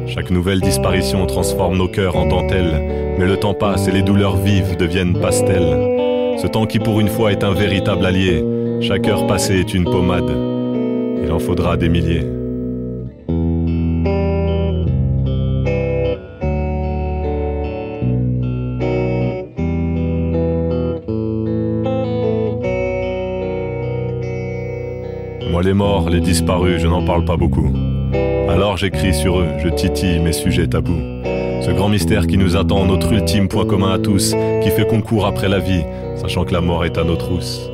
Chaque 0.06 0.30
nouvelle 0.30 0.62
disparition 0.62 1.26
transforme 1.26 1.76
nos 1.76 1.86
cœurs 1.86 2.16
en 2.16 2.24
dentelles, 2.24 3.14
mais 3.18 3.26
le 3.26 3.36
temps 3.36 3.52
passe 3.52 3.88
et 3.88 3.92
les 3.92 4.00
douleurs 4.00 4.38
vives 4.38 4.78
deviennent 4.78 5.20
pastels. 5.20 6.38
Ce 6.40 6.46
temps 6.46 6.64
qui 6.64 6.78
pour 6.78 6.98
une 6.98 7.08
fois 7.08 7.30
est 7.30 7.44
un 7.44 7.52
véritable 7.52 8.06
allié, 8.06 8.42
chaque 8.80 9.06
heure 9.06 9.26
passée 9.26 9.60
est 9.60 9.74
une 9.74 9.84
pommade. 9.84 10.34
Il 11.22 11.30
en 11.30 11.38
faudra 11.38 11.76
des 11.76 11.90
milliers. 11.90 12.39
Les 25.62 25.74
morts, 25.74 26.08
les 26.10 26.20
disparus, 26.20 26.80
je 26.80 26.86
n'en 26.86 27.04
parle 27.04 27.24
pas 27.24 27.36
beaucoup. 27.36 27.72
Alors 28.48 28.76
j'écris 28.76 29.14
sur 29.14 29.40
eux, 29.40 29.48
je 29.58 29.68
titille 29.68 30.18
mes 30.20 30.32
sujets 30.32 30.66
tabous. 30.66 31.00
Ce 31.62 31.70
grand 31.70 31.88
mystère 31.88 32.26
qui 32.26 32.38
nous 32.38 32.56
attend, 32.56 32.86
notre 32.86 33.12
ultime 33.12 33.48
point 33.48 33.66
commun 33.66 33.92
à 33.92 33.98
tous, 33.98 34.34
qui 34.62 34.70
fait 34.70 34.86
qu'on 34.86 35.02
court 35.02 35.26
après 35.26 35.48
la 35.48 35.58
vie, 35.58 35.84
sachant 36.16 36.44
que 36.44 36.52
la 36.52 36.60
mort 36.60 36.84
est 36.84 36.96
à 36.96 37.04
nos 37.04 37.16
trousses. 37.16 37.70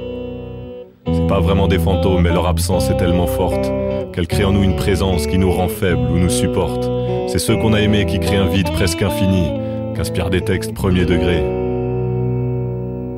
C'est 1.13 1.27
pas 1.29 1.41
vraiment 1.41 1.69
des 1.69 1.79
fantômes, 1.79 2.23
mais 2.23 2.33
leur 2.33 2.47
absence 2.47 2.91
est 2.91 2.97
tellement 2.97 3.27
forte 3.27 3.71
qu'elle 4.13 4.27
crée 4.27 4.45
en 4.45 4.53
nous 4.53 4.63
une 4.63 4.77
présence 4.77 5.27
qui 5.27 5.39
nous 5.39 5.53
rend 5.53 5.69
faibles 5.69 6.11
ou 6.11 6.19
nous 6.19 6.31
supporte. 6.31 6.91
C'est 7.29 7.39
ceux 7.39 7.57
qu'on 7.57 7.75
a 7.75 7.81
aimés 7.81 8.07
qui 8.07 8.19
créent 8.19 8.37
un 8.37 8.49
vide 8.49 8.73
presque 8.73 9.03
infini, 9.03 9.51
qu'inspirent 9.95 10.31
des 10.31 10.41
textes 10.41 10.75
premier 10.75 11.05
degré. 11.05 11.45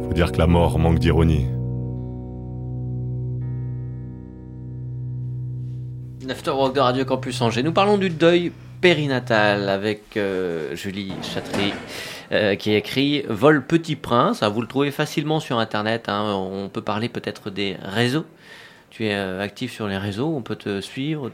Faut 0.06 0.14
dire 0.14 0.32
que 0.32 0.38
la 0.38 0.46
mort 0.46 0.78
manque 0.78 0.98
d'ironie. 0.98 1.46
Afterwork 6.48 6.74
de 6.74 6.80
Radio 6.80 7.04
Campus 7.04 7.42
Angers. 7.42 7.62
Nous 7.62 7.74
parlons 7.74 7.98
du 7.98 8.08
deuil 8.08 8.52
périnatal 8.80 9.68
avec 9.68 10.16
euh, 10.16 10.74
Julie 10.74 11.12
Chatry 11.22 11.74
euh, 12.32 12.54
qui 12.54 12.72
écrit 12.72 13.22
Vol 13.28 13.66
Petit 13.66 13.96
Prince. 13.96 14.42
Ah, 14.42 14.48
vous 14.48 14.62
le 14.62 14.66
trouvez 14.66 14.90
facilement 14.90 15.40
sur 15.40 15.58
Internet. 15.58 16.08
Hein. 16.08 16.32
On 16.34 16.70
peut 16.70 16.80
parler 16.80 17.10
peut-être 17.10 17.50
des 17.50 17.76
réseaux. 17.82 18.24
Tu 18.88 19.04
es 19.08 19.14
euh, 19.14 19.42
actif 19.42 19.74
sur 19.74 19.88
les 19.88 19.98
réseaux, 19.98 20.32
on 20.34 20.40
peut 20.40 20.56
te 20.56 20.80
suivre. 20.80 21.30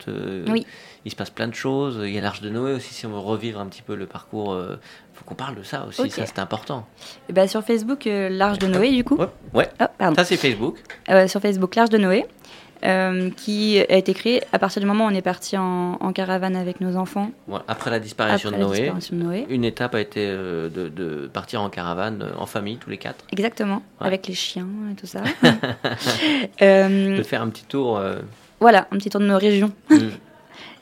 Oui. 0.49 0.67
Il 1.05 1.13
se 1.13 1.17
passe 1.17 1.31
plein 1.31 1.47
de 1.47 1.55
choses. 1.55 2.01
Il 2.03 2.13
y 2.13 2.19
a 2.19 2.21
l'Arche 2.21 2.41
de 2.41 2.51
Noé 2.51 2.73
aussi, 2.73 2.93
si 2.93 3.07
on 3.07 3.11
veut 3.11 3.19
revivre 3.19 3.61
un 3.61 3.67
petit 3.67 3.83
peu 3.83 3.95
le 3.95 4.07
parcours. 4.07 4.59
Il 4.59 5.17
faut 5.17 5.25
qu'on 5.25 5.37
parle 5.37 5.55
de 5.55 5.63
ça 5.63 5.87
aussi, 5.87 6.11
ça 6.11 6.27
c'est 6.27 6.41
important. 6.41 6.89
Et 6.99 7.23
eh 7.29 7.33
ben, 7.35 7.47
sur 7.47 7.63
Facebook, 7.63 8.09
l'Arche 8.09 8.59
de 8.59 8.67
Noé, 8.67 8.91
du 8.91 9.05
coup. 9.05 9.17
Ouais, 9.53 9.69
oh, 9.81 9.85
ça 10.17 10.25
c'est 10.25 10.39
Facebook. 10.39 10.79
sur 11.29 11.41
Facebook, 11.41 11.77
l'Arche 11.77 11.91
de 11.91 11.99
Noé. 11.99 12.27
Euh, 12.83 13.31
qui 13.31 13.79
a 13.79 13.97
été 13.97 14.13
créé 14.13 14.43
à 14.53 14.59
partir 14.59 14.81
du 14.81 14.87
moment 14.87 15.07
où 15.07 15.09
on 15.09 15.15
est 15.15 15.23
parti 15.23 15.57
en, 15.57 16.13
caravane 16.13 16.55
avec 16.55 16.83
nos 16.83 16.97
enfants. 16.97 17.31
après 17.67 17.91
la 17.91 17.99
disparition, 17.99 18.51
de, 18.51 18.57
Noé, 19.15 19.47
une 19.49 19.65
étape 19.65 19.95
a 19.95 20.01
été 20.01 20.27
euh, 20.29 20.69
de, 20.69 21.27
partir 21.33 21.63
en 21.63 21.71
caravane 21.71 22.23
euh, 22.23 22.39
en 22.39 22.45
famille, 22.45 22.77
tous 22.77 22.91
les 22.91 22.99
quatre. 22.99 23.25
Exactement, 23.33 23.83
avec 24.01 24.27
les 24.27 24.35
chiens 24.35 24.69
et 24.93 24.97
tout 24.97 25.07
ça. 25.07 25.23
de 26.61 27.23
faire 27.23 27.41
un 27.41 27.49
petit 27.49 27.65
tour. 27.65 28.01
Voilà, 28.61 28.87
un 28.91 28.99
petit 28.99 29.09
tour 29.09 29.21
de 29.21 29.27
nos 29.27 29.39
régions. 29.39 29.73
Mm. 29.89 29.97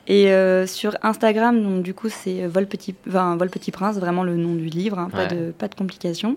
Et 0.05 0.27
sur 0.67 0.97
Instagram, 1.01 1.63
donc, 1.63 1.81
du 1.81 1.93
coup, 1.93 2.09
c'est 2.09 2.45
Vol 2.45 2.65
Petit, 2.65 2.93
Vol 3.05 3.49
Petit 3.49 3.71
Prince, 3.71 3.95
vraiment 3.95 4.25
le 4.25 4.35
nom 4.35 4.53
du 4.53 4.65
livre, 4.65 4.99
hein, 4.99 5.07
pas, 5.09 5.27
de, 5.27 5.51
pas 5.51 5.69
de 5.69 5.75
complications. 5.75 6.35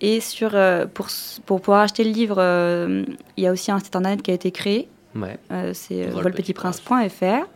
Et 0.00 0.20
sur, 0.20 0.50
pour, 0.92 1.08
pour 1.46 1.60
pouvoir 1.60 1.82
acheter 1.82 2.04
le 2.04 2.10
livre, 2.10 2.36
il 3.36 3.44
y 3.44 3.46
a 3.46 3.52
aussi 3.52 3.70
un 3.70 3.78
site 3.78 3.96
internet 3.96 4.22
qui 4.22 4.30
a 4.30 4.34
été 4.34 4.50
créé 4.50 4.88
euh, 5.50 5.70
c'est 5.72 6.06
euh, 6.06 6.10
volpetitprince.fr. 6.10 7.46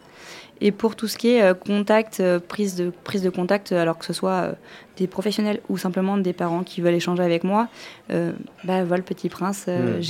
Et 0.61 0.73
pour 0.73 0.97
tout 0.97 1.07
ce 1.07 1.17
qui 1.17 1.31
est 1.31 1.43
euh, 1.43 1.55
contact, 1.55 2.23
prise, 2.49 2.75
de, 2.77 2.91
prise 3.05 3.23
de 3.23 3.31
contact, 3.31 3.73
alors 3.73 3.99
que 3.99 4.05
ce 4.05 4.13
soit 4.13 4.55
des 4.97 5.07
professionnels 5.07 5.61
ou 5.69 5.79
simplement 5.79 6.19
des 6.19 6.33
parents 6.33 6.65
qui 6.65 6.81
veulent 6.81 6.95
échanger 6.95 7.23
avec 7.23 7.45
moi, 7.45 7.69
bah, 8.09 8.85
volpetitprince, 8.85 9.67
hmm. 9.67 10.01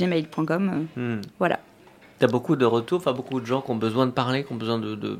Hmm. 0.95 1.21
Voilà. 1.37 1.59
Tu 2.19 2.25
as 2.25 2.27
beaucoup 2.27 2.55
de 2.55 2.65
retours, 2.65 2.97
enfin 2.97 3.13
beaucoup 3.13 3.39
de 3.39 3.45
gens 3.45 3.61
qui 3.61 3.71
ont 3.71 3.75
besoin 3.75 4.05
de 4.07 4.11
parler, 4.11 4.43
qui 4.43 4.51
ont 4.51 4.57
besoin 4.57 4.79
de, 4.79 4.95
de, 4.95 5.19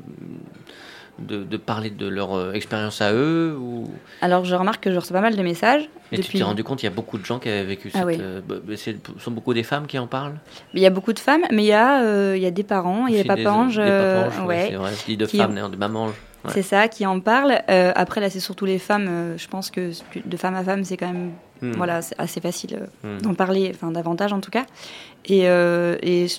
parler 1.56 1.90
de 1.90 2.06
leur 2.06 2.34
euh, 2.34 2.52
expérience 2.52 3.00
à 3.00 3.12
eux 3.12 3.56
ou... 3.58 3.88
Alors, 4.20 4.44
je 4.44 4.54
remarque 4.54 4.84
que 4.84 4.90
je 4.90 4.98
reçois 4.98 5.14
pas 5.14 5.20
mal 5.20 5.36
de 5.36 5.42
messages. 5.42 5.88
Et 6.12 6.18
tu 6.18 6.38
t'es 6.38 6.42
rendu 6.42 6.64
compte, 6.64 6.82
il 6.82 6.86
y 6.86 6.88
a 6.88 6.92
beaucoup 6.92 7.18
de 7.18 7.24
gens 7.24 7.38
qui 7.38 7.48
avaient 7.48 7.64
vécu 7.64 7.90
ah 7.94 8.02
cette... 8.06 8.20
Euh, 8.20 8.40
bah, 8.46 8.56
ce 8.76 8.90
sont 9.18 9.30
beaucoup 9.30 9.54
des 9.54 9.62
femmes 9.62 9.86
qui 9.86 9.98
en 9.98 10.06
parlent? 10.06 10.36
Il 10.74 10.80
y 10.80 10.86
a 10.86 10.90
beaucoup 10.90 11.12
de 11.12 11.18
femmes, 11.18 11.44
mais 11.50 11.62
il 11.62 11.68
y 11.68 11.72
a, 11.72 12.02
euh, 12.02 12.36
il 12.36 12.42
y 12.42 12.46
a 12.46 12.50
des 12.50 12.64
parents, 12.64 13.06
il 13.06 13.14
y 13.14 13.18
a 13.18 13.22
des 13.22 13.28
papanges. 13.28 13.76
Des, 13.76 13.82
papanges, 13.82 14.46
ouais, 14.46 14.68
c'est 14.70 14.76
vrai, 14.76 15.16
de 15.16 15.26
femmes, 15.26 15.70
de 15.70 15.76
mamanges. 15.76 16.14
C'est 16.48 16.62
ça, 16.62 16.88
qui 16.88 17.04
en 17.06 17.20
parlent. 17.20 17.62
après, 17.68 18.20
là, 18.20 18.30
c'est 18.30 18.40
surtout 18.40 18.64
les 18.64 18.78
femmes. 18.78 19.34
je 19.36 19.48
pense 19.48 19.70
que 19.70 19.90
de 20.24 20.36
femme 20.36 20.54
à 20.54 20.64
femme, 20.64 20.84
c'est 20.84 20.96
quand 20.96 21.12
même 21.12 21.32
Hmm. 21.62 21.72
Voilà, 21.72 22.00
c'est 22.00 22.18
assez 22.18 22.40
facile 22.40 22.88
euh, 23.04 23.18
hmm. 23.18 23.22
d'en 23.22 23.34
parler, 23.34 23.70
enfin 23.74 23.90
davantage 23.90 24.32
en 24.32 24.40
tout 24.40 24.50
cas. 24.50 24.64
Et, 25.26 25.42
euh, 25.44 25.96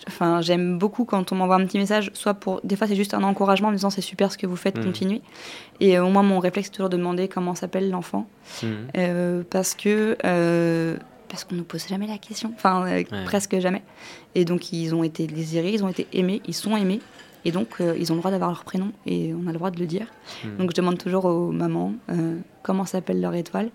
enfin, 0.07 0.41
j'aime 0.41 0.79
beaucoup 0.79 1.05
quand 1.05 1.31
on 1.31 1.35
m'envoie 1.35 1.55
un 1.55 1.65
petit 1.65 1.77
message, 1.77 2.09
soit 2.13 2.33
pour, 2.33 2.59
des 2.63 2.75
fois 2.75 2.87
c'est 2.87 2.95
juste 2.95 3.13
un 3.13 3.23
encouragement 3.23 3.67
en 3.67 3.71
me 3.71 3.77
disant 3.77 3.91
c'est 3.91 4.01
super 4.01 4.31
ce 4.31 4.37
que 4.37 4.47
vous 4.47 4.55
faites, 4.55 4.77
hmm. 4.77 4.83
continuez. 4.83 5.21
Et 5.79 5.97
euh, 5.97 6.05
au 6.05 6.09
moins 6.09 6.23
mon 6.23 6.39
réflexe 6.39 6.69
est 6.69 6.71
toujours 6.71 6.89
de 6.89 6.97
demander 6.97 7.27
comment 7.27 7.55
s'appelle 7.55 7.89
l'enfant, 7.89 8.27
parce 9.49 9.75
que 9.75 10.17
parce 11.29 11.45
qu'on 11.45 11.55
nous 11.55 11.63
pose 11.63 11.87
jamais 11.87 12.07
la 12.07 12.17
question, 12.17 12.51
enfin 12.55 13.03
presque 13.25 13.57
jamais. 13.59 13.83
Et 14.35 14.43
donc 14.43 14.73
ils 14.73 14.93
ont 14.95 15.03
été 15.03 15.27
désirés, 15.27 15.71
ils 15.71 15.83
ont 15.83 15.89
été 15.89 16.07
aimés, 16.13 16.41
ils 16.47 16.53
sont 16.53 16.75
aimés. 16.75 16.99
Et 17.45 17.51
donc, 17.51 17.77
ils 17.79 18.11
ont 18.11 18.15
le 18.15 18.21
droit 18.21 18.31
d'avoir 18.31 18.51
leur 18.51 18.63
prénom 18.63 18.91
et 19.05 19.33
on 19.33 19.47
a 19.47 19.51
le 19.51 19.57
droit 19.57 19.71
de 19.71 19.79
le 19.79 19.87
dire. 19.87 20.05
Donc, 20.59 20.71
je 20.71 20.75
demande 20.75 20.97
toujours 20.97 21.25
aux 21.25 21.51
mamans 21.51 21.93
comment 22.61 22.85
s'appelle 22.85 23.19
leur 23.19 23.33
étoile 23.33 23.71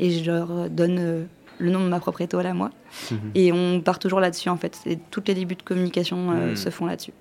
et 0.00 0.10
je 0.10 0.28
leur 0.28 0.70
donne 0.70 0.98
euh, 0.98 1.24
le 1.58 1.70
nom 1.70 1.80
de 1.84 1.88
ma 1.88 2.00
propre 2.00 2.22
étoile 2.22 2.46
à 2.46 2.54
moi. 2.54 2.70
Mhm. 3.10 3.18
Et 3.34 3.52
on 3.52 3.80
part 3.80 4.00
toujours 4.00 4.18
là-dessus 4.18 4.48
en 4.48 4.56
fait. 4.56 4.78
Et 4.86 4.98
tous 5.10 5.22
les 5.28 5.34
débuts 5.34 5.54
de 5.54 5.62
communication 5.62 6.32
euh, 6.32 6.50
mhm. 6.50 6.56
se 6.56 6.70
font 6.70 6.86
là-dessus. 6.86 7.12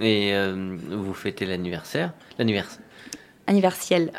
Et 0.00 0.34
euh, 0.34 0.76
vous 0.90 1.14
fêtez 1.14 1.46
l'anniversaire? 1.46 2.12
L'anniversaire 2.38 2.80
Anniversiel. 3.46 4.10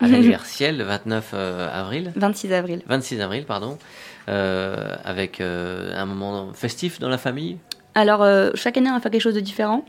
Ah, 0.00 0.08
l'anniversiel, 0.08 0.78
le 0.78 0.84
29 0.84 1.34
avril 1.34 2.12
26 2.16 2.52
avril. 2.54 2.82
26 2.86 3.20
avril, 3.20 3.44
pardon. 3.44 3.78
avec 4.26 5.42
un 5.42 6.06
moment 6.06 6.54
festif 6.54 6.98
dans 6.98 7.10
la 7.10 7.18
famille? 7.18 7.58
Alors, 7.94 8.22
euh, 8.22 8.50
chaque 8.54 8.76
année, 8.76 8.88
on 8.88 8.94
va 8.94 9.00
faire 9.00 9.10
quelque 9.10 9.22
chose 9.22 9.34
de 9.34 9.40
différent. 9.40 9.84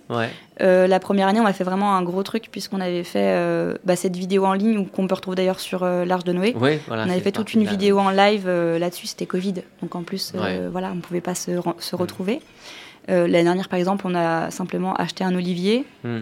Euh, 0.62 0.88
la 0.88 1.00
première 1.00 1.28
année, 1.28 1.40
on 1.40 1.46
a 1.46 1.54
fait 1.54 1.64
vraiment 1.64 1.96
un 1.96 2.02
gros 2.02 2.24
truc, 2.24 2.50
puisqu'on 2.52 2.82
avait 2.82 3.04
fait 3.04 3.36
euh, 3.36 3.76
bah, 3.84 3.96
cette 3.96 4.16
vidéo 4.16 4.46
en 4.46 4.54
ligne, 4.54 4.88
qu'on 4.88 5.08
peut 5.08 5.16
retrouver 5.16 5.36
d'ailleurs 5.36 5.60
sur 5.60 5.86
l'Arche 5.86 6.24
de 6.24 6.34
Noé. 6.34 6.56
on 6.90 6.94
avait 6.94 7.20
fait 7.20 7.32
toute 7.32 7.54
une 7.54 7.64
vidéo 7.64 8.00
en 8.00 8.10
live 8.10 8.48
là-dessus, 8.48 9.08
c'était 9.08 9.26
Covid. 9.26 9.56
Donc, 9.82 9.96
en 9.96 10.04
plus, 10.04 10.34
voilà, 10.72 10.92
on 10.92 10.96
ne 10.96 11.02
pouvait 11.02 11.22
pas 11.22 11.36
se, 11.36 11.52
se 11.80 11.96
retrouver. 11.96 12.42
L'année 13.08 13.44
dernière, 13.44 13.70
par 13.70 13.80
exemple, 13.80 14.06
on 14.08 14.16
a 14.16 14.52
simplement 14.52 14.94
acheté 14.96 15.24
un 15.24 15.36
olivier 15.36 15.86
hmm. 16.04 16.22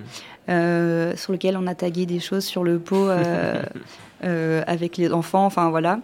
sur 1.16 1.32
lequel 1.32 1.58
on 1.58 1.68
a 1.68 1.76
tagué 1.76 2.06
des 2.06 2.20
choses 2.20 2.46
sur 2.46 2.64
le 2.64 2.80
pot 2.80 3.10
avec 4.22 4.98
les 4.98 5.14
enfants. 5.14 5.46
Enfin, 5.46 5.70
voilà. 5.70 6.00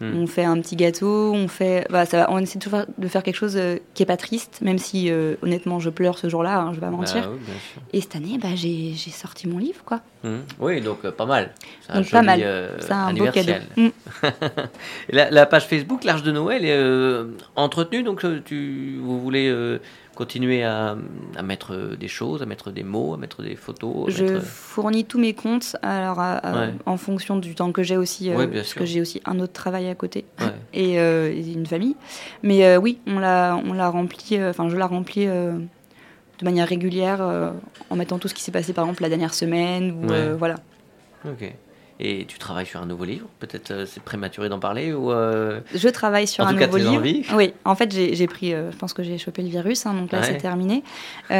Hmm. 0.00 0.22
On 0.22 0.26
fait 0.26 0.44
un 0.44 0.58
petit 0.60 0.76
gâteau, 0.76 1.32
on 1.34 1.46
fait, 1.46 1.86
bah, 1.90 2.06
ça, 2.06 2.26
on 2.30 2.38
essaie 2.38 2.58
toujours 2.58 2.84
de 2.96 3.06
faire 3.06 3.22
quelque 3.22 3.36
chose 3.36 3.58
euh, 3.58 3.76
qui 3.92 4.02
est 4.02 4.06
pas 4.06 4.16
triste, 4.16 4.60
même 4.62 4.78
si 4.78 5.10
euh, 5.10 5.34
honnêtement 5.42 5.78
je 5.78 5.90
pleure 5.90 6.16
ce 6.16 6.30
jour-là, 6.30 6.58
hein, 6.58 6.70
je 6.70 6.76
vais 6.76 6.86
pas 6.86 6.90
mentir. 6.90 7.28
Bah 7.28 7.52
et 7.92 8.00
cette 8.00 8.16
année, 8.16 8.38
bah, 8.40 8.48
j'ai 8.54 8.94
sorti 8.94 9.46
mon 9.46 9.58
livre, 9.58 9.84
quoi. 9.84 10.00
Hmm. 10.24 10.38
Oui, 10.58 10.80
donc 10.80 11.04
euh, 11.04 11.12
pas 11.12 11.26
mal. 11.26 11.52
Donc 11.94 12.10
pas 12.10 12.22
mal. 12.22 12.40
C'est 12.78 12.92
un 12.92 13.12
beau 13.12 13.26
cadeau. 13.30 13.52
Hmm. 13.76 13.88
la, 15.10 15.30
la, 15.30 15.44
page 15.44 15.66
Facebook, 15.66 16.04
l'Arche 16.04 16.22
de 16.22 16.32
Noël, 16.32 16.64
est 16.64 16.80
entretenue, 17.56 18.02
donc 18.02 18.24
tu, 18.46 18.98
vous 19.02 19.20
voulez 19.20 19.78
continuer 20.20 20.62
à, 20.64 20.98
mettre 21.42 21.96
des 21.98 22.06
choses, 22.06 22.42
à 22.42 22.46
mettre 22.46 22.70
des 22.70 22.82
mots, 22.82 23.14
à 23.14 23.16
mettre 23.16 23.42
des 23.42 23.56
photos 23.56 24.10
Je 24.10 24.38
fournis 24.38 25.06
tous 25.06 25.18
mes 25.18 25.32
comptes 25.32 25.76
alors, 25.80 26.20
en 26.84 26.96
fonction 26.98 27.38
du 27.38 27.54
temps 27.54 27.72
que 27.72 27.82
j'ai 27.82 27.96
aussi, 27.96 28.30
parce 28.52 28.74
que 28.74 28.84
j'ai 28.84 29.00
aussi 29.00 29.22
un 29.24 29.40
autre 29.40 29.54
travail 29.54 29.88
à 29.88 29.94
côté 29.94 30.26
et, 30.74 30.96
une 30.96 31.64
famille. 31.64 31.96
Mais 32.42 32.76
oui, 32.76 32.98
on 33.06 33.18
l'a 33.18 33.88
rempli, 33.88 34.38
enfin 34.44 34.68
je 34.68 34.76
la 34.76 34.86
remplis 34.86 35.24
de 35.24 36.44
manière 36.44 36.68
régulière 36.68 37.22
en 37.88 37.96
mettant 37.96 38.18
tout 38.18 38.28
ce 38.28 38.34
qui 38.34 38.42
s'est 38.42 38.52
passé 38.52 38.74
par 38.74 38.84
exemple 38.84 39.00
la 39.00 39.08
dernière 39.08 39.32
semaine. 39.32 40.04
Ou, 40.04 40.36
voilà. 40.36 40.56
Ok. 41.24 41.50
Et 42.02 42.24
tu 42.26 42.38
travailles 42.38 42.64
sur 42.64 42.80
un 42.80 42.86
nouveau 42.86 43.04
livre 43.04 43.26
Peut-être 43.40 43.70
euh, 43.72 43.86
c'est 43.86 44.02
prématuré 44.02 44.48
d'en 44.48 44.58
parler 44.58 44.94
ou 44.94 45.12
euh, 45.12 45.60
Je 45.74 45.88
travaille 45.88 46.26
sur 46.26 46.46
un 46.46 46.54
nouveau 46.54 46.78
livre. 46.78 46.96
Envies. 46.96 47.26
Oui, 47.34 47.52
en 47.66 47.74
fait 47.74 47.92
j'ai 47.92 48.26
pris, 48.26 48.54
euh, 48.54 48.72
je 48.72 48.76
pense 48.78 48.94
que 48.94 49.02
j'ai 49.02 49.18
chopé 49.18 49.42
le 49.42 49.48
virus, 49.48 49.84
hein, 49.84 49.92
donc 49.92 50.10
là 50.10 50.22
c'est 50.22 50.38
terminé. 50.38 50.82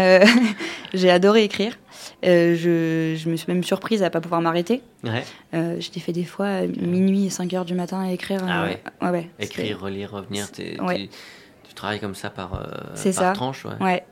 j'ai 0.94 1.10
adoré 1.10 1.44
écrire. 1.44 1.78
Je, 2.22 3.16
je, 3.16 3.30
me 3.30 3.36
suis 3.36 3.50
même 3.50 3.64
surprise 3.64 4.02
à 4.02 4.06
ne 4.06 4.10
pas 4.10 4.20
pouvoir 4.20 4.42
m'arrêter. 4.42 4.82
Ouais. 5.02 5.24
J'ai 5.52 6.00
fait 6.00 6.12
des 6.12 6.24
fois 6.24 6.66
minuit 6.66 7.26
et 7.26 7.30
5 7.30 7.54
heures 7.54 7.64
du 7.64 7.74
matin 7.74 8.00
à 8.00 8.12
écrire. 8.12 8.40
Ah 8.46 8.64
ouais. 8.64 8.82
ouais, 9.00 9.30
Écrire, 9.38 9.80
relire, 9.80 10.10
revenir. 10.10 10.52
Tu, 10.52 10.76
tu, 10.76 11.74
travailles 11.74 12.00
comme 12.00 12.14
ça 12.14 12.28
par, 12.28 12.50
par 12.50 12.96
ça. 12.96 13.32
tranche. 13.32 13.66
Ouais. 13.80 14.04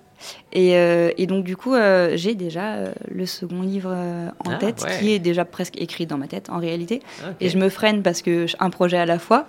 Euh, 0.57 1.11
et, 1.17 1.27
donc, 1.27 1.45
du 1.45 1.57
coup, 1.57 1.75
euh, 1.75 2.13
j'ai 2.15 2.35
déjà 2.35 2.75
euh, 2.75 2.93
le 3.11 3.27
second 3.27 3.63
livre 3.63 3.91
en 4.45 4.51
ah, 4.51 4.57
tête, 4.57 4.85
qui 4.99 5.13
est 5.13 5.19
déjà 5.19 5.45
presque 5.45 5.81
écrit 5.81 6.07
dans 6.07 6.19
ma 6.19 6.27
tête, 6.27 6.51
en 6.51 6.59
réalité. 6.59 7.01
Et 7.41 7.49
je 7.49 7.59
me 7.59 7.69
freine 7.69 8.03
parce 8.03 8.23
que 8.23 8.47
un 8.59 8.71
projet 8.71 8.99
à 8.99 9.07
la 9.07 9.19
fois. 9.19 9.47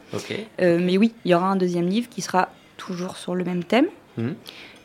mais 0.59 0.97
oui, 0.97 1.13
il 1.25 1.31
y 1.31 1.35
aura 1.35 1.47
un 1.47 1.55
deuxième 1.55 1.87
livre 1.87 2.09
qui 2.09 2.21
sera 2.21 2.49
toujours 2.77 3.17
sur 3.17 3.35
le 3.35 3.43
même 3.43 3.63
thème. 3.63 3.87
Mhm. 4.17 4.35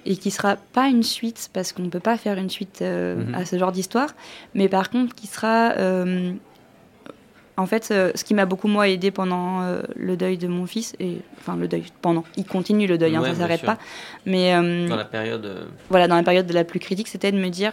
Et 0.07 0.17
qui 0.17 0.31
sera 0.31 0.57
pas 0.57 0.89
une 0.89 1.03
suite, 1.03 1.49
parce 1.55 1.73
qu'on 1.73 1.83
ne 1.83 1.89
peut 1.89 1.99
pas 1.99 2.19
faire 2.19 2.37
une 2.37 2.51
suite 2.51 2.83
mhm. 2.83 3.35
à 3.35 3.47
ce 3.47 3.59
genre 3.59 3.73
d'histoire, 3.73 4.11
mais 4.53 4.69
par 4.69 4.91
contre 4.91 5.15
qui 5.15 5.27
sera 5.27 5.73
en 7.57 7.67
fait, 7.67 7.89
euh, 7.91 8.11
ce 8.15 8.25
qui 8.25 8.35
m'a 8.35 8.47
beaucoup 8.47 8.69
moi 8.69 8.89
aidé 8.89 9.11
pendant 9.11 9.63
euh, 9.63 9.83
le 9.95 10.17
deuil 10.17 10.39
de 10.39 10.49
mon 10.49 10.67
fils, 10.67 10.95
et 10.99 11.19
enfin 11.39 11.57
le 11.57 11.69
deuil 11.69 11.85
pendant, 12.03 12.25
il 12.37 12.45
continue 12.45 12.87
le 12.87 12.99
deuil, 12.99 13.15
hein, 13.15 13.23
ça 13.23 13.31
ne 13.31 13.35
s'arrête 13.35 13.63
pas. 13.63 13.79
Mais 14.27 14.55
euh, 14.55 14.89
dans 14.89 14.97
la 14.97 15.05
période. 15.05 15.69
Voilà, 15.89 16.09
dans 16.09 16.17
la 16.17 16.23
période 16.23 16.51
la 16.51 16.65
plus 16.65 16.81
critique, 16.81 17.09
c'était 17.09 17.31
de 17.33 17.39
me 17.39 17.49
dire 17.49 17.73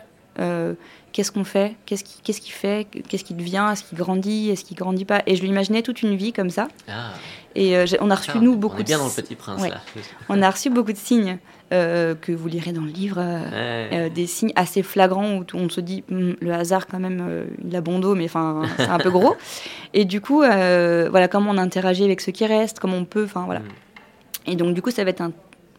qu'est-ce 1.11 1.31
qu'on 1.31 1.43
fait, 1.43 1.75
qu'est-ce 1.85 2.03
qu'il 2.03 2.53
fait, 2.53 2.87
qu'est-ce 3.07 3.23
qui 3.23 3.33
devient, 3.33 3.67
est-ce 3.71 3.83
qu'il 3.83 3.97
grandit, 3.97 4.49
est-ce 4.49 4.63
qu'il 4.65 4.77
grandit 4.77 5.05
pas. 5.05 5.21
Et 5.25 5.35
je 5.35 5.41
lui 5.41 5.49
imaginais 5.49 5.81
toute 5.81 6.01
une 6.01 6.15
vie 6.15 6.33
comme 6.33 6.49
ça. 6.49 6.67
Ah. 6.87 7.11
Et 7.55 7.75
on 7.99 8.09
a 8.09 8.15
reçu 8.15 8.39
nous 8.39 8.55
beaucoup. 8.55 8.77
On 8.77 8.79
est 8.79 8.83
bien 8.83 8.97
dans 8.97 9.05
le 9.05 9.11
Petit 9.11 9.35
Prince 9.35 9.67
là. 9.67 9.81
On 10.29 10.41
a 10.41 10.49
reçu 10.49 10.69
beaucoup 10.69 10.93
de 10.93 10.97
signes. 10.97 11.37
Euh, 11.73 12.15
que 12.15 12.33
vous 12.33 12.49
lirez 12.49 12.73
dans 12.73 12.81
le 12.81 12.89
livre, 12.89 13.15
euh, 13.19 13.87
euh, 13.93 14.09
des 14.09 14.27
signes 14.27 14.51
assez 14.57 14.83
flagrants 14.83 15.37
où 15.37 15.45
on 15.53 15.69
se 15.69 15.79
dit 15.79 16.03
hum, 16.11 16.35
le 16.41 16.51
hasard 16.51 16.85
quand 16.85 16.99
même, 16.99 17.47
il 17.65 17.73
a 17.73 17.79
bon 17.79 17.99
dos, 17.99 18.13
mais 18.13 18.25
enfin 18.25 18.63
c'est 18.75 18.89
un 18.89 18.97
peu 18.97 19.09
gros. 19.09 19.37
Et 19.93 20.03
du 20.03 20.19
coup, 20.19 20.39
voilà 20.39 21.29
comment 21.29 21.51
on 21.51 21.57
interagit 21.57 22.03
avec 22.03 22.19
ceux 22.19 22.33
qui 22.33 22.45
restent, 22.45 22.79
comment 22.79 22.97
on 22.97 23.05
peut, 23.05 23.23
enfin 23.23 23.43
voilà. 23.45 23.61
Hmm. 23.61 24.47
Et 24.47 24.55
donc 24.57 24.73
du 24.73 24.81
coup, 24.81 24.91
ça 24.91 25.05
va 25.05 25.11
être 25.11 25.21
un 25.21 25.31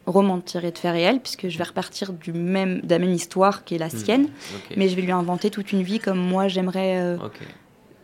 roman 0.06 0.40
tiré 0.40 0.70
de 0.70 0.78
faits 0.78 0.92
réels, 0.92 1.20
puisque 1.20 1.48
je 1.48 1.58
vais 1.58 1.64
repartir 1.64 2.12
du 2.12 2.32
même, 2.32 2.80
de 2.80 2.90
la 2.90 2.98
même 2.98 3.12
histoire 3.12 3.64
qui 3.64 3.74
est 3.74 3.78
la 3.78 3.86
hmm. 3.86 3.90
sienne, 3.90 4.28
mais 4.76 4.88
je 4.88 4.96
vais 4.96 5.02
lui 5.02 5.12
inventer 5.12 5.50
toute 5.50 5.72
une 5.72 5.82
vie 5.82 5.98
comme 5.98 6.18
moi 6.18 6.48
j'aimerais 6.48 7.16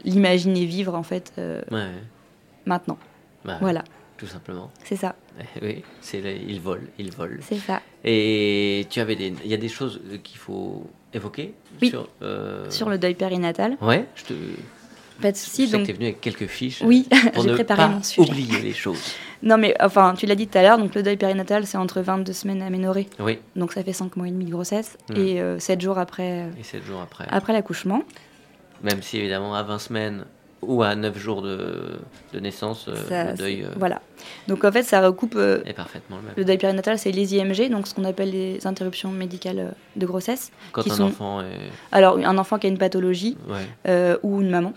l'imaginer 0.05 0.65
vivre 0.65 0.95
en 0.95 1.03
fait 1.03 1.33
maintenant. 2.67 2.99
Bah, 3.45 3.59
voilà 3.61 3.85
tout 4.19 4.27
simplement. 4.27 4.71
C'est 4.85 4.97
ça. 4.97 5.15
Oui, 5.63 5.85
c'est 6.01 6.19
il 6.19 6.61
vole, 6.61 6.89
il 6.99 7.13
vole. 7.13 7.39
C'est 7.43 7.59
ça. 7.59 7.81
Et 8.05 8.87
tu 8.91 8.99
avais 8.99 9.15
des, 9.15 9.33
il 9.45 9.51
y 9.51 9.55
a 9.55 9.57
des 9.57 9.69
choses 9.69 10.01
qu'il 10.25 10.37
faut 10.37 10.85
évoquer 11.15 11.55
sur, 11.81 12.09
euh, 12.23 12.69
sur 12.71 12.89
le 12.89 12.99
deuil 12.99 13.15
périnatal. 13.15 13.77
Ouais, 13.81 14.07
je 14.17 14.25
te. 14.25 14.35
Pas 15.21 15.33
de 15.33 15.37
souci. 15.37 15.69
donc 15.69 15.85
tu 15.85 15.91
es 15.91 15.95
venu 15.95 16.07
avec 16.07 16.21
quelques 16.21 16.47
fiches. 16.47 16.83
Oui, 16.83 17.09
pour 17.35 17.45
ne 17.47 17.57
pas 17.63 17.91
oublier 18.19 18.61
les 18.61 18.73
choses. 18.73 19.15
Non, 19.43 19.57
mais 19.57 19.75
enfin, 19.81 20.15
tu 20.17 20.27
l'as 20.27 20.35
dit 20.35 20.47
tout 20.47 20.59
à 20.59 20.63
l'heure, 20.63 20.79
donc 20.79 20.95
le 20.95 21.03
deuil 21.03 21.17
périnatal, 21.17 21.67
c'est 21.67 21.79
entre 21.79 22.01
22 22.01 22.33
semaines 22.33 22.63
aménorées. 22.63 23.09
Oui. 23.19 23.39
Donc 23.57 23.73
ça 23.73 23.83
fait 23.83 23.93
5 23.93 24.17
mois 24.17 24.29
et 24.29 24.31
demi 24.31 24.45
de 24.45 24.51
grossesse 24.51 24.97
mmh. 25.11 25.17
et 25.17 25.43
7 25.59 25.79
euh, 25.79 25.83
jours 25.83 25.99
après. 25.99 26.47
et 26.59 26.63
7 26.63 26.85
jours 26.85 27.01
après. 27.01 27.27
Après 27.31 27.53
l'accouchement. 27.53 28.03
Même 28.83 29.03
si 29.03 29.19
évidemment 29.19 29.55
à 29.55 29.63
20 29.63 29.79
semaines, 29.79 30.25
ou 30.63 30.83
à 30.83 30.95
9 30.95 31.17
jours 31.19 31.43
de, 31.43 31.99
de 32.33 32.41
naissance, 32.41 32.87
euh, 32.89 33.31
le 33.31 33.37
deuil. 33.37 33.63
Euh, 33.63 33.69
voilà. 33.77 34.01
Donc 34.49 34.65
en 34.65 34.73
fait, 34.73 34.83
ça 34.83 35.01
recoupe. 35.01 35.35
Euh, 35.37 35.63
est 35.65 35.73
parfaitement 35.73 36.17
le 36.17 36.23
même. 36.23 36.35
Le 36.37 36.45
deuil 36.45 36.59
périnatal, 36.59 36.99
c'est 36.99 37.13
les 37.13 37.35
IMG, 37.35 37.71
donc 37.71 37.87
ce 37.87 37.95
qu'on 37.95 38.05
appelle 38.05 38.31
les 38.31 38.67
interruptions 38.67 39.11
médicales 39.11 39.75
de 39.97 40.07
grossesse. 40.07 40.51
Quand 40.73 40.89
un 40.91 41.01
enfant 41.01 41.41
est. 41.43 41.71
Alors, 41.93 42.19
un 42.19 42.39
enfant 42.39 42.59
qui 42.59 42.67
a 42.67 42.71
une 42.71 42.79
pathologie, 42.79 43.37
ou 44.23 44.41
une 44.41 44.51
maman 44.51 44.73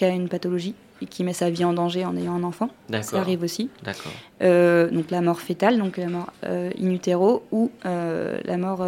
qui 0.00 0.04
a 0.06 0.08
une 0.08 0.28
pathologie 0.28 0.74
et 1.02 1.06
qui 1.06 1.24
met 1.24 1.32
sa 1.32 1.50
vie 1.50 1.64
en 1.64 1.72
danger 1.72 2.04
en 2.04 2.16
ayant 2.16 2.34
un 2.34 2.42
enfant. 2.42 2.68
Ça 3.02 3.18
arrive 3.18 3.42
aussi. 3.42 3.70
D'accord. 3.82 4.12
donc 4.40 5.10
la 5.10 5.20
mort 5.20 5.40
fétale, 5.40 5.78
donc 5.78 5.96
la 5.96 6.08
mort 6.08 6.32
in 6.44 6.90
utero, 6.90 7.44
ou 7.52 7.70
la 7.84 8.56
mort 8.56 8.86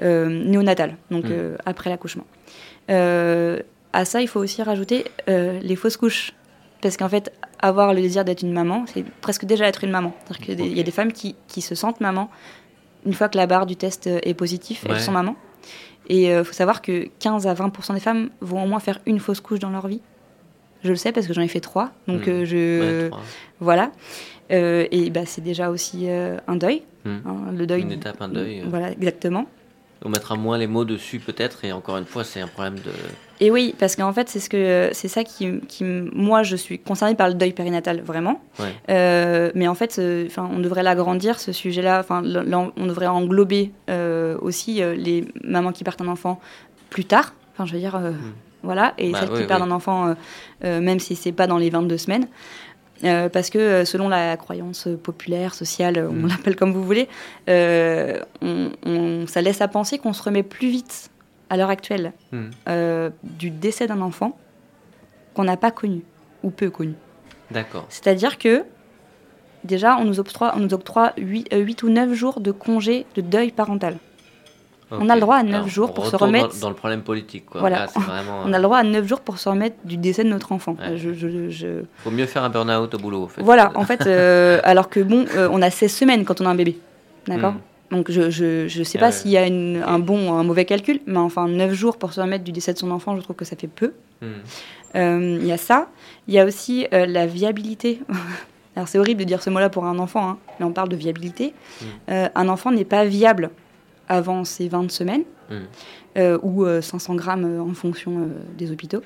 néonatale, 0.00 0.96
donc 1.10 1.24
hmm. 1.24 1.56
après 1.64 1.90
l'accouchement 1.90 2.24
à 3.96 4.04
ça, 4.04 4.20
il 4.20 4.28
faut 4.28 4.40
aussi 4.40 4.62
rajouter 4.62 5.06
euh, 5.28 5.58
les 5.60 5.74
fausses 5.74 5.96
couches. 5.96 6.34
Parce 6.82 6.98
qu'en 6.98 7.08
fait, 7.08 7.32
avoir 7.60 7.94
le 7.94 8.02
désir 8.02 8.24
d'être 8.24 8.42
une 8.42 8.52
maman, 8.52 8.84
c'est 8.92 9.04
presque 9.22 9.46
déjà 9.46 9.66
être 9.66 9.82
une 9.82 9.90
maman. 9.90 10.12
Il 10.46 10.76
y 10.76 10.80
a 10.80 10.82
des 10.82 10.90
femmes 10.90 11.12
qui, 11.12 11.34
se 11.60 11.74
sentent 11.74 12.00
maman 12.00 12.30
une 13.06 13.14
fois 13.14 13.28
que 13.28 13.38
la 13.38 13.46
barre 13.46 13.66
du 13.66 13.76
test 13.76 14.06
est 14.06 14.34
positive, 14.34 14.80
elles 14.88 15.00
sont 15.00 15.12
maman. 15.12 15.36
Et 16.08 16.24
il 16.24 16.30
euh, 16.30 16.44
faut 16.44 16.52
savoir 16.52 16.82
que 16.82 17.08
15 17.18 17.46
à 17.46 17.54
20% 17.54 17.94
des 17.94 18.00
femmes 18.00 18.30
vont 18.40 18.62
au 18.62 18.66
moins 18.66 18.80
faire 18.80 19.00
une 19.06 19.18
fausse 19.18 19.40
couche 19.40 19.58
dans 19.58 19.70
leur 19.70 19.88
vie. 19.88 20.00
Je 20.84 20.90
le 20.90 20.96
sais 20.96 21.12
parce 21.12 21.26
que 21.26 21.32
j'en 21.32 21.42
ai 21.42 21.48
fait 21.48 21.60
trois. 21.60 21.90
Donc, 22.06 22.26
hmm. 22.26 22.30
euh, 22.30 22.44
je. 22.44 23.10
Voilà. 23.60 23.90
et 24.50 25.10
bah, 25.10 25.26
c'est 25.26 25.42
déjà 25.42 25.70
aussi 25.70 26.08
un 26.08 26.56
deuil. 26.56 26.82
Hmm. 27.04 27.18
Hein, 27.24 27.36
le 27.56 27.66
deuil. 27.66 27.82
Une 27.82 27.92
étape, 27.92 28.20
un 28.20 28.28
deuil. 28.28 28.62
Voilà, 28.68 28.92
exactement. 28.92 29.46
On 30.04 30.08
mettra 30.08 30.36
moins 30.36 30.58
les 30.58 30.66
mots 30.66 30.84
dessus 30.84 31.18
peut-être, 31.18 31.64
et 31.64 31.72
encore 31.72 31.96
une 31.96 32.04
fois, 32.04 32.22
c'est 32.22 32.40
un 32.40 32.46
problème 32.46 32.76
de. 32.76 32.92
Et 33.40 33.50
oui, 33.50 33.74
parce 33.78 33.96
qu'en 33.96 34.12
fait, 34.12 34.28
c'est 34.28 34.40
ce 34.40 34.48
que 34.48 34.90
c'est 34.92 35.08
ça 35.08 35.24
qui, 35.24 35.60
qui, 35.68 35.84
moi, 35.84 36.42
je 36.42 36.56
suis 36.56 36.78
concernée 36.78 37.14
par 37.14 37.28
le 37.28 37.34
deuil 37.34 37.52
périnatal 37.52 38.00
vraiment. 38.00 38.40
Euh, 38.88 39.50
mais 39.54 39.68
en 39.68 39.74
fait, 39.74 39.98
euh, 39.98 40.26
enfin, 40.26 40.48
on 40.52 40.58
devrait 40.58 40.82
l'agrandir 40.82 41.38
ce 41.38 41.52
sujet-là. 41.52 42.00
Enfin, 42.00 42.22
on 42.24 42.86
devrait 42.86 43.06
englober 43.06 43.72
euh, 43.90 44.38
aussi 44.40 44.82
les 44.96 45.26
mamans 45.44 45.72
qui 45.72 45.84
perdent 45.84 46.02
un 46.02 46.08
enfant 46.08 46.40
plus 46.90 47.04
tard. 47.04 47.34
Enfin, 47.52 47.66
je 47.66 47.72
veux 47.72 47.78
dire, 47.78 47.98
hmm. 47.98 48.14
voilà, 48.62 48.94
et 48.98 49.12
bah 49.12 49.20
celles 49.20 49.38
qui 49.38 49.46
perdent 49.46 49.62
un 49.62 49.70
enfant, 49.70 50.14
même 50.62 51.00
si 51.00 51.16
c'est 51.16 51.32
pas 51.32 51.46
dans 51.46 51.58
les 51.58 51.70
22 51.70 51.96
semaines. 51.96 52.26
Euh, 53.04 53.28
parce 53.28 53.50
que 53.50 53.84
selon 53.84 54.08
la 54.08 54.36
croyance 54.36 54.88
populaire, 55.02 55.54
sociale, 55.54 56.06
on 56.08 56.14
mm. 56.14 56.28
l'appelle 56.28 56.56
comme 56.56 56.72
vous 56.72 56.84
voulez, 56.84 57.08
euh, 57.48 58.20
on, 58.40 59.26
ça 59.26 59.42
laisse 59.42 59.60
à 59.60 59.68
penser 59.68 59.98
qu'on 59.98 60.12
se 60.12 60.22
remet 60.22 60.42
plus 60.42 60.68
vite 60.68 61.10
à 61.50 61.56
l'heure 61.56 61.70
actuelle 61.70 62.12
mm. 62.32 63.10
du 63.22 63.50
décès 63.50 63.86
d'un 63.86 64.00
enfant 64.00 64.36
qu'on 65.34 65.44
n'a 65.44 65.56
pas 65.56 65.70
connu 65.70 66.02
ou 66.42 66.50
peu 66.50 66.70
connu. 66.70 66.94
D'accord. 67.50 67.86
C'est-à-dire 67.88 68.38
que 68.38 68.64
déjà, 69.64 69.96
on 69.98 70.04
nous 70.04 70.18
octroie, 70.20 70.54
on 70.56 70.60
nous 70.60 70.74
octroie 70.74 71.12
8, 71.18 71.48
8 71.52 71.82
ou 71.82 71.88
9 71.90 72.12
jours 72.14 72.40
de 72.40 72.52
congé 72.52 73.06
de 73.14 73.20
deuil 73.20 73.52
parental. 73.52 73.98
On 74.92 75.08
a 75.08 75.16
le 75.16 75.20
droit 75.20 75.36
à 75.36 75.42
9 75.42 75.66
jours 75.66 75.92
pour 75.92 76.06
se 76.06 76.14
remettre. 76.14 76.60
Dans, 76.60 76.68
le 76.68 76.76
problème 76.76 77.02
politique. 77.02 77.46
Quoi. 77.46 77.60
Voilà. 77.60 77.86
on 78.44 78.52
a 78.52 78.56
le 78.56 78.62
droit 78.62 78.78
à 78.78 78.84
9 78.84 79.04
jours 79.04 79.20
pour 79.20 79.38
se 79.38 79.48
remettre 79.48 79.76
du 79.84 79.96
décès 79.96 80.22
de 80.22 80.28
notre 80.28 80.52
enfant. 80.52 80.76
Il 80.88 81.86
Faut 81.98 82.10
mieux 82.10 82.26
faire 82.26 82.44
un 82.44 82.50
burn-out 82.50 82.94
au 82.94 82.98
boulot. 82.98 83.24
En 83.24 83.28
fait. 83.28 83.42
Voilà, 83.42 83.72
en 83.74 83.84
fait, 83.84 84.06
euh, 84.06 84.60
alors 84.62 84.88
que 84.88 85.00
bon, 85.00 85.26
euh, 85.34 85.48
on 85.50 85.60
a 85.60 85.70
16 85.70 85.92
semaines 85.92 86.24
quand 86.24 86.40
on 86.40 86.46
a 86.46 86.50
un 86.50 86.54
bébé. 86.54 86.78
D'accord 87.26 87.54
hmm. 87.54 87.60
Donc 87.90 88.10
je 88.10 88.22
ne 88.22 88.68
je, 88.68 88.82
sais 88.82 88.98
pas 88.98 89.12
s'il 89.12 89.30
y 89.30 89.38
a 89.38 89.44
un 89.44 89.98
bon 89.98 90.28
ou 90.28 90.32
un 90.32 90.42
mauvais 90.42 90.64
calcul, 90.64 91.00
mais 91.06 91.18
enfin 91.18 91.48
9 91.48 91.72
jours 91.72 91.98
pour 91.98 92.12
se 92.12 92.20
remettre 92.20 92.44
du 92.44 92.52
décès 92.52 92.72
de 92.72 92.78
son 92.78 92.90
enfant, 92.90 93.16
je 93.16 93.22
trouve 93.22 93.36
que 93.36 93.44
ça 93.44 93.56
fait 93.56 93.68
peu. 93.68 93.92
Hmm. 94.20 94.26
Euh, 94.96 95.38
il 95.40 95.46
y 95.46 95.52
a 95.52 95.56
ça. 95.56 95.88
Il 96.26 96.34
y 96.34 96.38
a 96.38 96.44
aussi 96.44 96.86
la 96.90 97.26
viabilité. 97.26 98.00
Alors 98.76 98.88
c'est 98.88 98.98
horrible 98.98 99.20
de 99.20 99.24
dire 99.24 99.42
ce 99.42 99.50
mot-là 99.50 99.70
pour 99.70 99.86
un 99.86 99.98
enfant, 99.98 100.28
hein, 100.28 100.38
mais 100.58 100.66
on 100.66 100.72
parle 100.72 100.88
de 100.88 100.96
viabilité. 100.96 101.54
Hmm. 101.80 102.28
un 102.34 102.48
enfant 102.48 102.72
n'est 102.72 102.84
pas 102.84 103.04
viable 103.04 103.50
avant 104.08 104.44
ces 104.44 104.68
20 104.68 104.90
semaines, 104.90 105.24
mmh. 105.50 105.54
euh, 106.18 106.38
ou 106.42 106.66
500 106.80 107.14
euh, 107.14 107.16
grammes 107.16 107.44
euh, 107.44 107.60
en 107.60 107.74
fonction 107.74 108.28
des 108.56 108.70
hôpitaux. 108.70 109.02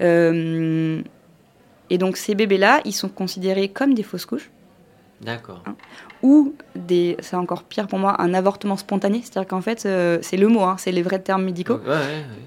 et 0.00 1.98
donc 1.98 2.16
ces 2.16 2.34
bébés-là, 2.34 2.80
ils 2.84 2.92
sont 2.92 3.08
considérés 3.08 3.68
comme 3.68 3.94
des 3.94 4.02
fausses 4.02 4.26
couches. 4.26 4.50
D'accord. 5.22 5.62
Hein. 5.66 5.74
ou 6.22 6.54
des, 6.74 7.16
c'est 7.20 7.36
encore 7.36 7.62
pire 7.62 7.86
pour 7.86 7.98
moi, 7.98 8.20
un 8.20 8.34
avortement 8.34 8.76
spontané. 8.76 9.20
C'est-à-dire 9.22 9.48
qu'en 9.48 9.60
fait, 9.62 9.80
c'est 10.22 10.36
le 10.36 10.48
mot, 10.48 10.62
hein, 10.62 10.76
c'est 10.78 10.92
les 10.92 11.02
vrais 11.02 11.18
termes 11.20 11.44
médicaux. 11.44 11.80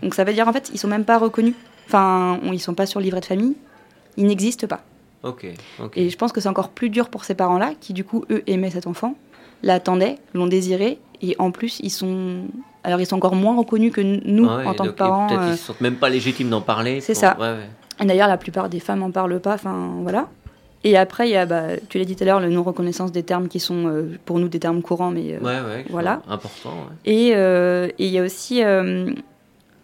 Donc 0.04 0.14
ça 0.16 0.24
veut 0.24 0.34
dire 0.34 0.48
en 0.48 0.54
fait, 0.54 0.70
ils 0.74 0.78
sont 0.80 0.88
même 0.88 1.06
pas 1.06 1.18
reconnus. 1.18 1.56
Enfin, 1.88 2.40
ils 2.52 2.60
sont 2.60 2.76
pas 2.76 2.86
sur 2.86 3.00
le 3.00 3.06
livret 3.06 3.22
de 3.22 3.26
famille. 3.26 3.56
Ils 4.18 4.26
n'existent 4.28 4.68
pas. 4.68 4.82
Ok. 5.24 5.48
Et 5.96 6.10
je 6.10 6.18
pense 6.18 6.32
que 6.32 6.40
c'est 6.42 6.50
encore 6.50 6.70
plus 6.70 6.90
dur 6.90 7.10
pour 7.10 7.26
ces 7.26 7.34
parents-là, 7.36 7.72
qui 7.80 7.94
du 7.94 8.04
coup, 8.04 8.26
eux, 8.30 8.44
aimaient 8.48 8.70
cet 8.70 8.88
enfant, 8.88 9.16
l'attendaient, 9.64 10.18
l'ont 10.34 10.48
désiré, 10.48 11.00
et 11.22 11.36
en 11.40 11.52
plus, 11.52 11.80
ils 11.82 11.90
sont. 11.90 12.44
Alors, 12.84 13.02
ils 13.02 13.06
sont 13.06 13.18
encore 13.18 13.36
moins 13.36 13.58
reconnus 13.58 13.92
que 13.92 14.00
nous 14.02 14.48
Ah 14.50 14.58
ouais, 14.58 14.66
en 14.68 14.74
tant 14.74 14.86
que 14.86 14.90
parents. 14.92 15.28
Peut-être 15.28 15.42
euh, 15.42 15.50
ils 15.52 15.58
se 15.58 15.66
sentent 15.66 15.82
même 15.82 15.96
pas 15.98 16.10
légitimes 16.10 16.50
d'en 16.50 16.62
parler. 16.62 17.02
C'est 17.02 17.14
pour- 17.14 17.22
ça. 17.22 17.38
ouais, 17.40 17.50
ouais. 17.52 17.70
Et 18.02 18.06
d'ailleurs, 18.06 18.30
la 18.30 18.38
plupart 18.38 18.70
des 18.70 18.80
femmes 18.80 19.04
en 19.04 19.12
parlent 19.12 19.42
pas. 19.42 19.56
Enfin, 19.56 19.90
voilà. 20.02 20.30
Et 20.84 20.96
après, 20.98 21.28
il 21.28 21.32
y 21.32 21.36
a, 21.36 21.46
bah, 21.46 21.64
tu 21.90 21.98
l'as 21.98 22.06
dit 22.06 22.16
tout 22.16 22.24
à 22.24 22.26
l'heure, 22.26 22.40
le 22.40 22.50
non-reconnaissance 22.50 23.12
des 23.12 23.24
termes 23.24 23.48
qui 23.50 23.60
sont 23.60 23.88
euh, 23.88 24.18
pour 24.26 24.40
nous 24.40 24.48
des 24.48 24.60
termes 24.60 24.82
courants, 24.82 25.12
mais 25.12 25.34
euh, 25.34 25.40
Ouais, 25.40 25.60
ouais, 25.76 25.84
qui 25.84 25.92
voilà. 25.92 26.22
Important. 26.30 26.70
ouais. 26.70 26.96
Et 27.12 27.32
euh, 27.36 27.88
et 28.00 28.06
il 28.08 28.12
y 28.14 28.18
a 28.20 28.24
aussi, 28.24 28.64
euh, 28.64 29.12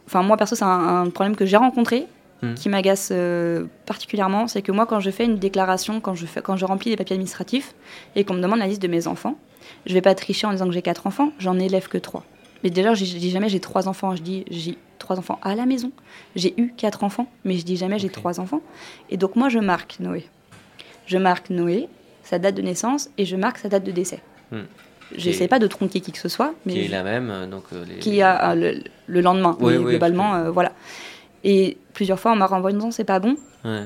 enfin 0.08 0.24
moi 0.24 0.38
perso, 0.38 0.56
c'est 0.56 0.64
un, 0.64 1.02
un 1.04 1.10
problème 1.10 1.36
que 1.36 1.46
j'ai 1.46 1.58
rencontré, 1.58 2.06
Mhm. 2.42 2.56
qui 2.56 2.68
m'agace 2.68 3.14
particulièrement, 3.86 4.48
c'est 4.48 4.62
que 4.62 4.72
moi 4.74 4.86
quand 4.86 5.00
je 5.00 5.10
fais 5.10 5.24
une 5.26 5.38
déclaration, 5.38 6.02
quand 6.02 6.16
je 6.16 6.26
fais, 6.26 6.42
quand 6.42 6.58
je 6.58 6.66
remplis 6.66 6.90
les 6.90 6.98
papiers 6.98 7.14
administratifs 7.16 7.74
et 8.16 8.24
qu'on 8.26 8.34
me 8.34 8.42
demande 8.42 8.60
la 8.60 8.68
liste 8.68 8.82
de 8.82 8.88
mes 8.90 9.08
enfants, 9.08 9.36
je 9.86 9.94
vais 9.94 10.02
pas 10.02 10.14
tricher 10.16 10.46
en 10.46 10.52
disant 10.52 10.66
que 10.68 10.74
j'ai 10.74 10.82
quatre 10.82 11.08
enfants, 11.08 11.32
j'en 11.40 11.58
élève 11.60 11.88
que 11.88 11.98
trois. 11.98 12.24
Mais 12.64 12.70
déjà, 12.70 12.94
je 12.94 13.04
dis 13.06 13.30
jamais 13.30 13.48
j'ai 13.48 13.62
trois 13.62 13.88
enfants, 13.88 14.16
je 14.16 14.22
dis 14.22 14.44
j'ai 14.52 14.78
trois 15.00 15.18
enfants 15.18 15.40
à 15.44 15.56
la 15.56 15.66
maison. 15.66 15.92
J'ai 16.36 16.54
eu 16.60 16.74
quatre 16.76 17.04
enfants, 17.04 17.28
mais 17.46 17.56
je 17.56 17.64
dis 17.64 17.78
jamais 17.78 18.00
j'ai 18.00 18.10
trois 18.10 18.40
enfants. 18.40 18.62
Et 19.10 19.18
donc 19.18 19.36
moi 19.38 19.48
je 19.50 19.60
marque 19.60 20.00
Noé. 20.02 20.26
Je 21.06 21.18
marque 21.18 21.50
Noé, 21.50 21.88
sa 22.24 22.40
date 22.40 22.56
de 22.56 22.62
naissance, 22.62 23.10
et 23.18 23.26
je 23.26 23.36
marque 23.36 23.58
sa 23.60 23.70
date 23.70 23.84
de 23.84 23.92
décès. 23.92 24.22
Mhm. 24.52 24.66
J'essaie 25.16 25.44
Et- 25.46 25.48
pas 25.48 25.60
de 25.60 25.68
tronquer 25.68 26.02
qui 26.02 26.12
que 26.12 26.18
ce 26.18 26.30
soit, 26.30 26.54
mais 26.66 26.74
Qui 26.74 26.80
est 26.82 26.84
je- 26.86 26.92
la 26.92 27.04
même. 27.04 27.30
euh, 27.30 27.46
Donc, 27.48 27.66
euh, 27.74 27.86
les... 27.86 27.96
qui 28.00 28.22
a 28.24 28.52
euh, 28.52 28.56
le, 28.56 28.84
le 29.08 29.22
lendemain, 29.22 29.56
Oui, 29.60 29.74
mais 29.74 29.78
oui, 29.78 29.92
globalement, 29.92 30.34
euh, 30.36 30.50
voilà. 30.52 30.72
Et 31.44 31.78
plusieurs 31.94 32.20
fois, 32.20 32.32
on 32.32 32.36
m'a 32.36 32.48
renvoyé 32.48 32.76
en 32.76 32.80
disant 32.80 32.92
c'est 32.92 33.04
pas 33.04 33.20
bon. 33.20 33.36
Ouais. 33.64 33.84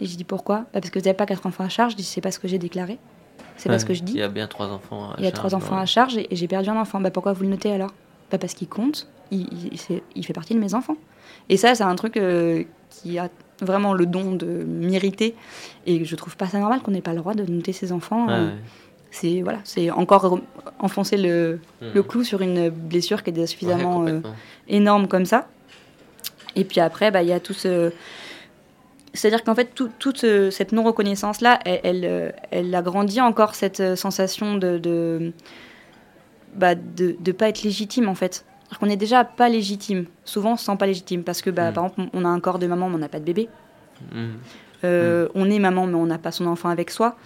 Et 0.00 0.06
je 0.06 0.16
dis 0.16 0.24
pourquoi? 0.24 0.58
Bah, 0.72 0.80
Parce 0.80 0.90
que 0.90 0.98
vous 0.98 1.04
n'avez 1.04 1.16
pas 1.16 1.26
quatre 1.26 1.46
enfants 1.46 1.64
à 1.64 1.68
charge. 1.68 1.92
Je 1.92 1.96
dis 1.96 2.02
c'est 2.02 2.20
pas 2.20 2.32
ce 2.32 2.38
que 2.40 2.48
j'ai 2.48 2.58
déclaré. 2.58 2.98
C'est 3.56 3.68
pas 3.68 3.78
ce 3.78 3.84
que 3.84 3.94
je 3.94 4.00
Il 4.00 4.04
dis. 4.04 4.18
y 4.18 4.22
a 4.22 4.28
bien 4.28 4.46
trois 4.46 4.68
enfants. 4.68 5.10
à 5.10 5.14
Il 5.18 5.24
y 5.24 5.26
a 5.26 5.30
charge, 5.30 5.38
trois 5.38 5.54
enfants 5.54 5.76
ouais. 5.76 5.82
à 5.82 5.86
charge 5.86 6.16
et, 6.16 6.32
et 6.32 6.36
j'ai 6.36 6.46
perdu 6.48 6.68
un 6.70 6.76
enfant. 6.80 7.00
Bah, 7.00 7.10
pourquoi 7.10 7.32
vous 7.32 7.42
le 7.44 7.48
notez 7.50 7.70
alors? 7.72 7.92
Bah, 8.30 8.38
Parce 8.38 8.54
qu'il 8.54 8.68
compte. 8.68 9.08
Il, 9.30 9.40
il- 9.72 10.00
il 10.16 10.24
fait 10.26 10.32
partie 10.32 10.54
de 10.54 10.58
mes 10.60 10.74
enfants. 10.74 10.96
Et 11.48 11.56
ça, 11.56 11.74
c'est 11.74 11.84
un 11.84 11.94
truc 11.94 12.16
euh, 12.16 12.64
qui 12.90 13.18
a 13.18 13.28
vraiment 13.60 13.92
le 13.94 14.06
don 14.06 14.34
de 14.34 14.46
m'irriter. 14.46 15.34
Et 15.86 16.04
je 16.04 16.16
trouve 16.16 16.36
pas 16.36 16.46
ça 16.46 16.58
normal 16.58 16.80
qu'on 16.80 16.90
n'ait 16.92 17.00
pas 17.00 17.12
le 17.12 17.18
droit 17.18 17.34
de 17.34 17.44
noter 17.50 17.72
ses 17.72 17.92
enfants. 17.92 18.28
Euh, 18.28 18.48
ouais. 18.48 18.54
C'est 19.10 19.40
voilà, 19.40 19.58
c'est 19.64 19.90
encore 19.90 20.38
enfoncer 20.80 21.16
le, 21.16 21.60
Mhm. 21.80 21.88
le 21.94 22.02
clou 22.02 22.24
sur 22.24 22.42
une 22.42 22.68
blessure 22.68 23.22
qui 23.22 23.30
est 23.30 23.32
déjà 23.32 23.42
Ouais, 23.44 23.46
suffisamment 23.46 24.06
euh, 24.06 24.20
énorme 24.68 25.08
comme 25.08 25.24
ça. 25.24 25.48
Et 26.56 26.64
puis 26.64 26.80
après, 26.80 27.10
bah, 27.10 27.22
il 27.22 27.28
y 27.28 27.32
a 27.32 27.40
tout 27.40 27.54
ce. 27.54 27.90
C'est-à-dire 29.14 29.42
qu'en 29.42 29.54
fait, 29.54 29.74
tout- 29.74 29.90
toute 29.98 30.18
ce- 30.18 30.50
cette 30.50 30.72
non-reconnaissance-là, 30.72 31.58
elle, 31.64 31.80
elle, 31.82 32.04
euh, 32.04 32.30
elle 32.50 32.74
agrandit 32.74 33.20
encore 33.22 33.54
cette 33.54 33.80
euh, 33.80 33.96
sensation 33.96 34.56
de 34.56 34.76
de 34.78 35.32
bah, 36.54 36.74
de, 36.74 37.16
de 37.18 37.32
pas 37.32 37.48
être 37.48 37.62
légitime, 37.62 38.08
en 38.08 38.14
fait. 38.14 38.44
Alors 38.70 38.78
qu'on 38.80 38.90
est 38.90 38.96
déjà 38.96 39.24
pas 39.24 39.48
légitime. 39.48 40.04
Souvent, 40.24 40.52
on 40.52 40.56
se 40.56 40.64
sent 40.66 40.76
pas 40.76 40.86
légitime 40.86 41.22
parce 41.22 41.40
que, 41.42 41.50
bah, 41.50 41.70
Mm. 41.70 41.74
par 41.74 41.84
exemple, 41.86 42.10
on 42.12 42.24
a 42.24 42.28
un 42.28 42.40
corps 42.40 42.58
de 42.58 42.66
maman, 42.66 42.88
mais 42.88 42.96
on 42.96 42.98
n'a 42.98 43.08
pas 43.08 43.18
de 43.20 43.24
bébé. 43.24 43.48
Mhm. 44.12 44.30
Euh, 44.84 45.28
On 45.34 45.50
est 45.50 45.58
maman, 45.58 45.86
mais 45.86 45.94
on 45.96 46.06
n'a 46.06 46.18
pas 46.18 46.30
son 46.32 46.46
enfant 46.46 46.68
avec 46.68 46.90
soi. 46.90 47.16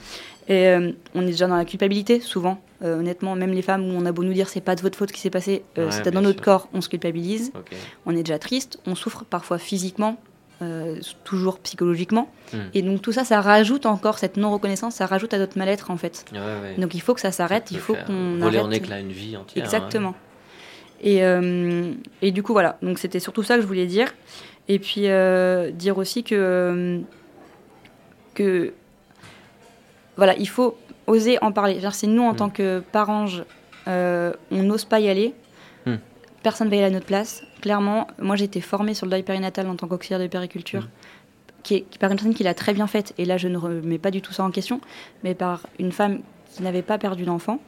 Et 0.49 0.68
euh, 0.68 0.93
on 1.14 1.22
est 1.22 1.26
déjà 1.32 1.47
dans 1.47 1.57
la 1.57 1.64
culpabilité, 1.64 2.20
souvent. 2.20 2.61
Euh, 2.82 2.99
honnêtement, 2.99 3.34
même 3.36 3.51
les 3.53 3.62
femmes 3.62 3.84
où 3.84 3.93
on 3.97 4.07
a 4.07 4.12
beau 4.12 4.24
nous 4.24 4.32
dire 4.32 4.49
c'est 4.49 4.61
pas 4.62 4.74
de 4.74 4.80
votre 4.80 4.97
faute 4.99 5.12
qui 5.12 5.20
s'est 5.20 5.30
passé, 5.30 5.62
Ouais, 5.76 5.90
c'était 5.90 6.11
dans 6.11 6.20
notre 6.22 6.38
sûr. 6.38 6.45
corps, 6.45 6.68
on 6.72 6.80
se 6.80 6.88
culpabilise. 6.88 7.53
On 8.07 8.12
est 8.12 8.22
déjà 8.22 8.38
triste, 8.38 8.78
on 8.86 8.95
souffre 8.95 9.24
parfois 9.24 9.59
physiquement, 9.59 10.16
toujours 11.24 11.59
psychologiquement. 11.59 12.30
Mm. 12.53 12.57
Et 12.74 12.82
donc 12.82 13.03
tout 13.03 13.12
ça, 13.12 13.24
ça 13.24 13.40
rajoute 13.40 13.84
encore 13.86 14.18
cette 14.18 14.36
non-reconnaissance, 14.36 14.95
ça 14.95 15.07
rajoute 15.07 15.34
à 15.34 15.38
notre 15.38 15.59
mal-être 15.59 15.90
en 15.90 15.97
fait. 15.97 16.24
Ouais, 16.32 16.38
ouais. 16.38 16.74
Donc 16.80 16.95
il 16.95 17.01
faut 17.01 17.14
que 17.14 17.20
ça 17.20 17.32
s'arrête, 17.32 17.70
il 17.70 17.78
faut 17.78 17.95
qu'on 18.07 18.40
arrête. 18.43 18.61
en 18.62 18.70
éclat 18.70 19.01
une 19.01 19.12
vie 19.12 19.36
entière. 19.36 19.64
Exactement. 19.64 20.14
Et, 21.03 21.24
euh, 21.24 21.92
et 22.22 22.30
du 22.30 22.42
coup, 22.42 22.53
voilà. 22.53 22.78
Donc, 22.82 22.98
c'était 22.98 23.18
surtout 23.20 23.42
ça 23.42 23.57
que 23.57 23.62
je 23.62 23.66
voulais 23.66 23.86
dire. 23.86 24.09
Et 24.68 24.78
puis, 24.78 25.09
euh, 25.09 25.70
dire 25.72 25.98
aussi 25.98 26.22
que, 26.22 27.00
que. 28.34 28.72
Voilà, 30.16 30.36
il 30.36 30.48
faut 30.48 30.76
oser 31.07 31.38
en 31.42 31.53
parler. 31.53 31.80
Si 31.92 32.07
nous, 32.07 32.22
en 32.22 32.32
Mm. 32.32 32.36
tant 32.36 32.50
que 32.50 32.80
parents, 32.92 33.26
euh, 33.88 34.32
on 34.50 34.62
n'ose 34.62 34.84
pas 34.84 35.00
y 35.00 35.09
aller, 35.09 35.34
Mm. 35.86 35.94
personne 36.42 36.68
ne 36.68 36.70
va 36.70 36.76
y 36.76 36.78
aller 36.80 36.88
à 36.88 36.94
notre 36.94 37.07
place. 37.07 37.42
Clairement, 37.61 38.07
moi, 38.20 38.36
j'ai 38.36 38.44
été 38.44 38.61
formée 38.61 38.94
sur 38.94 39.07
le 39.07 39.11
deuil 39.11 39.22
périnatal 39.24 39.66
en 39.66 39.74
tant 39.76 39.88
qu'auxiliaire 39.88 40.20
de 40.20 40.26
périculture. 40.28 40.82
Mm. 40.82 40.88
Qui 41.64 41.74
est, 41.76 41.80
qui- 41.82 41.98
par 41.98 42.11
une 42.11 42.16
personne 42.16 42.34
qui 42.34 42.42
l'a 42.44 42.55
très 42.55 42.74
bien 42.74 42.86
faite, 42.88 43.14
et 43.18 43.24
là 43.24 43.36
je 43.36 43.46
ne 43.46 43.57
remets 43.57 43.98
pas 43.98 44.11
du 44.11 44.20
tout 44.20 44.32
ça 44.32 44.42
en 44.42 44.50
question, 44.50 44.80
mais 45.22 45.34
par 45.34 45.62
une 45.78 45.92
femme 45.92 46.18
qui 46.53 46.62
n'avait 46.64 46.82
pas 46.82 46.98
perdu 46.98 47.22
d'enfant, 47.24 47.61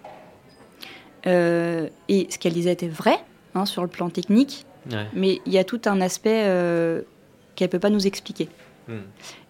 euh, 1.27 1.89
et 2.09 2.27
ce 2.31 2.39
qu'elle 2.39 2.53
disait 2.53 2.73
était 2.73 2.89
vrai 2.89 3.19
hein, 3.55 3.67
sur 3.67 3.83
le 3.83 3.89
plan 3.89 4.11
technique, 4.11 4.67
Ouais. 4.91 5.07
Mais 5.15 5.41
il 5.47 5.53
y 5.53 5.59
a 5.59 5.65
tout 5.65 5.81
un 5.87 6.01
aspect 6.01 6.43
euh, 6.45 7.03
qu'elle 7.55 7.69
peut 7.71 7.79
pas 7.79 7.91
nous 7.91 8.07
expliquer. 8.07 8.49
Mhm. 8.87 9.01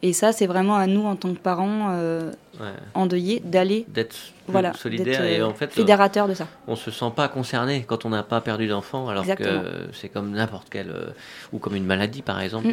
Et 0.03 0.13
ça, 0.13 0.31
c'est 0.33 0.47
vraiment 0.47 0.77
à 0.77 0.87
nous 0.87 1.05
en 1.05 1.17
tant 1.17 1.33
que 1.35 1.39
parents 1.41 1.89
euh, 1.91 2.31
Ouais. 2.61 2.67
endeuillés 2.95 3.41
d'aller 3.45 3.85
D'être 3.89 4.15
voilà, 4.47 4.73
solidaire 4.75 5.25
et 5.25 5.41
euh, 5.41 5.47
en 5.49 5.55
fait. 5.55 5.73
fédérateur 5.73 6.29
de 6.29 6.35
ça. 6.35 6.47
on 6.69 6.77
se 6.77 6.93
sent 6.93 7.11
pas 7.17 7.27
concerné 7.27 7.85
quand 7.85 8.05
on 8.05 8.11
n'a 8.11 8.23
pas 8.23 8.41
perdu 8.41 8.69
d'enfant, 8.69 9.09
alors 9.09 9.25
Exactement. 9.25 9.63
que 9.63 9.69
c'est 9.93 10.09
comme 10.09 10.31
n'importe 10.31 10.69
quelle 10.71 10.95
ou 11.53 11.59
comme 11.59 11.75
une 11.75 11.85
maladie 11.87 12.23
par 12.23 12.41
exemple. 12.41 12.69
Mm, 12.69 12.71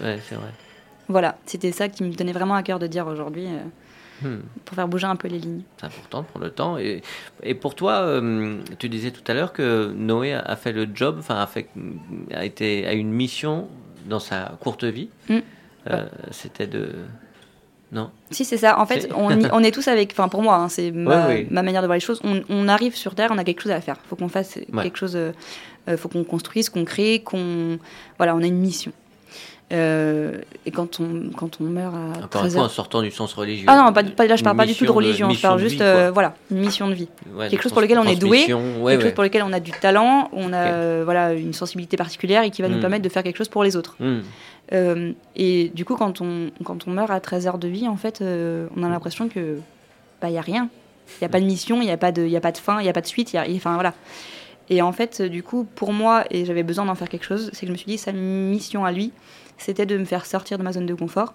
mm. 0.00 0.04
ouais, 0.04 0.18
c'est 0.28 0.34
vrai. 0.34 0.48
Voilà, 1.08 1.38
c'était 1.46 1.70
ça 1.70 1.88
qui 1.88 2.02
me 2.02 2.12
tenait 2.12 2.32
vraiment 2.32 2.56
à 2.56 2.64
cœur 2.64 2.80
de 2.80 2.88
dire 2.88 3.06
aujourd'hui 3.06 3.46
Hmm, 4.22 4.40
pour 4.64 4.74
faire 4.76 4.88
bouger 4.88 5.06
un 5.06 5.16
peu 5.16 5.28
les 5.28 5.38
lignes. 5.38 5.62
C'est 5.78 5.86
important 5.86 6.22
de 6.22 6.26
prendre 6.26 6.44
le 6.44 6.50
temps. 6.52 6.78
Et, 6.78 7.02
et 7.42 7.54
pour 7.54 7.74
toi, 7.74 7.94
euh, 8.00 8.58
tu 8.78 8.88
disais 8.88 9.10
tout 9.10 9.22
à 9.26 9.34
l'heure 9.34 9.52
que 9.52 9.92
Noé 9.96 10.34
a, 10.34 10.56
fait 10.56 10.72
le 10.72 10.86
job, 10.94 11.16
enfin 11.18 11.40
a 11.40 11.46
fait, 11.46 11.68
a 12.34 12.44
été 12.44 12.86
a 12.86 12.92
une 12.92 13.10
mission 13.12 13.68
dans 14.06 14.20
sa 14.20 14.52
courte 14.60 14.84
vie. 14.84 15.08
Mm. 15.28 15.38
Euh, 15.90 16.06
C'était 16.30 16.66
de 16.66 16.90
non? 17.90 18.10
Si, 18.30 18.44
c'est 18.46 18.56
ça. 18.56 18.78
En 18.80 18.86
fait, 18.86 19.10
on, 19.14 19.30
y- 19.38 19.48
on 19.52 19.62
est 19.62 19.70
tous 19.72 19.86
avec. 19.88 20.12
Enfin, 20.12 20.28
pour 20.28 20.42
moi, 20.42 20.56
hein, 20.56 20.68
c'est 20.70 20.90
ma, 20.92 21.26
Ouais, 21.26 21.34
oui. 21.42 21.46
ma 21.50 21.62
manière 21.62 21.82
de 21.82 21.86
voir 21.86 21.96
les 21.96 22.00
choses. 22.00 22.20
On, 22.24 22.42
on 22.48 22.68
arrive 22.68 22.96
sur 22.96 23.14
Terre, 23.14 23.30
on 23.32 23.38
a 23.38 23.44
quelque 23.44 23.60
chose 23.62 23.72
à 23.72 23.80
faire. 23.82 23.96
Il 24.04 24.08
faut 24.08 24.16
qu'on 24.16 24.28
fasse 24.28 24.56
Ouais. 24.72 24.82
quelque 24.84 24.96
chose. 24.96 25.18
Il 25.88 25.96
faut 25.96 26.08
qu'on 26.08 26.24
construise, 26.24 26.70
qu'on 26.70 26.84
crée, 26.84 27.20
qu'on. 27.22 27.78
Voilà, 28.16 28.34
on 28.36 28.42
a 28.42 28.46
une 28.46 28.58
mission. 28.60 28.92
Euh, 29.72 30.32
et 30.66 30.70
quand 30.70 31.00
on, 31.00 31.30
quand 31.34 31.58
on 31.60 31.64
meurt 31.64 31.94
à 31.94 32.18
Encore 32.18 32.28
13 32.28 32.44
une 32.44 32.50
fois, 32.50 32.60
en 32.60 32.64
heures. 32.64 32.70
sortant 32.70 33.00
du 33.00 33.10
sens 33.10 33.32
religieux. 33.32 33.64
Ah 33.70 33.76
non, 33.82 33.92
pas, 33.92 34.02
pas- 34.04 34.26
là 34.26 34.36
je 34.36 34.44
parle 34.44 34.56
pas 34.58 34.66
du 34.66 34.74
tout 34.74 34.84
de 34.84 34.90
religion, 34.90 35.28
je 35.28 35.32
mission 35.32 35.48
parle 35.48 35.60
de 35.62 35.66
juste, 35.68 35.80
vie, 35.80 35.82
euh, 35.86 36.10
voilà, 36.12 36.34
une 36.50 36.58
mission 36.58 36.88
de 36.88 36.92
vie. 36.94 37.08
Ouais, 37.34 37.48
quelque 37.48 37.60
de 37.60 37.62
chose 37.62 37.72
pour 37.72 37.80
lequel 37.80 37.98
on 37.98 38.04
est 38.04 38.16
doué, 38.16 38.40
ouais, 38.40 38.46
quelque 38.46 39.00
chose 39.00 39.04
ouais. 39.04 39.12
pour 39.12 39.24
lequel 39.24 39.42
on 39.44 39.52
a 39.54 39.60
du 39.60 39.70
talent, 39.70 40.28
on 40.34 40.52
a 40.52 40.62
Ok. 40.66 40.70
euh, 40.74 41.00
voilà, 41.04 41.32
une 41.32 41.54
sensibilité 41.54 41.96
particulière 41.96 42.42
et 42.42 42.50
qui 42.50 42.60
va 42.60 42.68
nous 42.68 42.76
Mm. 42.76 42.80
permettre 42.80 43.02
de 43.04 43.08
faire 43.08 43.22
quelque 43.22 43.38
chose 43.38 43.48
pour 43.48 43.64
les 43.64 43.74
autres. 43.76 43.96
Hmm. 43.98 44.20
Euh, 44.74 45.12
et 45.36 45.70
du 45.74 45.86
coup, 45.86 45.96
quand 45.96 46.20
on, 46.20 46.50
quand 46.64 46.86
on 46.86 46.90
meurt 46.90 47.10
à 47.10 47.20
13 47.20 47.46
heures 47.46 47.58
de 47.58 47.68
vie, 47.68 47.88
en 47.88 47.96
fait, 47.96 48.20
euh, 48.20 48.66
on 48.76 48.82
a 48.82 48.88
l'impression 48.90 49.28
que 49.30 49.56
bah 50.20 50.28
il 50.28 50.34
y 50.34 50.38
a 50.38 50.42
rien. 50.42 50.68
Il 51.18 51.22
n'y 51.22 51.26
a 51.26 51.28
pas 51.30 51.40
de 51.40 51.46
mission, 51.46 51.80
il 51.80 51.86
n'y 51.86 51.90
a, 51.90 51.96
pas 51.96 52.12
de- 52.12 52.26
y 52.26 52.36
a 52.36 52.40
pas 52.40 52.52
de 52.52 52.58
fin, 52.58 52.78
il 52.80 52.84
n'y 52.84 52.88
a 52.90 52.92
pas 52.92 53.00
de 53.00 53.06
suite. 53.06 53.32
Y 53.32 53.38
a, 53.38 53.44
enfin, 53.56 53.74
voilà. 53.74 53.92
Et 54.70 54.82
en 54.82 54.92
fait, 54.92 55.20
euh, 55.20 55.28
du 55.28 55.42
coup, 55.42 55.64
pour 55.74 55.92
moi, 55.92 56.24
et 56.30 56.44
j'avais 56.44 56.62
besoin 56.62 56.84
d'en 56.84 56.94
faire 56.94 57.08
quelque 57.08 57.24
chose, 57.24 57.50
c'est 57.52 57.62
que 57.62 57.66
je 57.66 57.72
me 57.72 57.76
suis 57.76 57.86
dit, 57.86 57.98
sa 57.98 58.12
mission 58.12 58.84
à 58.84 58.92
lui, 58.92 59.12
c'était 59.58 59.86
de 59.86 59.96
me 59.96 60.04
faire 60.04 60.26
sortir 60.26 60.58
de 60.58 60.62
ma 60.62 60.72
zone 60.72 60.86
de 60.86 60.94
confort, 60.94 61.34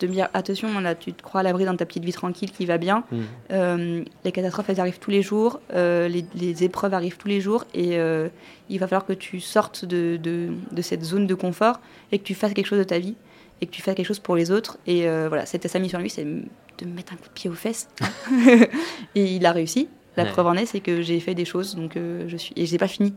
de 0.00 0.06
me 0.06 0.12
dire, 0.12 0.28
attention, 0.34 0.80
là, 0.80 0.94
tu 0.94 1.12
te 1.12 1.22
crois 1.22 1.40
à 1.40 1.42
l'abri 1.42 1.64
dans 1.64 1.76
ta 1.76 1.86
petite 1.86 2.04
vie 2.04 2.12
tranquille 2.12 2.50
qui 2.50 2.66
va 2.66 2.78
bien. 2.78 3.04
Hmm. 3.12 3.20
Euh, 3.52 4.04
les 4.24 4.32
catastrophes, 4.32 4.70
elles 4.70 4.80
arrivent 4.80 4.98
tous 4.98 5.10
les 5.10 5.22
jours, 5.22 5.60
euh, 5.74 6.08
les, 6.08 6.24
les 6.34 6.64
épreuves 6.64 6.94
arrivent 6.94 7.18
tous 7.18 7.28
les 7.28 7.40
jours, 7.40 7.64
et 7.74 7.98
euh, 7.98 8.28
il 8.68 8.78
va 8.78 8.86
falloir 8.86 9.06
que 9.06 9.12
tu 9.12 9.40
sortes 9.40 9.84
de, 9.84 10.16
de, 10.16 10.50
de 10.72 10.82
cette 10.82 11.04
zone 11.04 11.26
de 11.26 11.34
confort 11.34 11.80
et 12.12 12.18
que 12.18 12.24
tu 12.24 12.34
fasses 12.34 12.54
quelque 12.54 12.66
chose 12.66 12.78
de 12.78 12.84
ta 12.84 12.98
vie 12.98 13.14
et 13.60 13.66
que 13.66 13.70
tu 13.70 13.82
fasses 13.82 13.94
quelque 13.94 14.06
chose 14.06 14.20
pour 14.20 14.36
les 14.36 14.50
autres. 14.50 14.78
Et 14.86 15.02
voilà, 15.28 15.44
c'était 15.44 15.68
sa 15.68 15.78
mission 15.78 15.98
à 15.98 16.02
lui, 16.02 16.08
c'est 16.08 16.24
de 16.24 16.86
me 16.86 16.94
mettre 16.94 17.12
un 17.12 17.16
coup 17.16 17.28
de 17.28 17.34
pied 17.34 17.50
aux 17.50 17.54
fesses. 17.54 17.90
et 19.14 19.34
il 19.34 19.44
a 19.44 19.52
réussi. 19.52 19.88
La 20.20 20.26
Ouais. 20.26 20.32
preuve 20.32 20.46
en 20.46 20.54
est, 20.54 20.66
c'est 20.66 20.80
que 20.80 21.02
j'ai 21.02 21.18
fait 21.20 21.34
des 21.34 21.44
choses, 21.44 21.74
donc 21.76 21.96
euh, 21.96 22.24
je 22.28 22.36
suis 22.36 22.52
et 22.56 22.66
j'ai 22.66 22.78
pas 22.78 22.88
fini. 22.88 23.14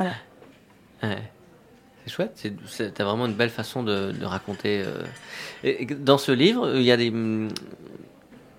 Ouais. 0.00 0.06
C'est 2.04 2.12
chouette, 2.12 2.32
c'est, 2.36 2.52
c'est- 2.66 2.90
t'as 2.92 3.04
vraiment 3.04 3.26
une 3.26 3.34
belle 3.34 3.50
façon 3.50 3.82
de, 3.82 4.12
de 4.12 4.24
raconter. 4.24 4.82
euh. 4.84 5.02
Et 5.64 5.82
et 5.82 5.86
dans 5.86 6.18
ce 6.18 6.30
livre, 6.32 6.76
il 6.76 6.82
y 6.82 6.92
a 6.92 6.96
des, 6.96 7.10
hum, 7.10 7.48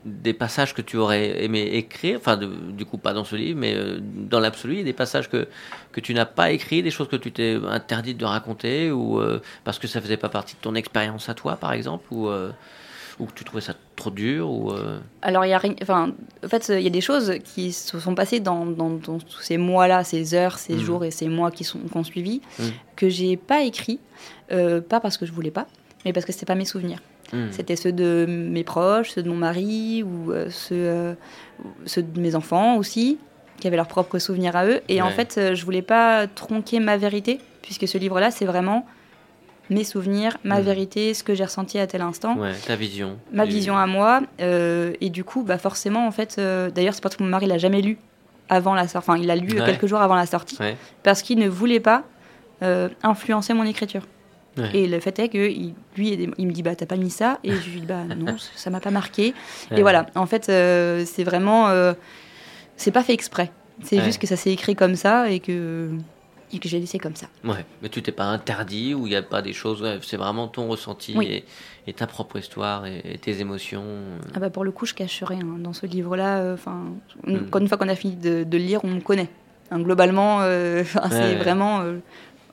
des 0.05 0.33
passages 0.33 0.73
que 0.73 0.81
tu 0.81 0.97
aurais 0.97 1.43
aimé 1.43 1.61
écrire, 1.61 2.17
enfin, 2.19 2.37
de- 2.37 2.45
du 2.47 2.85
coup, 2.85 2.97
pas 2.97 3.13
dans 3.13 3.23
ce 3.25 3.35
livre, 3.35 3.57
mais 3.59 3.73
euh, 3.75 3.99
dans 4.01 4.39
l'absolu, 4.39 4.73
il 4.75 4.77
y 4.79 4.81
a 4.81 4.85
des 4.85 4.93
passages 4.93 5.29
que, 5.29 5.47
que 5.93 5.99
tu 6.01 6.13
n'as 6.13 6.25
pas 6.25 6.51
écrits, 6.51 6.83
des 6.83 6.91
choses 6.91 7.07
que 7.09 7.15
tu 7.15 7.31
t'es 7.31 7.57
interdite 7.67 8.17
de 8.17 8.25
raconter, 8.25 8.91
ou 8.91 9.19
euh, 9.19 9.41
parce 9.63 9.79
que 9.79 9.87
ça 9.87 9.99
faisait 10.01 10.17
pas 10.17 10.29
partie 10.29 10.55
de 10.55 10.61
ton 10.61 10.75
expérience 10.75 11.29
à 11.29 11.33
toi, 11.33 11.55
par 11.55 11.71
exemple, 11.73 12.05
ou, 12.11 12.27
euh, 12.27 12.51
ou 13.19 13.25
que 13.25 13.33
tu 13.33 13.43
trouvais 13.43 13.61
ça 13.61 13.73
trop 13.95 14.11
dur, 14.11 14.49
ou. 14.49 14.71
euh, 14.71 14.99
Alors, 15.21 15.43
il 15.45 15.49
y 15.49 15.53
a 15.53 15.57
rien. 15.57 15.73
Enfin, 15.81 16.11
en 16.43 16.47
fait, 16.47 16.69
il 16.69 16.81
y 16.81 16.87
a 16.87 16.91
des 16.91 17.01
choses 17.01 17.33
qui 17.43 17.71
se 17.73 17.99
sont 17.99 18.13
passées 18.15 18.39
dans, 18.39 18.65
dans- 18.65 18.91
dans 18.91 19.17
tous 19.19 19.41
ces 19.41 19.57
mois-là, 19.57 20.03
ces 20.03 20.33
heures, 20.35 20.57
ces 20.59 20.73
Mhm. 20.75 20.79
jours 20.79 21.03
et 21.05 21.11
ces 21.11 21.27
mois 21.27 21.49
qui 21.51 21.63
sont 21.63 21.79
qui 21.79 21.97
ont 21.97 22.03
suivi, 22.03 22.41
Mhm. 22.59 22.65
que 22.95 23.09
j'ai 23.09 23.35
pas 23.37 23.63
écrit, 23.63 23.99
euh, 24.51 24.81
pas 24.81 24.99
parce 24.99 25.17
que 25.17 25.25
je 25.25 25.31
voulais 25.31 25.51
pas, 25.51 25.65
mais 26.05 26.13
parce 26.13 26.25
que 26.25 26.31
c'était 26.31 26.45
pas 26.45 26.55
mes 26.55 26.65
souvenirs. 26.65 26.99
Hmm. 27.33 27.47
C'était 27.51 27.75
ceux 27.75 27.91
de 27.91 28.25
mes 28.27 28.63
proches, 28.63 29.09
ceux 29.11 29.21
de 29.23 29.29
mon 29.29 29.35
mari 29.35 30.01
ou 30.03 30.31
ceux, 30.49 31.15
ceux, 31.85 32.01
de 32.03 32.21
mes 32.21 32.35
enfants 32.35 32.77
aussi, 32.77 33.17
qui 33.59 33.67
avaient 33.67 33.75
leurs 33.75 33.87
propres 33.89 34.17
souvenirs 34.19 34.55
à 34.55 34.65
eux. 34.65 34.79
Et 34.87 35.01
en 35.01 35.09
fait, 35.09 35.53
je 35.53 35.65
voulais 35.65 35.81
pas 35.81 36.27
tronquer 36.27 36.79
ma 36.79 36.95
vérité, 36.95 37.39
puisque 37.63 37.85
ce 37.87 37.97
livre-là, 37.97 38.31
c'est 38.31 38.45
vraiment 38.45 38.85
mes 39.69 39.83
souvenirs, 39.83 40.37
ma 40.43 40.59
hmm. 40.59 40.63
vérité, 40.63 41.13
ce 41.13 41.23
que 41.23 41.35
j'ai 41.35 41.43
ressenti 41.43 41.79
à 41.79 41.87
tel 41.87 42.01
instant. 42.01 42.37
Ouais, 42.37 42.53
ta 42.65 42.75
vision. 42.75 43.17
Ma 43.33 43.45
vision 43.45 43.77
à 43.77 43.87
moi. 43.87 44.21
et 44.39 45.09
du 45.09 45.23
coup, 45.23 45.43
bah 45.43 45.57
forcément, 45.57 46.07
en 46.07 46.11
fait, 46.11 46.39
d'ailleurs, 46.39 46.93
c'est 46.93 47.01
parce 47.01 47.15
que 47.15 47.23
mon 47.23 47.29
mari 47.29 47.45
l'a 47.45 47.57
jamais 47.57 47.81
lu 47.81 47.97
avant 48.49 48.73
la 48.73 48.87
sortie. 48.87 49.09
Enfin, 49.09 49.19
il 49.19 49.27
l'a 49.27 49.35
lu 49.35 49.47
quelques 49.47 49.87
jours 49.87 50.01
avant 50.01 50.15
la 50.15 50.25
sortie, 50.25 50.57
parce 51.03 51.21
qu'il 51.21 51.39
ne 51.39 51.47
voulait 51.47 51.79
pas 51.79 52.03
euh, 52.63 52.89
influencer 53.03 53.53
mon 53.53 53.63
écriture. 53.63 54.01
Et 54.73 54.87
le 54.87 54.99
fait 54.99 55.19
est 55.19 55.29
que 55.29 55.37
lui, 55.37 56.33
il 56.37 56.47
me 56.47 56.51
dit 56.51 56.63
bah 56.63 56.75
t'as 56.75 56.87
pas 56.87 56.95
mis 56.95 57.11
ça 57.11 57.37
et 57.43 57.51
je 57.51 57.69
lui 57.69 57.81
dis 57.81 57.85
bah 57.85 58.05
non 58.17 58.37
ça 58.55 58.71
m'a 58.71 58.79
pas 58.79 58.89
marqué. 58.89 59.35
Et 59.69 59.81
voilà, 59.81 60.07
en 60.15 60.25
fait 60.25 60.49
euh, 60.49 61.03
c'est 61.05 61.23
vraiment 61.23 61.67
euh, 61.67 61.93
c'est 62.75 62.89
pas 62.89 63.03
fait 63.03 63.13
exprès. 63.13 63.51
C'est 63.83 64.01
juste 64.01 64.19
que 64.19 64.25
ça 64.25 64.35
s'est 64.35 64.51
écrit 64.51 64.75
comme 64.75 64.95
ça 64.95 65.29
et 65.29 65.39
que 65.39 65.91
et 66.53 66.59
que 66.59 66.69
j'ai 66.69 66.79
laissé 66.79 66.97
comme 66.97 67.15
ça. 67.15 67.27
Ouais, 67.43 67.65
mais 67.81 67.89
tu 67.89 68.01
t'es 68.01 68.11
pas 68.11 68.25
interdit 68.25 68.93
ou 68.93 69.05
il 69.07 69.09
n'y 69.09 69.15
a 69.15 69.21
pas 69.21 69.41
des 69.41 69.53
choses, 69.53 69.85
c'est 70.01 70.17
vraiment 70.17 70.47
ton 70.47 70.67
ressenti 70.67 71.43
et, 71.85 71.93
ta 71.93 72.07
propre 72.07 72.37
histoire 72.37 72.85
et, 72.85 73.17
tes 73.21 73.39
émotions. 73.39 73.83
Ah 74.33 74.39
bah 74.39 74.49
pour 74.49 74.63
le 74.63 74.71
coup, 74.71 74.85
je 74.85 74.93
cache 74.93 75.23
rien 75.23 75.43
dans 75.59 75.73
ce 75.73 75.85
livre-là. 75.85 76.53
Enfin, 76.53 76.85
une, 77.25 77.41
hmm. 77.41 77.67
fois 77.67 77.77
qu'on 77.77 77.89
a 77.89 77.95
fini 77.95 78.15
de, 78.15 78.45
le 78.49 78.57
lire, 78.57 78.81
on 78.83 78.89
me 78.89 79.01
connaît. 79.01 79.29
Hein, 79.71 79.79
globalement, 79.79 80.39
c'est 81.09 81.35
vraiment 81.35 81.83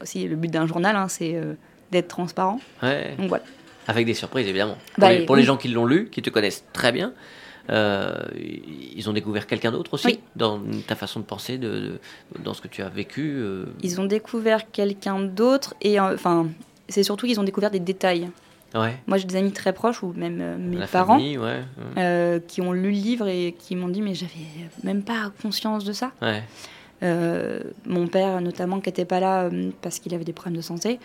aussi 0.01 0.27
le 0.29 0.37
but 0.37 0.51
d'un 0.51 0.67
journal, 0.67 0.95
hein, 0.95 1.09
c'est 1.09 1.35
euh, 1.35 1.55
d'être 1.91 2.09
transparent. 2.09 2.61
Donc 2.83 3.29
voilà. 3.29 3.45
Avec 3.87 4.07
des 4.07 4.15
surprises, 4.15 4.47
évidemment. 4.47 4.79
Bah, 4.97 5.11
pour, 5.27 5.37
les, 5.37 5.43
gens 5.43 5.57
qui 5.57 5.69
l'ont 5.69 5.85
lu, 5.85 6.09
qui 6.11 6.23
te 6.23 6.31
connaissent 6.31 6.65
très 6.73 6.93
bien, 6.93 7.09
euh, 7.09 7.13
ils 7.69 9.09
ont 9.09 9.13
découvert 9.13 9.47
quelqu'un 9.47 9.73
d'autre 9.73 9.95
aussi 9.95 10.21
dans 10.37 10.61
ta 10.87 10.95
façon 10.95 11.21
de 11.21 11.25
penser, 11.25 11.59
de, 11.59 11.99
dans 12.39 12.55
ce 12.55 12.61
que 12.61 12.69
tu 12.69 12.83
as 12.83 12.89
vécu. 12.89 13.37
Euh. 13.37 13.67
Ils 13.83 14.01
ont 14.01 14.05
découvert 14.05 14.71
quelqu'un 14.71 15.21
d'autre 15.21 15.75
et 15.81 15.99
enfin, 16.01 16.49
c'est 16.89 17.03
surtout 17.03 17.27
qu'ils 17.27 17.41
ont 17.41 17.45
découvert 17.45 17.71
des 17.71 17.81
détails. 17.81 18.31
Ouais. 18.75 18.97
Moi, 19.07 19.19
j'ai 19.19 19.27
des 19.27 19.37
amis 19.37 19.53
très 19.53 19.73
proches 19.73 20.03
ou 20.03 20.13
même 20.17 20.59
mes 20.59 20.85
parents 20.87 21.19
qui 21.19 22.61
ont 22.61 22.73
lu 22.73 22.83
le 22.83 22.91
livre 22.91 23.29
et 23.29 23.55
qui 23.59 23.77
m'ont 23.77 23.89
dit 23.89 24.03
mais 24.03 24.15
j'avais 24.15 24.33
même 24.83 25.03
pas 25.03 25.33
conscience 25.41 25.85
de 25.85 25.93
ça. 25.93 26.13
Ouais. 26.21 26.43
Euh, 27.05 27.61
mon 27.85 28.07
père, 28.07 28.41
notamment, 28.41 28.81
qui 28.81 28.89
n'était 28.89 29.05
pas 29.05 29.21
là 29.21 29.45
euh, 29.45 29.71
parce 29.83 29.99
qu'il 29.99 30.15
avait 30.15 30.25
des 30.25 30.33
problèmes 30.33 30.57
de 30.57 30.63
santé, 30.63 30.99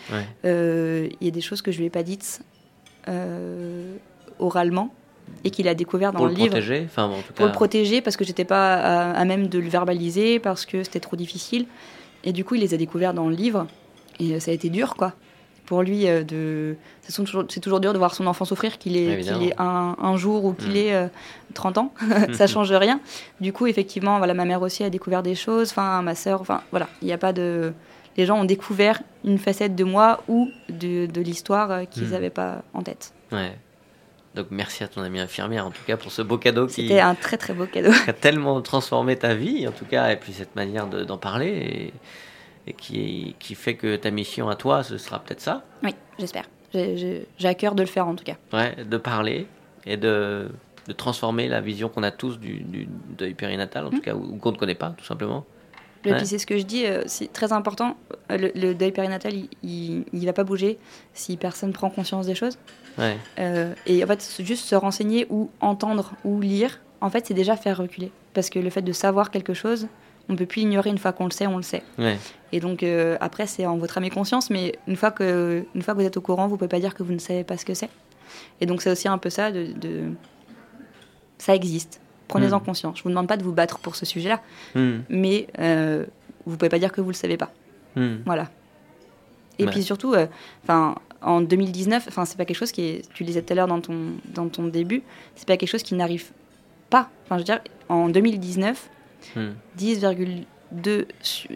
euh, 0.45 1.09
il 1.19 1.25
y 1.25 1.27
a 1.27 1.31
des 1.31 1.41
choses 1.41 1.61
que 1.61 1.71
je 1.71 1.79
lui 1.79 1.85
ai 1.85 1.89
pas 1.89 2.03
dites 2.03 2.41
oralement 4.37 4.93
et 5.43 5.51
qu'il 5.51 5.67
a 5.67 5.73
découvert 5.73 6.11
dans 6.11 6.19
pour 6.19 6.27
le, 6.27 6.33
livre. 6.33 6.49
Protéger, 6.49 6.83
enfin, 6.85 7.05
en 7.05 7.21
tout 7.21 7.33
Pour 7.33 7.45
le 7.45 7.51
protéger, 7.51 8.01
parce 8.01 8.17
que 8.17 8.23
j'étais 8.23 8.45
pas 8.45 8.75
à, 8.75 9.25
même 9.25 9.47
de 9.47 9.59
le 9.59 9.69
verbaliser, 9.69 10.39
parce 10.39 10.65
que 10.65 10.83
c'était 10.83 10.99
trop 10.99 11.15
difficile. 11.15 11.65
Et 12.23 12.33
du 12.33 12.43
coup, 12.43 12.55
il 12.55 12.61
les 12.61 12.73
a 12.73 12.77
découverts 12.77 13.13
dans 13.13 13.29
le 13.29 13.35
livre. 13.35 13.67
Et 14.19 14.39
ça 14.39 14.51
a 14.51 14.53
été 14.53 14.69
dur, 14.69 14.95
quoi 14.95 15.13
pour 15.69 15.83
lui 15.83 16.07
euh, 16.07 16.23
de 16.23 16.75
c'est 17.03 17.13
toujours, 17.13 17.45
toujours, 17.45 17.79
dur 17.79 17.93
de 17.93 17.99
voir 17.99 18.15
son 18.15 18.25
enfant 18.25 18.43
souffrir 18.43 18.79
qu'il 18.79 18.97
est, 18.97 19.21
est 19.21 19.53
un, 19.59 20.17
jour 20.17 20.43
ou 20.43 20.53
qu'il 20.53 20.71
mm. 20.71 20.77
ait 20.77 21.09
30 21.53 21.77
euh, 21.77 21.81
ans 21.81 21.93
ça 22.33 22.47
change 22.47 22.71
rien 22.71 22.99
du 23.39 23.53
coup 23.53 23.67
effectivement 23.67 24.17
voilà 24.17 24.33
ma 24.33 24.45
mère 24.45 24.63
aussi 24.63 24.83
a 24.83 24.89
découvert 24.89 25.21
des 25.21 25.35
choses 25.35 25.69
enfin 25.69 26.01
ma 26.01 26.15
sœur 26.15 26.41
enfin 26.41 26.61
voilà 26.71 26.89
il 27.03 27.05
n'y 27.05 27.13
a 27.13 27.19
pas 27.19 27.33
de 27.33 27.71
les 28.17 28.25
gens 28.25 28.39
ont 28.39 28.45
découvert 28.45 29.03
une 29.23 29.37
facette 29.37 29.75
de 29.75 29.83
moi 29.83 30.23
ou 30.27 30.49
de, 30.69 31.05
de 31.05 31.21
l'histoire 31.21 31.69
euh, 31.69 31.85
qu'ils 31.85 32.09
n'avaient 32.09 32.29
mm. 32.29 32.41
pas 32.41 32.63
en 32.73 32.81
tête 32.81 33.13
ouais 33.31 33.55
donc 34.39 34.47
merci 34.51 34.83
à 34.83 34.87
ton 34.87 35.01
amie 35.01 35.19
infirmière 35.19 35.65
en 35.65 35.71
tout 35.71 35.83
cas 35.85 35.97
pour 35.97 36.11
ce 36.11 36.21
beau 36.21 36.37
cadeau 36.37 36.67
qui 36.67 36.87
c'était 36.87 36.99
un 36.99 37.15
très 37.15 37.37
très 37.37 37.53
beau 37.53 37.65
cadeau 37.65 37.91
a 38.07 38.13
tellement 38.13 38.61
transformé 38.61 39.15
ta 39.15 39.33
vie 39.33 39.67
en 39.67 39.71
tout 39.71 39.85
cas 39.85 40.11
et 40.11 40.15
puis 40.15 40.33
cette 40.33 40.55
manière 40.55 40.87
d'en 40.87 41.17
parler 41.17 41.47
et 41.47 41.93
et 42.69 42.73
qui, 42.73 43.35
qui 43.39 43.55
fait 43.55 43.75
que 43.75 43.95
ta 43.95 44.11
mission 44.11 44.49
à 44.49 44.55
toi, 44.55 44.83
ce 44.83 44.97
sera 44.97 45.19
peut-être 45.19 45.41
ça 45.41 45.63
Oui, 45.83 45.95
j'espère. 46.17 46.45
J'ai 46.73 47.25
à 47.43 47.55
cœur 47.55 47.75
de 47.75 47.81
le 47.81 47.87
faire 47.87 48.07
en 48.07 48.15
tout 48.15 48.23
cas. 48.23 48.35
Ouais, 48.53 48.75
de 48.83 48.97
parler 48.97 49.47
et 49.85 49.97
de, 49.97 50.49
de 50.87 50.93
transformer 50.93 51.47
la 51.47 51.61
vision 51.61 51.89
qu'on 51.89 52.03
a 52.03 52.11
tous 52.11 52.39
du, 52.39 52.59
du 52.59 52.87
deuil 53.17 53.33
périnatal, 53.33 53.87
en 53.87 53.89
tout 53.89 53.97
mmh. 53.97 54.01
cas, 54.01 54.13
ou, 54.13 54.37
qu'on 54.37 54.51
ne 54.51 54.57
connaît 54.57 54.75
pas, 54.75 54.93
tout 54.97 55.05
simplement. 55.05 55.45
Et 56.05 56.13
puis 56.13 56.25
c'est 56.25 56.37
ce 56.37 56.45
que 56.45 56.57
je 56.57 56.63
dis, 56.63 56.85
euh, 56.85 57.03
c'est 57.07 57.33
très 57.33 57.51
important. 57.51 57.97
Le, 58.29 58.73
deuil 58.73 58.91
périnatal, 58.91 59.33
il 59.63 60.05
ne 60.13 60.25
va 60.25 60.31
pas 60.31 60.45
bouger 60.45 60.77
si 61.13 61.35
personne 61.35 61.73
prend 61.73 61.89
conscience 61.89 62.25
des 62.25 62.35
choses. 62.35 62.57
Ouais. 62.99 63.17
Euh, 63.39 63.73
et 63.85 64.03
en 64.03 64.07
fait, 64.07 64.41
juste 64.41 64.65
se 64.65 64.75
renseigner 64.75 65.25
ou 65.29 65.49
entendre 65.61 66.13
ou 66.23 66.39
lire, 66.39 66.79
en 67.01 67.09
fait, 67.09 67.25
c'est 67.25 67.33
déjà 67.33 67.55
faire 67.55 67.77
reculer. 67.77 68.11
Parce 68.33 68.49
que 68.49 68.59
le 68.59 68.69
fait 68.69 68.81
de 68.81 68.91
savoir 68.91 69.31
quelque 69.31 69.53
chose, 69.53 69.87
on 70.27 70.33
ne 70.33 70.37
peut 70.37 70.45
plus 70.45 70.61
l'ignorer 70.61 70.89
une 70.91 70.97
fois 70.97 71.11
qu'on 71.11 71.25
le 71.25 71.31
sait, 71.31 71.47
on 71.47 71.57
le 71.57 71.63
sait. 71.63 71.83
Et 72.51 72.59
donc 72.59 72.83
euh, 72.83 73.17
après, 73.19 73.47
c'est 73.47 73.65
en 73.65 73.77
votre 73.77 73.97
âme 73.97 74.03
et 74.03 74.09
conscience, 74.09 74.49
mais 74.49 74.75
une 74.87 74.95
fois, 74.95 75.11
que, 75.11 75.65
une 75.73 75.81
fois 75.81 75.95
que 75.95 75.99
vous 75.99 76.05
êtes 76.05 76.17
au 76.17 76.21
courant, 76.21 76.47
vous 76.47 76.53
ne 76.53 76.57
pouvez 76.57 76.69
pas 76.69 76.79
dire 76.79 76.93
que 76.93 77.01
vous 77.01 77.13
ne 77.13 77.19
savez 77.19 77.43
pas 77.43 77.57
ce 77.57 77.65
que 77.65 77.73
c'est. 77.73 77.89
Et 78.61 78.67
donc 78.67 78.81
c'est 78.83 78.91
aussi 78.91 79.07
un 79.07 79.17
peu 79.17 79.31
ça, 79.31 79.51
de, 79.51 80.11
ça 81.39 81.55
existe. 81.55 81.99
Prenez-en 82.27 82.59
hmm. 82.59 82.63
conscience. 82.63 82.97
Je 82.97 83.01
ne 83.01 83.03
vous 83.05 83.09
demande 83.09 83.27
pas 83.27 83.37
de 83.37 83.43
vous 83.43 83.53
battre 83.53 83.79
pour 83.79 83.95
ce 83.95 84.05
sujet-là, 84.05 84.39
hmm. 84.75 84.99
mais 85.09 85.47
euh, 85.57 86.05
vous 86.45 86.51
ne 86.51 86.57
pouvez 86.57 86.69
pas 86.69 86.77
dire 86.77 86.91
que 86.91 87.01
vous 87.01 87.07
ne 87.07 87.13
le 87.13 87.17
savez 87.17 87.37
pas. 87.37 87.51
Hmm. 87.95 88.17
Voilà. 88.25 88.49
Et 89.57 89.65
puis 89.65 89.83
surtout, 89.83 90.13
euh, 90.13 90.27
enfin. 90.63 90.95
En 91.21 91.41
2019, 91.41 92.05
enfin 92.07 92.25
c'est 92.25 92.37
pas 92.37 92.45
quelque 92.45 92.57
chose 92.57 92.71
qui 92.71 92.81
est, 92.81 93.13
tu 93.13 93.23
le 93.23 93.27
disais 93.27 93.41
tout 93.41 93.53
à 93.53 93.55
l'heure 93.55 93.67
dans 93.67 93.81
ton 93.81 94.13
dans 94.33 94.47
ton 94.47 94.67
début, 94.67 95.03
c'est 95.35 95.47
pas 95.47 95.57
quelque 95.57 95.69
chose 95.69 95.83
qui 95.83 95.95
n'arrive 95.95 96.31
pas. 96.89 97.09
Enfin 97.25 97.35
je 97.35 97.39
veux 97.39 97.45
dire, 97.45 97.59
en 97.89 98.09
2019, 98.09 98.89
10,2 99.77 101.05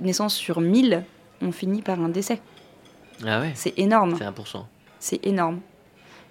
naissances 0.01 0.35
sur 0.35 0.61
1000 0.61 1.03
ont 1.41 1.51
fini 1.51 1.81
par 1.81 1.99
un 1.99 2.09
décès. 2.09 2.39
Ah 3.25 3.39
ouais 3.39 3.51
C'est 3.55 3.77
énorme. 3.77 4.15
C'est 4.17 4.25
1%. 4.25 4.63
C'est 4.99 5.25
énorme. 5.25 5.59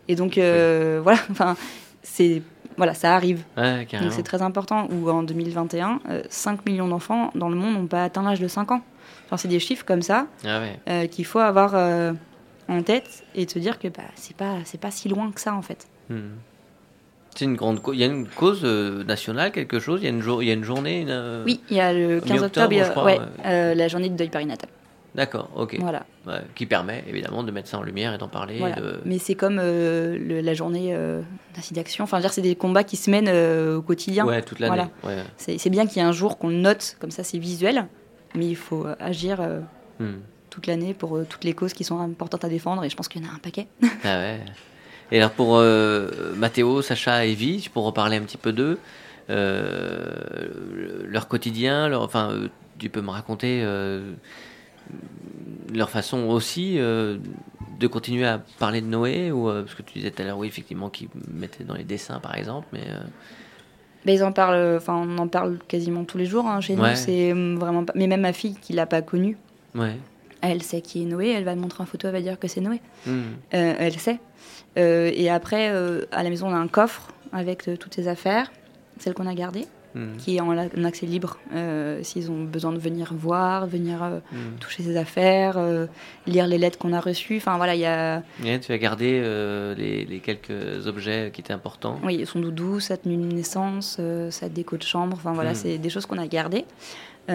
Et 0.09 0.17
donc, 0.17 0.39
euh, 0.39 1.01
voilà, 1.03 1.21
enfin, 1.31 1.57
c'est. 2.03 2.43
Voilà, 2.79 2.95
ça 2.95 3.15
arrive. 3.15 3.43
Ouais, 3.59 3.87
donc 4.01 4.13
c'est 4.13 4.23
très 4.23 4.41
important. 4.41 4.89
Ou 4.91 5.11
en 5.11 5.23
2021, 5.23 6.01
5 6.31 6.59
euh, 6.59 6.63
millions 6.65 6.89
d'enfants 6.89 7.31
dans 7.35 7.51
le 7.51 7.55
monde 7.55 7.75
n'ont 7.75 7.87
pas 7.87 8.03
atteint 8.03 8.23
l'âge 8.23 8.41
de 8.41 8.49
5 8.49 8.73
ans. 8.73 8.81
Enfin, 9.27 9.37
c'est 9.37 9.49
des 9.49 9.61
chiffres 9.61 9.85
comme 9.85 10.01
ça 10.01 10.27
ah 10.45 10.61
ouais. 10.61 10.81
Euh, 10.89 11.07
qu'il 11.07 11.27
faut 11.27 11.39
avoir 11.39 11.75
en 12.69 12.83
tête 12.83 13.25
et 13.35 13.49
se 13.49 13.59
dire 13.59 13.79
que 13.79 13.89
bah, 13.89 14.03
c'est 14.15 14.37
pas, 14.37 14.59
pas 14.81 14.91
si 14.91 15.09
loin 15.09 15.31
que 15.33 15.41
ça 15.41 15.55
en 15.55 15.63
fait. 15.63 15.87
Hmm. 16.09 16.31
C'est 17.35 17.47
une 17.47 17.57
grande 17.57 17.81
Il 17.93 17.99
y 17.99 18.05
a 18.05 18.07
une 18.07 18.27
cause 18.27 18.61
euh, 18.65 19.05
nationale, 19.05 19.53
quelque 19.53 19.81
chose? 19.81 20.01
Il 20.03 20.05
y 20.05 20.07
a 20.07 20.11
une, 20.11 20.21
jour... 20.21 20.43
il 20.43 20.49
y 20.49 20.51
a 20.51 20.55
une 20.55 20.65
journée 20.65 21.07
euh, 21.09 21.43
Oui, 21.45 21.61
il 21.71 21.77
y 21.77 21.81
a 21.81 21.93
le 21.93 22.21
15 22.21 22.43
octobre, 22.43 23.05
ouais, 23.05 23.21
euh, 23.47 23.75
la 23.75 23.89
journée 23.89 24.11
de 24.11 24.17
deuil 24.17 24.29
périnatal. 24.29 24.69
D'accord, 25.15 25.51
ok. 25.55 25.77
Voilà. 25.79 26.05
qui 26.55 26.65
permet 26.65 27.05
évidemment 27.07 27.43
de 27.43 27.51
mettre 27.51 27.69
ça 27.69 27.79
en 27.79 27.83
lumière 27.83 28.15
et 28.15 28.19
d'en 28.19 28.29
parler. 28.29 28.63
Mais 29.05 29.19
c'est 29.19 29.35
comme 29.35 29.57
la 29.57 30.55
journée 30.55 30.97
d'action. 31.73 32.05
Enfin, 32.05 32.21
c'est 32.31 32.41
des 32.41 32.57
combats 32.57 32.85
qui 32.85 32.97
se 32.97 33.11
mènent 33.11 33.29
au 33.77 33.83
quotidien. 33.83 34.27
Ouais, 34.27 34.41
toute 34.43 34.59
l'année. 34.59 34.85
Voilà. 35.03 35.23
C'est 35.37 35.71
bien 35.71 35.87
qu'il 35.87 35.99
y 35.99 36.05
ait 36.05 36.09
un 36.09 36.13
jour 36.13 36.39
qu'on 36.39 36.51
note, 36.51 36.97
comme 36.99 37.11
ça 37.11 37.25
c'est 37.25 37.39
visuel, 37.39 37.87
mais 38.35 38.47
il 38.47 38.57
faut 38.57 38.87
agir 38.99 39.41
hmm. 40.01 40.13
Toute 40.53 40.67
l'année 40.67 40.93
pour 40.93 41.27
toutes 41.27 41.45
les 41.45 41.55
causes 41.55 41.73
qui 41.73 41.83
sont 41.83 41.99
importantes 41.99 42.45
à 42.45 42.49
défendre 42.49 42.85
et 42.85 42.91
je 42.91 42.95
pense 42.95 43.09
qu'il 43.09 43.23
y 43.23 43.27
en 43.27 43.31
a 43.31 43.33
un 43.35 43.39
paquet. 43.39 43.67
Ah 44.05 44.19
ouais. 44.19 44.41
Et 45.13 45.19
alors 45.19 45.31
pour 45.31 45.57
euh, 45.57 46.09
Mathéo, 46.37 46.81
Sacha 46.81 47.27
et 47.27 47.33
Evie, 47.33 47.69
pour 47.73 47.85
reparler 47.85 48.17
un 48.17 48.23
petit 48.23 48.39
peu 48.39 48.51
d'eux, 48.53 48.79
euh, 49.29 51.05
leur 51.07 51.29
quotidien, 51.29 51.89
leur, 51.89 52.03
enfin, 52.03 52.31
euh, 52.31 52.49
tu 52.79 52.89
peux 52.89 53.03
me 53.03 53.11
raconter 53.11 53.65
leur 55.73 55.91
façon 55.91 56.25
aussi 56.29 56.77
de 56.77 57.87
continuer 57.87 58.27
à 58.27 58.43
parler 58.59 58.81
de 58.81 58.87
Noé 58.87 59.31
ou 59.31 59.47
parce 59.47 59.75
que 59.75 59.83
tu 59.83 59.95
disais 59.95 60.11
tout 60.11 60.23
à 60.23 60.25
l'heure 60.25 60.39
oui 60.39 60.49
effectivement 60.49 60.91
qu'ils 60.91 61.09
mettaient 61.33 61.63
dans 61.63 61.75
les 61.75 61.85
dessins 61.85 62.19
par 62.19 62.37
exemple 62.37 62.67
mais 62.73 62.85
ben, 64.05 64.13
ils 64.13 64.25
en 64.25 64.33
parlent 64.33 64.77
enfin 64.77 64.95
on 64.95 65.19
en 65.19 65.29
parle 65.29 65.59
quasiment 65.69 66.05
tous 66.05 66.19
les 66.19 66.27
jours 66.27 66.47
hein, 66.47 66.61
chez 66.61 66.75
nous 66.75 66.85
c'est 66.95 67.33
vraiment 67.33 67.85
pas... 67.85 67.93
mais 67.95 68.09
même 68.09 68.23
ma 68.23 68.33
fille 68.33 68.57
qui 68.61 68.73
l'a 68.73 68.87
pas 68.87 69.03
connu 69.03 69.37
ouais. 69.77 69.97
Elle 70.43 70.63
sait 70.63 70.83
qui 70.83 71.03
est 71.03 71.07
Noé 71.07 71.31
elle 71.31 71.45
va 71.45 71.55
montrer 71.55 71.83
une 71.83 71.87
photo 71.87 72.09
elle 72.09 72.15
va 72.15 72.21
dire 72.21 72.39
que 72.39 72.49
c'est 72.49 72.61
Noé 72.61 72.81
hmm. 73.07 73.23
elle 73.51 73.99
sait 73.99 74.19
euh, 74.79 75.11
et 75.15 75.29
après, 75.29 75.71
euh, 75.71 76.03
à 76.13 76.23
la 76.23 76.31
maison, 76.31 76.49
on 76.49 76.55
a 76.55 76.59
un 76.59 76.69
coffre 76.69 77.09
avec 77.33 77.69
euh, 77.69 77.77
toutes 77.77 77.95
ses 77.95 78.09
affaires, 78.09 78.51
celles 78.99 79.15
qu'on 79.15 79.27
a 79.27 79.35
gardées, 79.35 79.67
hmm. 79.95 80.17
qui 80.19 80.37
est 80.37 80.41
en, 80.41 80.57
accès 80.85 81.07
libre. 81.07 81.39
S'ils 82.03 82.31
ont 82.31 82.45
besoin 82.45 82.73
de 82.73 82.79
venir 82.79 83.13
voir, 83.15 83.67
venir 83.67 84.03
hmm. 84.03 84.59
toucher 84.61 84.83
ses 84.83 84.97
affaires, 84.97 85.59
lire 86.27 86.47
les 86.47 86.59
lettres 86.59 86.79
qu'on 86.79 86.93
a 86.93 87.01
reçues. 87.01 87.37
Enfin 87.37 87.57
voilà, 87.57 87.75
il 87.75 87.81
y 87.81 87.87
a. 87.87 88.23
tu 88.59 88.73
as 88.73 88.79
gardé 88.79 89.21
les, 89.77 90.21
quelques 90.21 90.87
objets 90.87 91.31
qui 91.33 91.41
étaient 91.41 91.53
importants. 91.53 91.99
Oui, 92.03 92.25
son 92.27 92.41
doudou, 92.41 92.81
sa 92.81 92.97
tenue 92.97 93.17
de 93.17 93.35
naissance, 93.35 94.01
sa 94.31 94.49
déco 94.49 94.77
de 94.77 94.85
chambre. 94.85 95.17
Enfin 95.17 95.33
voilà, 95.33 95.55
c'est 95.55 95.79
des 95.79 95.91
choses 95.91 96.07
qu'on 96.07 96.19
a 96.19 96.27
gardées. 96.27 96.65
et 97.29 97.33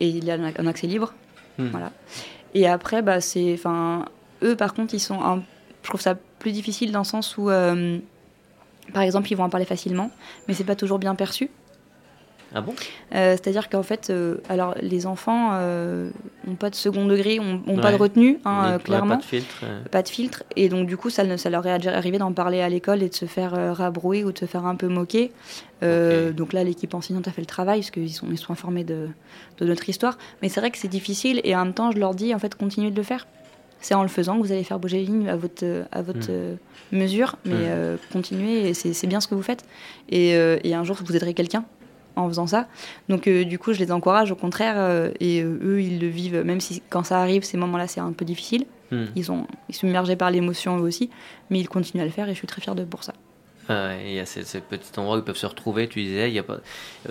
il 0.00 0.24
y 0.24 0.30
a 0.30 0.34
un 0.34 0.66
accès 0.66 0.86
libre. 0.86 1.12
Voilà. 1.58 1.92
Et 2.54 2.66
après, 2.66 3.02
bah, 3.02 3.20
c'est, 3.20 3.52
enfin, 3.54 4.04
eux 4.42 4.56
par 4.56 4.74
contre, 4.74 4.94
ils 4.94 5.00
sont 5.00 5.42
je 5.82 5.88
trouve 5.88 6.00
ça 6.00 6.14
plus 6.38 6.52
difficile 6.52 6.92
dans 6.92 7.00
le 7.00 7.04
sens 7.04 7.36
où, 7.38 7.50
par 8.92 9.02
exemple, 9.02 9.30
ils 9.30 9.34
vont 9.36 9.44
en 9.44 9.48
parler 9.48 9.66
facilement, 9.66 10.10
mais 10.46 10.54
c'est 10.54 10.64
pas 10.64 10.76
toujours 10.76 10.98
bien 10.98 11.14
perçu. 11.14 11.50
Ah 12.54 12.60
bon? 12.62 12.74
Euh, 13.14 13.32
C'est-à-dire 13.32 13.68
qu'en 13.68 13.82
fait, 13.82 14.08
euh, 14.08 14.38
alors 14.48 14.74
les 14.80 15.06
enfants 15.06 15.50
n'ont 15.50 15.56
euh, 15.58 16.10
pas 16.58 16.70
de 16.70 16.74
second 16.74 17.06
degré, 17.06 17.38
n'ont 17.38 17.78
pas 17.78 17.92
de 17.92 17.96
retenue, 17.96 18.38
hein, 18.44 18.78
clairement. 18.82 19.16
pas 19.16 19.20
de 19.20 19.24
filtre. 19.24 19.64
Pas 19.90 20.02
de 20.02 20.08
filtre. 20.08 20.44
Et 20.56 20.68
donc, 20.68 20.86
du 20.86 20.96
coup, 20.96 21.10
ça, 21.10 21.36
ça 21.36 21.50
leur 21.50 21.66
est 21.66 21.86
arrivé 21.86 22.18
d'en 22.18 22.32
parler 22.32 22.60
à 22.60 22.68
l'école 22.68 23.02
et 23.02 23.08
de 23.08 23.14
se 23.14 23.26
faire 23.26 23.76
rabrouer 23.76 24.24
ou 24.24 24.32
de 24.32 24.38
se 24.38 24.46
faire 24.46 24.64
un 24.64 24.76
peu 24.76 24.88
moquer. 24.88 25.32
Donc 25.82 26.52
là, 26.52 26.64
l'équipe 26.64 26.94
enseignante 26.94 27.28
a 27.28 27.32
fait 27.32 27.42
le 27.42 27.46
travail 27.46 27.80
parce 27.80 27.90
qu'ils 27.90 28.12
sont, 28.12 28.26
ils 28.30 28.38
sont 28.38 28.52
informés 28.52 28.84
de, 28.84 29.08
de 29.58 29.66
notre 29.66 29.88
histoire. 29.88 30.16
Mais 30.42 30.48
c'est 30.48 30.60
vrai 30.60 30.70
que 30.70 30.78
c'est 30.78 30.88
difficile 30.88 31.40
et 31.44 31.54
en 31.54 31.64
même 31.64 31.74
temps, 31.74 31.90
je 31.90 31.98
leur 31.98 32.14
dis, 32.14 32.34
en 32.34 32.38
fait, 32.38 32.54
continuez 32.54 32.90
de 32.90 32.96
le 32.96 33.02
faire. 33.02 33.26
C'est 33.80 33.94
en 33.94 34.02
le 34.02 34.08
faisant 34.08 34.36
que 34.38 34.42
vous 34.42 34.50
allez 34.50 34.64
faire 34.64 34.80
bouger 34.80 34.96
les 34.96 35.04
lignes 35.04 35.28
à 35.28 35.36
votre, 35.36 35.64
à 35.92 36.02
votre 36.02 36.32
hmm. 36.32 36.56
mesure, 36.98 37.36
mais 37.44 37.52
hmm. 37.54 37.98
continuez, 38.12 38.74
c'est 38.74 39.06
bien 39.06 39.20
ce 39.20 39.28
que 39.28 39.36
vous 39.36 39.42
faites. 39.42 39.64
Et, 40.08 40.30
et 40.30 40.74
un 40.74 40.82
jour, 40.82 40.96
vous 41.04 41.14
aiderez 41.14 41.34
quelqu'un 41.34 41.64
en 42.18 42.28
faisant 42.28 42.46
ça. 42.46 42.66
Donc 43.08 43.26
euh, 43.26 43.44
du 43.44 43.58
coup, 43.58 43.72
je 43.72 43.78
les 43.78 43.92
encourage 43.92 44.30
au 44.30 44.36
contraire 44.36 44.74
euh, 44.76 45.10
et 45.20 45.42
euh, 45.42 45.58
eux, 45.62 45.82
ils 45.82 46.00
le 46.00 46.08
vivent, 46.08 46.42
même 46.42 46.60
si 46.60 46.82
quand 46.90 47.04
ça 47.04 47.20
arrive, 47.20 47.44
ces 47.44 47.56
moments-là, 47.56 47.86
c'est 47.86 48.00
un 48.00 48.12
peu 48.12 48.24
difficile. 48.24 48.66
Hmm. 48.90 49.04
Ils, 49.16 49.24
sont, 49.24 49.46
submergés 49.70 50.16
par 50.16 50.30
l'émotion 50.30 50.78
eux 50.78 50.82
aussi, 50.82 51.10
mais 51.50 51.60
ils 51.60 51.68
continuent 51.68 52.02
à 52.02 52.06
le 52.06 52.10
faire 52.10 52.28
et 52.28 52.32
je 52.32 52.38
suis 52.38 52.46
très 52.46 52.60
fière 52.60 52.74
de 52.74 52.84
pour 52.84 53.04
ça. 53.04 53.12
il 53.68 54.12
y 54.12 54.18
a 54.18 54.26
ce, 54.26 54.58
petit 54.58 54.98
endroit 54.98 55.16
où 55.16 55.18
ils 55.18 55.24
peuvent 55.24 55.36
se 55.36 55.46
retrouver. 55.46 55.88
Tu 55.88 56.02
disais, 56.02 56.30
il 56.30 56.34
y 56.34 56.38
a 56.38 56.42
pas, 56.42 56.58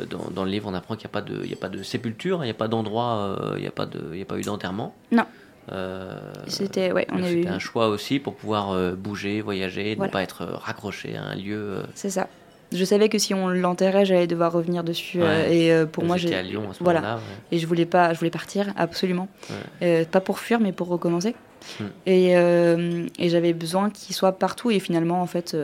dans, 0.10 0.30
dans, 0.32 0.44
le 0.44 0.50
livre, 0.50 0.68
on 0.68 0.74
apprend 0.74 0.96
qu'il 0.96 1.08
n'y 1.08 1.12
a, 1.12 1.14
pas 1.14 1.22
de, 1.22 1.40
il 1.44 1.50
y 1.50 1.54
a 1.54 1.58
pas 1.58 1.70
de 1.70 1.84
sépulture, 1.84 2.44
il 2.44 2.46
n'y 2.48 2.52
a 2.52 2.56
pas 2.56 2.68
d'endroit, 2.68 3.38
il 3.56 3.62
n'y 3.62 3.68
a, 3.68 3.72
pas 3.72 3.86
de, 3.86 4.10
il 4.14 4.20
y 4.20 4.24
a 4.24 4.26
pas 4.26 4.38
eu 4.38 4.42
d'enterrement. 4.42 4.96
Non. 5.12 5.26
C'était 6.48 6.92
ouais, 6.92 7.06
on 7.12 7.22
a 7.22 7.32
eu... 7.32 7.46
un 7.46 7.60
choix 7.60 7.90
aussi 7.90 8.20
pour 8.20 8.36
pouvoir 8.36 8.96
bouger, 8.96 9.42
voyager, 9.42 9.96
ne 9.96 10.08
pas 10.08 10.24
être 10.24 10.46
raccroché 10.46 11.16
à 11.16 11.24
un 11.24 11.36
lieu. 11.36 11.84
C'est 11.94 12.10
ça 12.10 12.28
je 12.72 12.84
savais 12.84 13.10
que 13.10 13.18
si 13.18 13.34
on 13.34 13.48
l'enterrait, 13.48 14.06
j'allais 14.06 14.28
devoir 14.28 14.52
revenir 14.52 14.84
dessus. 14.84 15.22
Euh, 15.22 15.50
et 15.50 15.72
euh, 15.72 15.86
pour 15.86 16.04
moi, 16.04 16.18
j'ai 16.18 16.36
à 16.36 16.42
Lyon 16.42 16.64
à 16.70 16.74
ce 16.74 16.84
voilà. 16.84 17.20
Et 17.52 17.60
je 17.60 17.68
voulais 17.68 17.86
pas, 17.86 18.14
je 18.14 18.20
voulais 18.20 18.32
partir 18.32 18.74
absolument, 18.76 19.30
euh, 19.82 20.04
pas 20.06 20.22
pour 20.22 20.40
fuir, 20.40 20.60
mais 20.60 20.72
pour 20.72 20.88
recommencer. 20.88 21.36
Hmm. 21.80 21.86
Et, 22.06 22.32
et 22.32 23.30
j'avais 23.30 23.54
besoin 23.54 23.90
qu'il 23.90 24.16
soit 24.16 24.34
partout. 24.34 24.72
Et 24.72 24.80
finalement, 24.80 25.22
en 25.22 25.28
fait, 25.28 25.56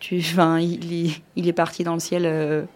tu, 0.00 0.18
enfin, 0.32 0.60
il, 0.60 1.12
il, 1.36 1.48
est 1.48 1.52
parti 1.52 1.84
dans 1.84 1.94
le 1.94 2.00
ciel 2.00 2.66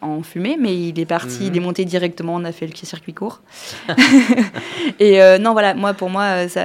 en 0.00 0.22
fumée, 0.22 0.56
mais 0.58 0.74
il 0.74 0.98
est 0.98 1.06
parti, 1.06 1.46
il 1.46 1.56
est 1.56 1.60
hmm. 1.60 1.62
monté 1.62 1.84
directement. 1.84 2.34
On 2.36 2.44
a 2.44 2.52
fait 2.52 2.66
le 2.66 2.74
circuit 2.74 3.14
court. 3.14 3.42
et 4.98 5.20
non, 5.38 5.52
voilà, 5.52 5.74
moi, 5.74 5.92
pour 5.92 6.08
moi, 6.08 6.48
ça 6.48 6.64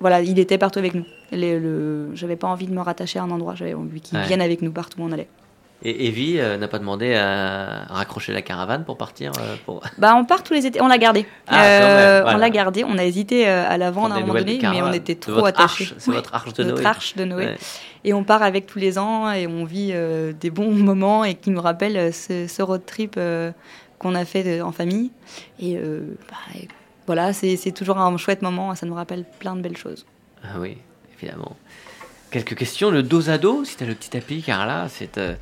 voilà, 0.00 0.20
il 0.20 0.40
était 0.40 0.58
partout 0.58 0.80
avec 0.80 0.94
nous. 0.94 1.04
Les, 1.32 1.58
le, 1.58 2.14
j'avais 2.14 2.36
pas 2.36 2.46
envie 2.46 2.66
de 2.66 2.74
me 2.74 2.80
rattacher 2.80 3.18
à 3.18 3.22
un 3.22 3.30
endroit, 3.30 3.54
j'avais 3.54 3.74
envie 3.74 4.00
qu'il 4.00 4.18
vienne 4.18 4.42
avec 4.42 4.62
nous 4.62 4.70
partout 4.70 5.00
où 5.00 5.04
on 5.04 5.12
allait. 5.12 5.28
Et 5.84 6.06
Evie 6.06 6.38
euh, 6.38 6.56
n'a 6.58 6.68
pas 6.68 6.78
demandé 6.78 7.14
à 7.14 7.86
raccrocher 7.88 8.32
la 8.32 8.40
caravane 8.40 8.84
pour 8.84 8.96
partir 8.96 9.32
euh, 9.40 9.56
pour... 9.66 9.82
Bah 9.98 10.14
on 10.16 10.24
part 10.24 10.44
tous 10.44 10.54
les 10.54 10.64
étés, 10.64 10.80
on 10.80 10.86
l'a 10.86 10.98
gardé. 10.98 11.26
Ah, 11.48 11.64
euh, 11.64 12.22
on 12.26 12.36
l'a 12.36 12.50
gardé, 12.50 12.84
on 12.84 12.96
a 12.98 13.04
hésité 13.04 13.48
à 13.48 13.76
la 13.76 13.90
vendre 13.90 14.14
à 14.14 14.18
un 14.18 14.20
moment 14.20 14.34
donné, 14.34 14.60
mais 14.62 14.80
on 14.80 14.92
était 14.92 15.16
trop 15.16 15.44
attachés. 15.44 15.92
C'est 15.98 16.12
votre 16.12 16.34
arche 16.34 16.52
de 16.52 16.64
Noé. 16.64 16.84
arche 16.84 17.16
de 17.16 17.24
Noé. 17.24 17.56
Et 18.04 18.14
on 18.14 18.22
part 18.22 18.42
avec 18.42 18.66
tous 18.66 18.78
les 18.78 18.98
ans 18.98 19.30
et 19.32 19.46
on 19.46 19.64
vit 19.64 19.92
des 20.40 20.50
bons 20.50 20.70
moments 20.70 21.24
et 21.24 21.34
qui 21.34 21.50
nous 21.50 21.60
rappellent 21.60 22.12
ce, 22.12 22.62
road 22.62 22.82
trip 22.86 23.18
qu'on 23.98 24.14
a 24.14 24.24
fait 24.24 24.60
en 24.60 24.70
famille. 24.70 25.10
Et 25.60 25.76
bah, 25.76 26.36
voilà, 27.06 27.32
c'est 27.32 27.72
toujours 27.72 27.98
un 27.98 28.16
chouette 28.18 28.42
moment, 28.42 28.74
ça 28.76 28.86
nous 28.86 28.94
rappelle 28.94 29.24
plein 29.40 29.56
de 29.56 29.62
belles 29.62 29.76
choses. 29.76 30.06
Ah 30.44 30.58
oui, 30.60 30.76
évidemment. 31.22 31.56
Quelques 32.30 32.54
questions, 32.54 32.90
le 32.90 33.02
dos 33.02 33.28
à 33.28 33.38
dos, 33.38 33.64
si 33.64 33.76
tu 33.76 33.84
as 33.84 33.86
le 33.86 33.94
petit 33.94 34.10
tapis, 34.10 34.42
car 34.42 34.66
là, 34.66 34.88
c'est 34.88 35.18
euh, 35.18 35.34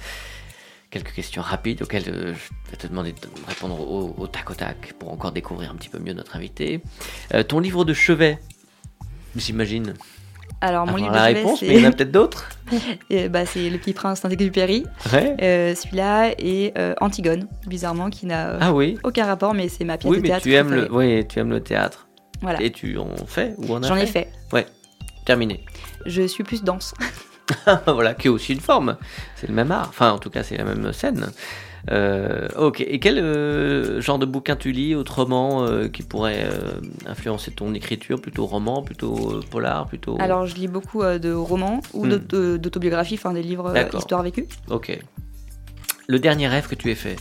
quelques 0.90 1.12
questions 1.12 1.42
rapides 1.42 1.82
auxquelles 1.82 2.08
euh, 2.08 2.34
je 2.34 2.70
vais 2.70 2.76
te 2.76 2.86
demander 2.86 3.12
de 3.12 3.18
répondre 3.46 3.80
au, 3.80 4.26
tac 4.26 4.50
au 4.50 4.54
tac 4.54 4.94
pour 4.98 5.12
encore 5.12 5.32
découvrir 5.32 5.70
un 5.70 5.76
petit 5.76 5.88
peu 5.88 5.98
mieux 5.98 6.14
notre 6.14 6.36
invité. 6.36 6.80
Euh, 7.34 7.42
ton 7.42 7.60
livre 7.60 7.84
de 7.84 7.94
chevet, 7.94 8.38
j'imagine 9.36 9.94
alors, 10.62 10.86
mon 10.86 10.96
livre 10.96 11.12
la 11.12 11.22
réponse, 11.22 11.62
mais 11.62 11.68
il 11.68 11.80
y 11.80 11.86
en 11.86 11.88
a 11.88 11.92
peut-être 11.92 12.10
d'autres. 12.10 12.50
bah, 13.30 13.46
c'est 13.46 13.70
Le 13.70 13.78
Petit 13.78 13.94
Prince 13.94 14.20
Saint-Exupéry. 14.20 14.84
Ouais. 15.10 15.34
Euh, 15.40 15.74
Celui-là 15.74 16.32
et 16.38 16.74
euh, 16.76 16.94
Antigone, 17.00 17.48
bizarrement, 17.66 18.10
qui 18.10 18.26
n'a 18.26 18.58
ah 18.60 18.74
oui. 18.74 18.98
aucun 19.02 19.24
rapport, 19.24 19.54
mais 19.54 19.68
c'est 19.68 19.84
ma 19.84 19.96
pièce 19.96 20.12
de 20.12 20.20
théâtre. 20.20 20.42
Tu 20.42 20.52
aimes 20.52 20.74
le, 20.74 20.92
oui, 20.92 21.26
tu 21.26 21.38
aimes 21.38 21.50
le 21.50 21.62
théâtre. 21.62 22.08
Voilà. 22.42 22.60
Et 22.62 22.70
tu 22.70 22.98
en 22.98 23.08
fais 23.26 23.54
ou 23.56 23.74
en 23.74 23.82
J'en 23.82 23.96
ai 23.96 24.06
fait. 24.06 24.30
Ouais, 24.52 24.66
terminé. 25.30 25.64
Je 26.06 26.22
suis 26.26 26.42
plus 26.42 26.64
danse. 26.64 26.92
voilà, 27.86 28.14
qui 28.14 28.26
est 28.26 28.30
aussi 28.30 28.52
une 28.52 28.60
forme. 28.60 28.96
C'est 29.36 29.46
le 29.46 29.54
même 29.54 29.70
art. 29.70 29.86
Enfin, 29.88 30.10
en 30.10 30.18
tout 30.18 30.28
cas, 30.28 30.42
c'est 30.42 30.56
la 30.56 30.64
même 30.64 30.92
scène. 30.92 31.30
Euh, 31.92 32.48
ok, 32.58 32.80
et 32.80 32.98
quel 32.98 33.18
euh, 33.18 34.00
genre 34.00 34.18
de 34.18 34.26
bouquin 34.26 34.56
tu 34.56 34.72
lis 34.72 34.96
autrement 34.96 35.64
euh, 35.64 35.86
qui 35.86 36.02
pourrait 36.02 36.48
influencer 37.06 37.52
ton 37.52 37.74
écriture? 37.74 38.20
Plutôt 38.20 38.44
roman, 38.44 38.82
plutôt 38.82 39.40
polar, 39.52 39.86
plutôt... 39.86 40.16
Alors 40.18 40.46
je 40.46 40.56
lis 40.56 40.66
beaucoup 40.66 41.02
de 41.04 41.32
romans 41.32 41.80
ou 41.94 42.06
hmm. 42.06 42.58
d'autobiographies, 42.58 43.14
enfin 43.14 43.32
des 43.32 43.42
livres 43.42 43.72
histoire 43.94 44.24
vécue. 44.24 44.46
Ok. 44.68 44.98
Le 46.08 46.18
dernier 46.18 46.48
rêve 46.48 46.66
que 46.66 46.74
tu 46.74 46.90
aies 46.90 46.96
fait? 46.96 47.16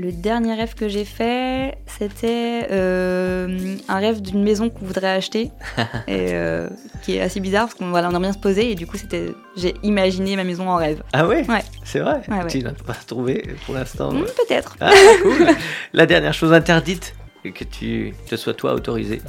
Le 0.00 0.12
dernier 0.12 0.54
rêve 0.54 0.74
que 0.74 0.88
j'ai 0.88 1.04
fait, 1.04 1.76
c'était 1.86 2.66
euh, 2.70 3.76
un 3.88 3.98
rêve 3.98 4.22
d'une 4.22 4.42
maison 4.42 4.70
qu'on 4.70 4.86
voudrait 4.86 5.10
acheter, 5.10 5.50
et, 6.08 6.28
euh, 6.32 6.68
qui 7.02 7.16
est 7.16 7.20
assez 7.20 7.38
bizarre 7.38 7.66
parce 7.66 7.74
qu'on 7.74 7.90
voilà, 7.90 8.08
on 8.10 8.14
a 8.14 8.18
bien 8.18 8.32
se 8.32 8.38
poser 8.38 8.70
et 8.70 8.74
du 8.74 8.86
coup 8.86 8.96
c'était, 8.96 9.26
j'ai 9.56 9.74
imaginé 9.82 10.36
ma 10.36 10.44
maison 10.44 10.68
en 10.70 10.76
rêve. 10.76 11.02
Ah 11.12 11.26
ouais, 11.26 11.44
ouais. 11.48 11.62
C'est 11.84 12.00
vrai? 12.00 12.22
Tu 12.48 12.60
n'as 12.60 12.72
pas 12.72 12.94
trouvé 13.06 13.44
pour 13.66 13.74
l'instant. 13.74 14.10
Hmm, 14.12 14.24
peut-être. 14.24 14.76
Ah, 14.80 14.90
cool. 15.22 15.48
La 15.92 16.06
dernière 16.06 16.32
chose 16.34 16.52
interdite 16.52 17.14
que 17.42 17.64
tu 17.64 18.14
te 18.26 18.36
sois 18.36 18.54
toi 18.54 18.72
autorisé. 18.72 19.20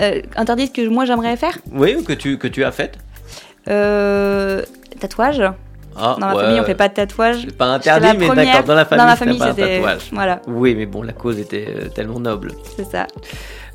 euh, 0.00 0.20
interdite 0.36 0.74
que 0.74 0.86
moi 0.86 1.06
j'aimerais 1.06 1.36
faire? 1.36 1.56
Oui, 1.70 1.96
ou 1.98 2.02
que 2.02 2.12
tu 2.12 2.36
que 2.36 2.48
tu 2.48 2.62
as 2.62 2.72
faite? 2.72 2.98
Euh, 3.68 4.62
tatouage. 5.00 5.42
Ah, 5.96 6.16
dans 6.18 6.26
ma 6.28 6.34
famille, 6.34 6.60
on 6.60 6.64
fait 6.64 6.74
pas 6.74 6.88
de 6.88 6.94
tatouage. 6.94 7.42
C'est 7.44 7.56
pas 7.56 7.66
interdit, 7.66 8.16
mais 8.18 8.28
d'accord, 8.28 8.64
dans 8.64 8.74
la 8.74 8.84
famille, 8.84 9.04
dans 9.04 9.10
la 9.10 9.16
famille 9.16 9.38
c'était 9.38 9.76
tatouage. 9.76 10.08
Voilà. 10.12 10.40
Oui, 10.46 10.74
mais 10.74 10.86
bon, 10.86 11.02
la 11.02 11.12
cause 11.12 11.38
était 11.38 11.66
euh, 11.68 11.88
tellement 11.88 12.20
noble. 12.20 12.52
C'est 12.76 12.90
ça. 12.90 13.06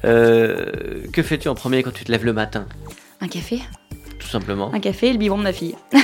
Euh, 0.05 1.01
que 1.11 1.24
fais-tu 1.24 1.47
en 1.47 1.55
premier 1.55 1.84
quand 1.84 1.93
tu 1.93 2.05
te 2.05 2.11
lèves 2.11 2.26
le 2.26 2.34
matin? 2.34 2.65
Un 3.22 3.28
café. 3.28 3.61
Tout 4.20 4.28
simplement. 4.28 4.74
Un 4.74 4.80
café 4.80 5.07
et 5.07 5.13
le 5.13 5.18
biberon 5.18 5.38
de 5.38 5.43
ma 5.43 5.53
fille. 5.53 5.76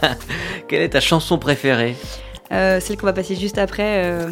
Quelle 0.68 0.82
est 0.82 0.90
ta 0.90 1.00
chanson 1.00 1.38
préférée? 1.38 1.96
Euh, 2.52 2.80
Celle 2.80 2.96
qu'on 2.96 3.06
va 3.06 3.12
passer 3.12 3.34
juste 3.34 3.58
après, 3.58 4.04
euh, 4.04 4.30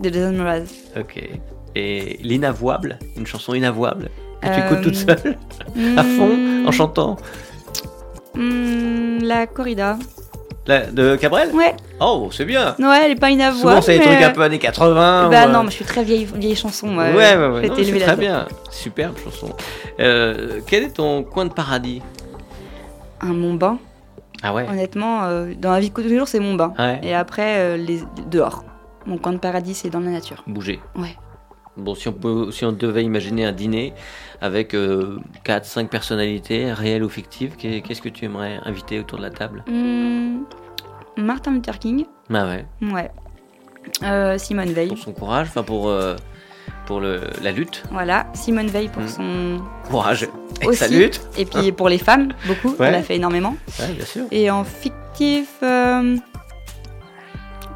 de 0.00 0.12
Jason 0.12 0.32
Mraz. 0.32 0.64
Ok. 0.98 1.22
Et 1.74 2.18
l'inavouable, 2.22 2.98
une 3.16 3.26
chanson 3.26 3.54
inavouable 3.54 4.10
que 4.40 4.48
tu 4.48 4.60
écoutes 4.60 4.82
toute 4.82 4.96
seule, 4.96 5.36
à 5.96 6.02
fond, 6.02 6.32
en 6.66 6.68
hmm. 6.68 6.72
chantant? 6.72 7.16
Hmm, 8.34 9.18
La 9.22 9.46
corrida 9.46 9.98
de 10.66 11.16
Cabrel 11.16 11.50
Ouais. 11.54 11.74
Oh, 12.00 12.28
c'est 12.32 12.44
bien. 12.44 12.74
Ouais, 12.78 13.02
elle 13.04 13.12
est 13.12 13.20
pas 13.20 13.30
inavouable. 13.30 13.70
Souvent, 13.70 13.82
c'est 13.82 13.98
des 13.98 14.04
trucs 14.04 14.22
un 14.22 14.30
peu 14.30 14.42
années 14.42 14.58
80. 14.58 15.28
Bah 15.30 15.46
non, 15.46 15.64
mais 15.64 15.70
je 15.70 15.76
suis 15.76 15.84
très 15.84 16.04
vieille, 16.04 16.26
vieille 16.34 16.56
chanson. 16.56 16.96
Ouais, 16.96 17.12
ouais, 17.12 17.36
ouais. 17.36 17.70
c'est 17.76 17.98
très 17.98 18.16
bien. 18.16 18.46
Superbe 18.70 19.16
chanson. 19.22 19.54
Euh, 19.98 20.60
quel 20.66 20.84
est 20.84 20.96
ton 20.96 21.22
coin 21.22 21.44
de 21.44 21.52
paradis 21.52 22.02
Un 23.20 23.32
Mont 23.32 23.54
Bain. 23.54 23.78
Ah 24.42 24.54
ouais 24.54 24.66
Honnêtement, 24.70 25.24
euh, 25.24 25.52
dans 25.58 25.72
la 25.72 25.80
vie 25.80 25.90
de 25.90 25.94
tous 25.94 26.00
les 26.00 26.16
jours, 26.16 26.28
c'est 26.28 26.40
Mont 26.40 26.54
Bain. 26.54 26.72
Et 27.02 27.14
après, 27.14 27.58
euh, 27.58 27.76
les... 27.76 28.00
dehors. 28.30 28.64
Mon 29.06 29.18
coin 29.18 29.32
de 29.32 29.38
paradis, 29.38 29.74
c'est 29.74 29.90
dans 29.90 30.00
la 30.00 30.10
nature. 30.10 30.42
Bouger. 30.46 30.80
Ouais. 30.94 31.16
Bon, 31.80 31.94
si 31.94 32.08
on, 32.08 32.12
peut, 32.12 32.50
si 32.52 32.64
on 32.64 32.72
devait 32.72 33.02
imaginer 33.02 33.44
un 33.44 33.52
dîner 33.52 33.92
avec 34.40 34.74
4-5 34.74 35.88
personnalités, 35.88 36.72
réelles 36.72 37.04
ou 37.04 37.08
fictives, 37.08 37.56
qu'est-ce 37.56 38.02
que 38.02 38.08
tu 38.08 38.24
aimerais 38.24 38.58
inviter 38.64 38.98
autour 39.00 39.18
de 39.18 39.24
la 39.24 39.30
table? 39.30 39.64
Hmm, 39.66 40.44
Martin 41.16 41.52
Luther 41.52 41.78
King. 41.78 42.06
Ah 42.32 42.46
ouais. 42.46 42.66
Ouais. 42.82 43.10
Euh, 44.02 44.38
Simone 44.38 44.72
Veil. 44.72 44.88
Pour 44.88 44.98
son 44.98 45.12
courage, 45.12 45.48
enfin 45.48 45.62
pour, 45.62 45.88
euh, 45.88 46.16
pour 46.86 47.00
le, 47.00 47.22
la 47.42 47.52
lutte. 47.52 47.82
Voilà, 47.90 48.26
Simone 48.34 48.68
Veil 48.68 48.88
pour 48.88 49.02
hmm. 49.02 49.08
son 49.08 49.60
courage 49.88 50.28
et 50.62 50.72
sa 50.74 50.88
lutte. 50.88 51.20
Et 51.36 51.44
puis 51.44 51.72
pour 51.72 51.88
les 51.88 51.98
femmes, 51.98 52.32
beaucoup. 52.46 52.74
Elle 52.80 52.94
a 52.94 53.02
fait 53.02 53.16
énormément. 53.16 53.56
Ouais, 53.78 53.92
bien 53.92 54.04
sûr. 54.04 54.24
Et 54.30 54.50
en 54.50 54.64
fictif. 54.64 55.62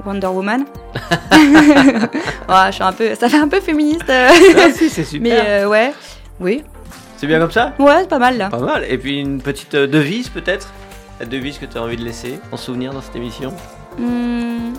Euh, 0.04 0.08
Wonder 0.08 0.26
Woman. 0.28 0.64
je 1.32 2.70
suis 2.72 2.82
un 2.82 2.92
peu, 2.92 3.14
ça 3.14 3.28
fait 3.28 3.38
un 3.38 3.48
peu 3.48 3.60
féministe. 3.60 4.04
ah, 4.08 4.30
si, 4.74 4.88
c'est 4.90 5.04
super. 5.04 5.44
Mais 5.44 5.64
ouais, 5.64 5.92
oui. 6.40 6.64
C'est 7.16 7.26
bien 7.26 7.38
comme 7.38 7.50
ça? 7.50 7.72
Ouais, 7.78 8.00
c'est 8.00 8.08
pas 8.08 8.18
mal 8.18 8.36
là. 8.36 8.50
Pas 8.50 8.58
mal. 8.58 8.84
Et 8.88 8.98
puis 8.98 9.20
une 9.20 9.40
petite 9.40 9.76
devise 9.76 10.28
peut-être? 10.28 10.72
La 11.20 11.26
devise 11.26 11.58
que 11.58 11.66
tu 11.66 11.78
as 11.78 11.82
envie 11.82 11.96
de 11.96 12.04
laisser 12.04 12.40
en 12.50 12.56
souvenir 12.56 12.92
dans 12.92 13.00
cette 13.00 13.16
émission? 13.16 13.52
Hmm. 13.98 14.74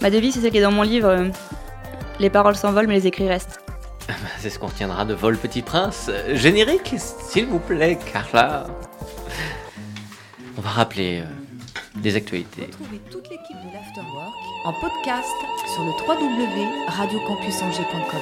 Ma 0.00 0.10
devise, 0.10 0.34
c'est 0.34 0.40
celle 0.40 0.50
qui 0.50 0.58
est 0.58 0.62
dans 0.62 0.72
mon 0.72 0.82
livre. 0.82 1.30
Les 2.18 2.30
paroles 2.30 2.56
s'envolent, 2.56 2.86
mais 2.86 2.94
les 2.94 3.06
écrits 3.06 3.28
restent. 3.28 3.60
C'est 4.38 4.50
ce 4.50 4.58
qu'on 4.58 4.66
retiendra 4.66 5.04
de 5.04 5.14
Vol 5.14 5.36
Petit 5.36 5.62
Prince. 5.62 6.10
Générique, 6.32 6.94
s'il 6.98 7.46
vous 7.46 7.60
plaît, 7.60 7.98
Carla. 8.12 8.66
On 10.58 10.60
va 10.60 10.70
rappeler 10.70 11.20
euh, 11.20 11.49
des 11.94 12.16
actualités. 12.16 12.68
En 14.64 14.72
podcast 14.72 15.34
sur 15.74 15.82
le 15.84 15.90
www.radiocampusangers.com. 16.06 18.20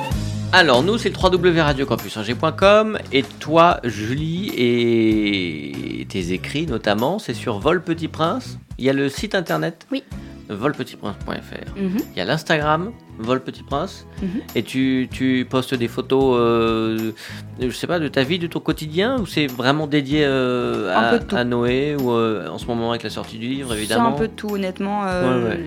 Alors, 0.52 0.82
nous, 0.82 0.96
c'est 0.98 1.10
le 1.10 1.16
www.radiocampusangers.com 1.16 2.98
et 3.12 3.22
toi, 3.22 3.80
Julie, 3.84 4.52
et 4.56 6.06
tes 6.08 6.32
écrits 6.32 6.66
notamment, 6.66 7.18
c'est 7.18 7.34
sur 7.34 7.58
Vol 7.58 7.82
Petit 7.82 8.08
Prince. 8.08 8.58
Il 8.78 8.84
y 8.84 8.90
a 8.90 8.92
le 8.92 9.08
site 9.08 9.34
internet 9.34 9.86
Oui. 9.90 10.04
volpetitprince.fr. 10.48 11.76
Mhm. 11.78 11.98
Il 12.14 12.18
y 12.18 12.20
a 12.20 12.24
l'Instagram, 12.24 12.92
Vol 13.18 13.40
Petit 13.42 13.62
Prince, 13.64 14.06
Mhm. 14.22 14.40
et 14.54 14.62
tu, 14.62 15.08
tu 15.10 15.46
postes 15.50 15.74
des 15.74 15.88
photos, 15.88 16.36
euh, 16.38 17.12
je 17.60 17.70
sais 17.70 17.86
pas, 17.86 17.98
de 17.98 18.08
ta 18.08 18.22
vie, 18.22 18.38
de 18.38 18.46
ton 18.46 18.60
quotidien, 18.60 19.18
ou 19.20 19.26
c'est 19.26 19.46
vraiment 19.48 19.86
dédié 19.86 20.22
euh, 20.24 20.94
à, 21.32 21.44
Noé, 21.44 21.96
ou 22.00 22.12
euh, 22.12 22.48
en 22.48 22.56
ce 22.58 22.66
moment 22.66 22.90
avec 22.90 23.02
la 23.02 23.10
sortie 23.10 23.36
du 23.38 23.48
livre, 23.48 23.70
C'est 23.72 23.78
évidemment? 23.78 24.08
un 24.10 24.12
peu 24.12 24.28
de 24.28 24.32
tout, 24.32 24.48
honnêtement. 24.54 25.02
euh, 25.04 25.44
Ouais, 25.44 25.50
ouais. 25.50 25.66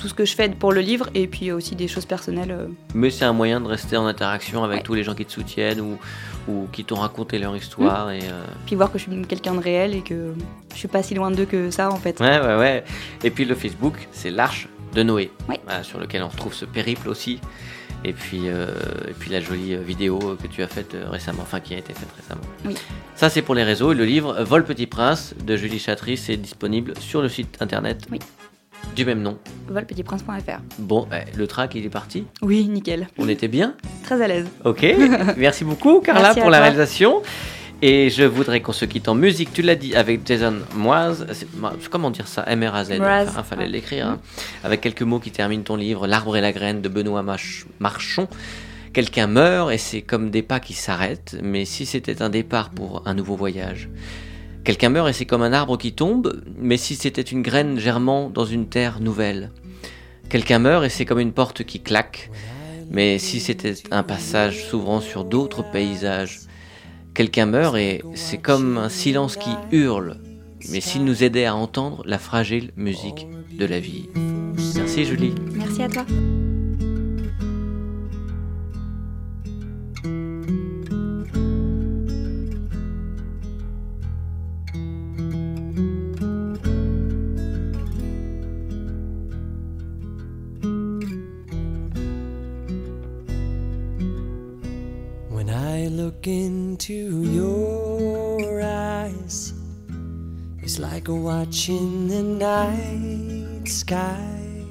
Tout 0.00 0.08
ce 0.08 0.14
que 0.14 0.24
je 0.24 0.34
fais 0.34 0.48
pour 0.48 0.72
le 0.72 0.80
livre 0.80 1.10
et 1.14 1.26
puis 1.26 1.52
aussi 1.52 1.76
des 1.76 1.86
choses 1.86 2.06
personnelles. 2.06 2.50
euh. 2.50 2.66
Mais 2.94 3.10
c'est 3.10 3.26
un 3.26 3.34
moyen 3.34 3.60
de 3.60 3.66
rester 3.68 3.98
en 3.98 4.06
interaction 4.06 4.64
avec 4.64 4.78
Ouais. 4.78 4.82
tous 4.82 4.94
les 4.94 5.04
gens 5.04 5.14
qui 5.14 5.26
te 5.26 5.32
soutiennent 5.32 5.80
ou, 5.82 5.98
ou 6.48 6.66
qui 6.72 6.84
t'ont 6.84 6.96
raconté 6.96 7.38
leur 7.38 7.54
histoire. 7.54 8.10
Et, 8.10 8.20
euh, 8.22 8.44
Puis 8.64 8.76
voir 8.76 8.90
que 8.90 8.98
je 8.98 9.04
suis 9.10 9.22
quelqu'un 9.26 9.52
de 9.54 9.60
réel 9.60 9.94
et 9.94 10.00
que 10.00 10.32
je 10.72 10.78
suis 10.78 10.88
pas 10.88 11.02
si 11.02 11.14
loin 11.14 11.30
d'eux 11.30 11.44
que 11.44 11.70
ça 11.70 11.90
en 11.90 11.96
fait. 11.96 12.18
Ouais, 12.18 12.40
ouais, 12.40 12.56
ouais. 12.56 12.84
Et 13.22 13.30
puis 13.30 13.44
le 13.44 13.54
Facebook, 13.54 14.08
c'est 14.10 14.30
l'Arche 14.30 14.68
de 14.94 15.02
Noé, 15.02 15.30
Ouais. 15.48 15.60
Voilà, 15.66 15.82
sur 15.82 16.00
lequel 16.00 16.22
on 16.22 16.28
retrouve 16.28 16.54
ce 16.54 16.64
périple 16.64 17.08
aussi. 17.10 17.38
Et 18.02 18.14
puis, 18.14 18.44
euh, 18.48 18.68
et 19.06 19.12
puis 19.12 19.30
la 19.30 19.40
jolie 19.40 19.74
euh, 19.74 19.80
vidéo 19.82 20.18
que 20.42 20.46
tu 20.46 20.62
as 20.62 20.66
faite 20.68 20.94
euh, 20.94 21.10
récemment, 21.10 21.42
enfin 21.42 21.60
qui 21.60 21.74
a 21.74 21.78
été 21.78 21.92
faite 21.92 22.08
récemment. 22.16 22.40
Oui. 22.64 22.74
Ça, 23.14 23.28
c'est 23.28 23.42
pour 23.42 23.54
les 23.54 23.62
réseaux. 23.62 23.92
Le 23.92 24.06
livre 24.06 24.34
euh, 24.38 24.44
Vol 24.44 24.64
Petit 24.64 24.86
Prince 24.86 25.34
de 25.44 25.54
Julie 25.58 25.78
Chatry, 25.78 26.16
c'est 26.16 26.38
disponible 26.38 26.94
sur 26.98 27.20
le 27.20 27.28
site 27.28 27.58
internet 27.60 28.06
Oui. 28.10 28.18
Du 28.96 29.04
même 29.04 29.22
nom. 29.22 29.38
Volpetitprince.fr. 29.68 30.60
Bon, 30.78 31.06
eh, 31.12 31.36
le 31.36 31.46
track, 31.46 31.74
il 31.74 31.84
est 31.86 31.90
parti. 31.90 32.24
Oui, 32.42 32.66
nickel. 32.68 33.06
On 33.18 33.28
était 33.28 33.48
bien. 33.48 33.74
Très 34.02 34.20
à 34.22 34.28
l'aise. 34.28 34.46
Ok, 34.64 34.84
merci 35.36 35.64
beaucoup 35.64 36.00
Carla 36.00 36.22
Merci 36.22 36.40
pour 36.40 36.50
la 36.50 36.58
toi. 36.58 36.64
réalisation. 36.66 37.22
Et 37.82 38.10
je 38.10 38.24
voudrais 38.24 38.60
qu'on 38.60 38.72
se 38.74 38.84
quitte 38.84 39.08
en 39.08 39.14
musique, 39.14 39.54
tu 39.54 39.62
l'as 39.62 39.74
dit, 39.74 39.94
avec 39.96 40.26
Jason 40.26 40.56
ma- 40.76 41.14
Comment 41.90 42.10
dire 42.10 42.28
ça? 42.28 42.44
M-R-A-Z. 42.46 42.92
Enfin, 43.00 43.42
fallait 43.42 43.68
l'écrire. 43.68 44.06
hein. 44.06 44.18
Avec 44.64 44.82
quelques 44.82 45.00
mots 45.02 45.18
qui 45.18 45.30
terminent 45.30 45.62
ton 45.62 45.76
livre, 45.76 46.06
L'arbre 46.06 46.36
et 46.36 46.42
la 46.42 46.52
graine 46.52 46.82
de 46.82 46.88
Benoît 46.90 47.22
Mach- 47.22 47.64
Marchon. 47.78 48.28
Quelqu'un 48.92 49.28
meurt 49.28 49.70
et 49.72 49.78
c'est 49.78 50.02
comme 50.02 50.30
des 50.30 50.42
pas 50.42 50.60
qui 50.60 50.74
s'arrêtent, 50.74 51.38
mais 51.42 51.64
si 51.64 51.86
c'était 51.86 52.20
un 52.20 52.28
départ 52.28 52.68
pour 52.68 53.02
un 53.06 53.14
nouveau 53.14 53.36
voyage. 53.36 53.88
Quelqu'un 54.64 54.90
meurt 54.90 55.08
et 55.08 55.12
c'est 55.12 55.24
comme 55.24 55.42
un 55.42 55.52
arbre 55.52 55.78
qui 55.78 55.92
tombe, 55.92 56.42
mais 56.58 56.76
si 56.76 56.94
c'était 56.94 57.22
une 57.22 57.42
graine 57.42 57.78
germant 57.78 58.28
dans 58.28 58.44
une 58.44 58.68
terre 58.68 59.00
nouvelle. 59.00 59.50
Quelqu'un 60.28 60.58
meurt 60.58 60.84
et 60.84 60.88
c'est 60.88 61.04
comme 61.04 61.18
une 61.18 61.32
porte 61.32 61.64
qui 61.64 61.80
claque, 61.80 62.30
mais 62.90 63.18
si 63.18 63.40
c'était 63.40 63.74
un 63.90 64.02
passage 64.02 64.64
s'ouvrant 64.64 65.00
sur 65.00 65.24
d'autres 65.24 65.62
paysages. 65.62 66.40
Quelqu'un 67.14 67.46
meurt 67.46 67.76
et 67.76 68.02
c'est 68.14 68.38
comme 68.38 68.76
un 68.78 68.88
silence 68.88 69.36
qui 69.36 69.50
hurle, 69.72 70.18
mais 70.70 70.80
s'il 70.80 71.04
nous 71.04 71.24
aidait 71.24 71.46
à 71.46 71.56
entendre 71.56 72.02
la 72.06 72.18
fragile 72.18 72.70
musique 72.76 73.26
de 73.52 73.64
la 73.64 73.80
vie. 73.80 74.08
Merci 74.76 75.04
Julie. 75.04 75.34
Merci 75.52 75.82
à 75.82 75.88
toi. 75.88 76.04
Look 96.04 96.26
into 96.26 97.22
your 97.24 98.62
eyes, 98.62 99.52
it's 100.62 100.78
like 100.78 101.08
watching 101.08 102.08
the 102.08 102.22
night 102.22 103.68
sky 103.68 104.64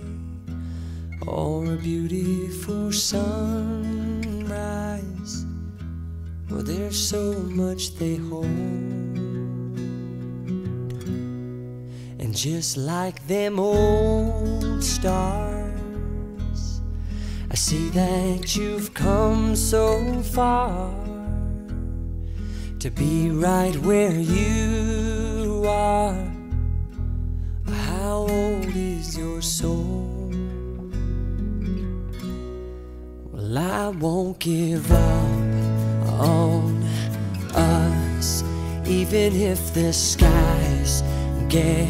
or 1.27 1.73
a 1.73 1.77
beautiful 1.77 2.91
sunrise. 2.91 4.25
Well, 6.49 6.63
there's 6.63 6.97
so 6.97 7.33
much 7.61 7.95
they 7.99 8.15
hold. 8.15 8.45
And 12.21 12.35
just 12.35 12.75
like 12.75 13.27
them 13.27 13.59
old 13.59 14.83
stars, 14.83 16.81
I 17.51 17.55
see 17.55 17.89
that 17.89 18.55
you've 18.55 18.95
come 18.95 19.55
so 19.55 20.23
far 20.23 21.08
to 22.79 22.89
be 22.89 23.29
right 23.29 23.75
where 23.79 24.13
you 24.13 25.65
are. 25.67 26.15
How 27.67 28.25
old 28.29 28.73
is 28.73 29.17
your 29.17 29.41
soul? 29.41 30.31
Well, 33.33 33.57
I 33.57 33.89
won't 33.89 34.39
give 34.39 34.89
up 34.93 36.09
on 36.21 36.81
us, 37.53 38.43
even 38.87 39.35
if 39.35 39.73
the 39.73 39.91
skies 39.91 41.03
get 41.49 41.89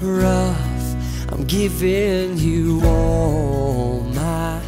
rough. 0.00 1.32
I'm 1.32 1.44
giving 1.44 2.38
you 2.38 2.80
all 2.84 4.00
my 4.14 4.60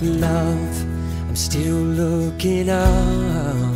love. 0.00 0.82
I'm 1.28 1.34
still 1.34 1.74
looking 1.74 2.70
up. 2.70 3.75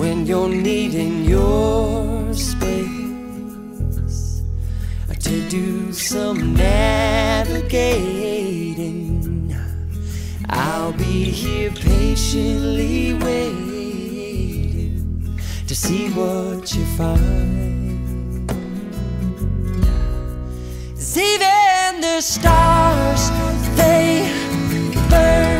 When 0.00 0.24
you're 0.24 0.48
needing 0.48 1.26
your 1.26 2.32
space 2.32 2.88
to 5.20 5.46
do 5.50 5.92
some 5.92 6.54
navigating, 6.54 9.54
I'll 10.48 10.94
be 10.94 11.24
here 11.24 11.70
patiently 11.72 13.12
waiting 13.12 13.78
to 15.68 15.74
see 15.74 16.08
what 16.12 16.74
you 16.74 16.86
find. 16.96 17.60
even 21.16 22.00
the 22.00 22.20
stars, 22.22 23.30
they 23.76 24.32
burn. 25.10 25.59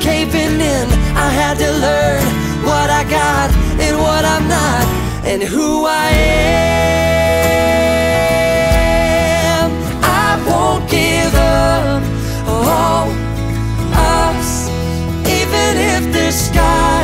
caving 0.00 0.60
in. 0.60 0.88
I 1.16 1.28
had 1.30 1.58
to 1.58 1.70
learn 1.86 2.24
what 2.64 2.90
I 2.90 3.04
got 3.04 3.50
and 3.80 3.98
what 3.98 4.24
I'm 4.24 4.48
not, 4.48 4.86
and 5.24 5.42
who 5.42 5.86
I 5.86 6.10
am. 9.60 9.70
I 10.02 10.36
won't 10.48 10.88
give 10.90 11.34
up 11.34 12.02
on 12.48 13.08
us, 13.92 14.68
even 15.38 15.76
if 15.94 16.02
the 16.12 16.30
skies 16.30 16.95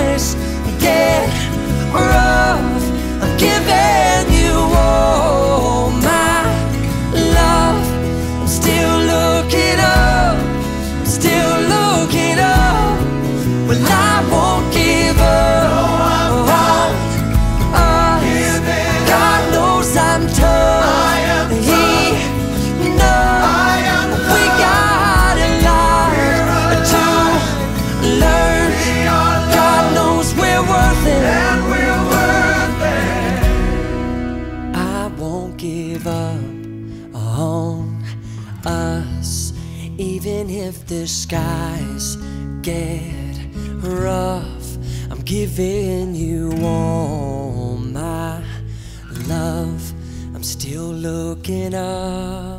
skies 41.33 42.19
get 42.61 43.01
rough, 43.79 44.77
I'm 45.11 45.23
giving 45.23 46.15
you 46.15 46.53
all 46.63 47.79
my 47.79 48.45
love. 49.27 49.95
I'm 50.35 50.43
still 50.43 50.93
looking 50.93 51.75
up. 51.75 52.52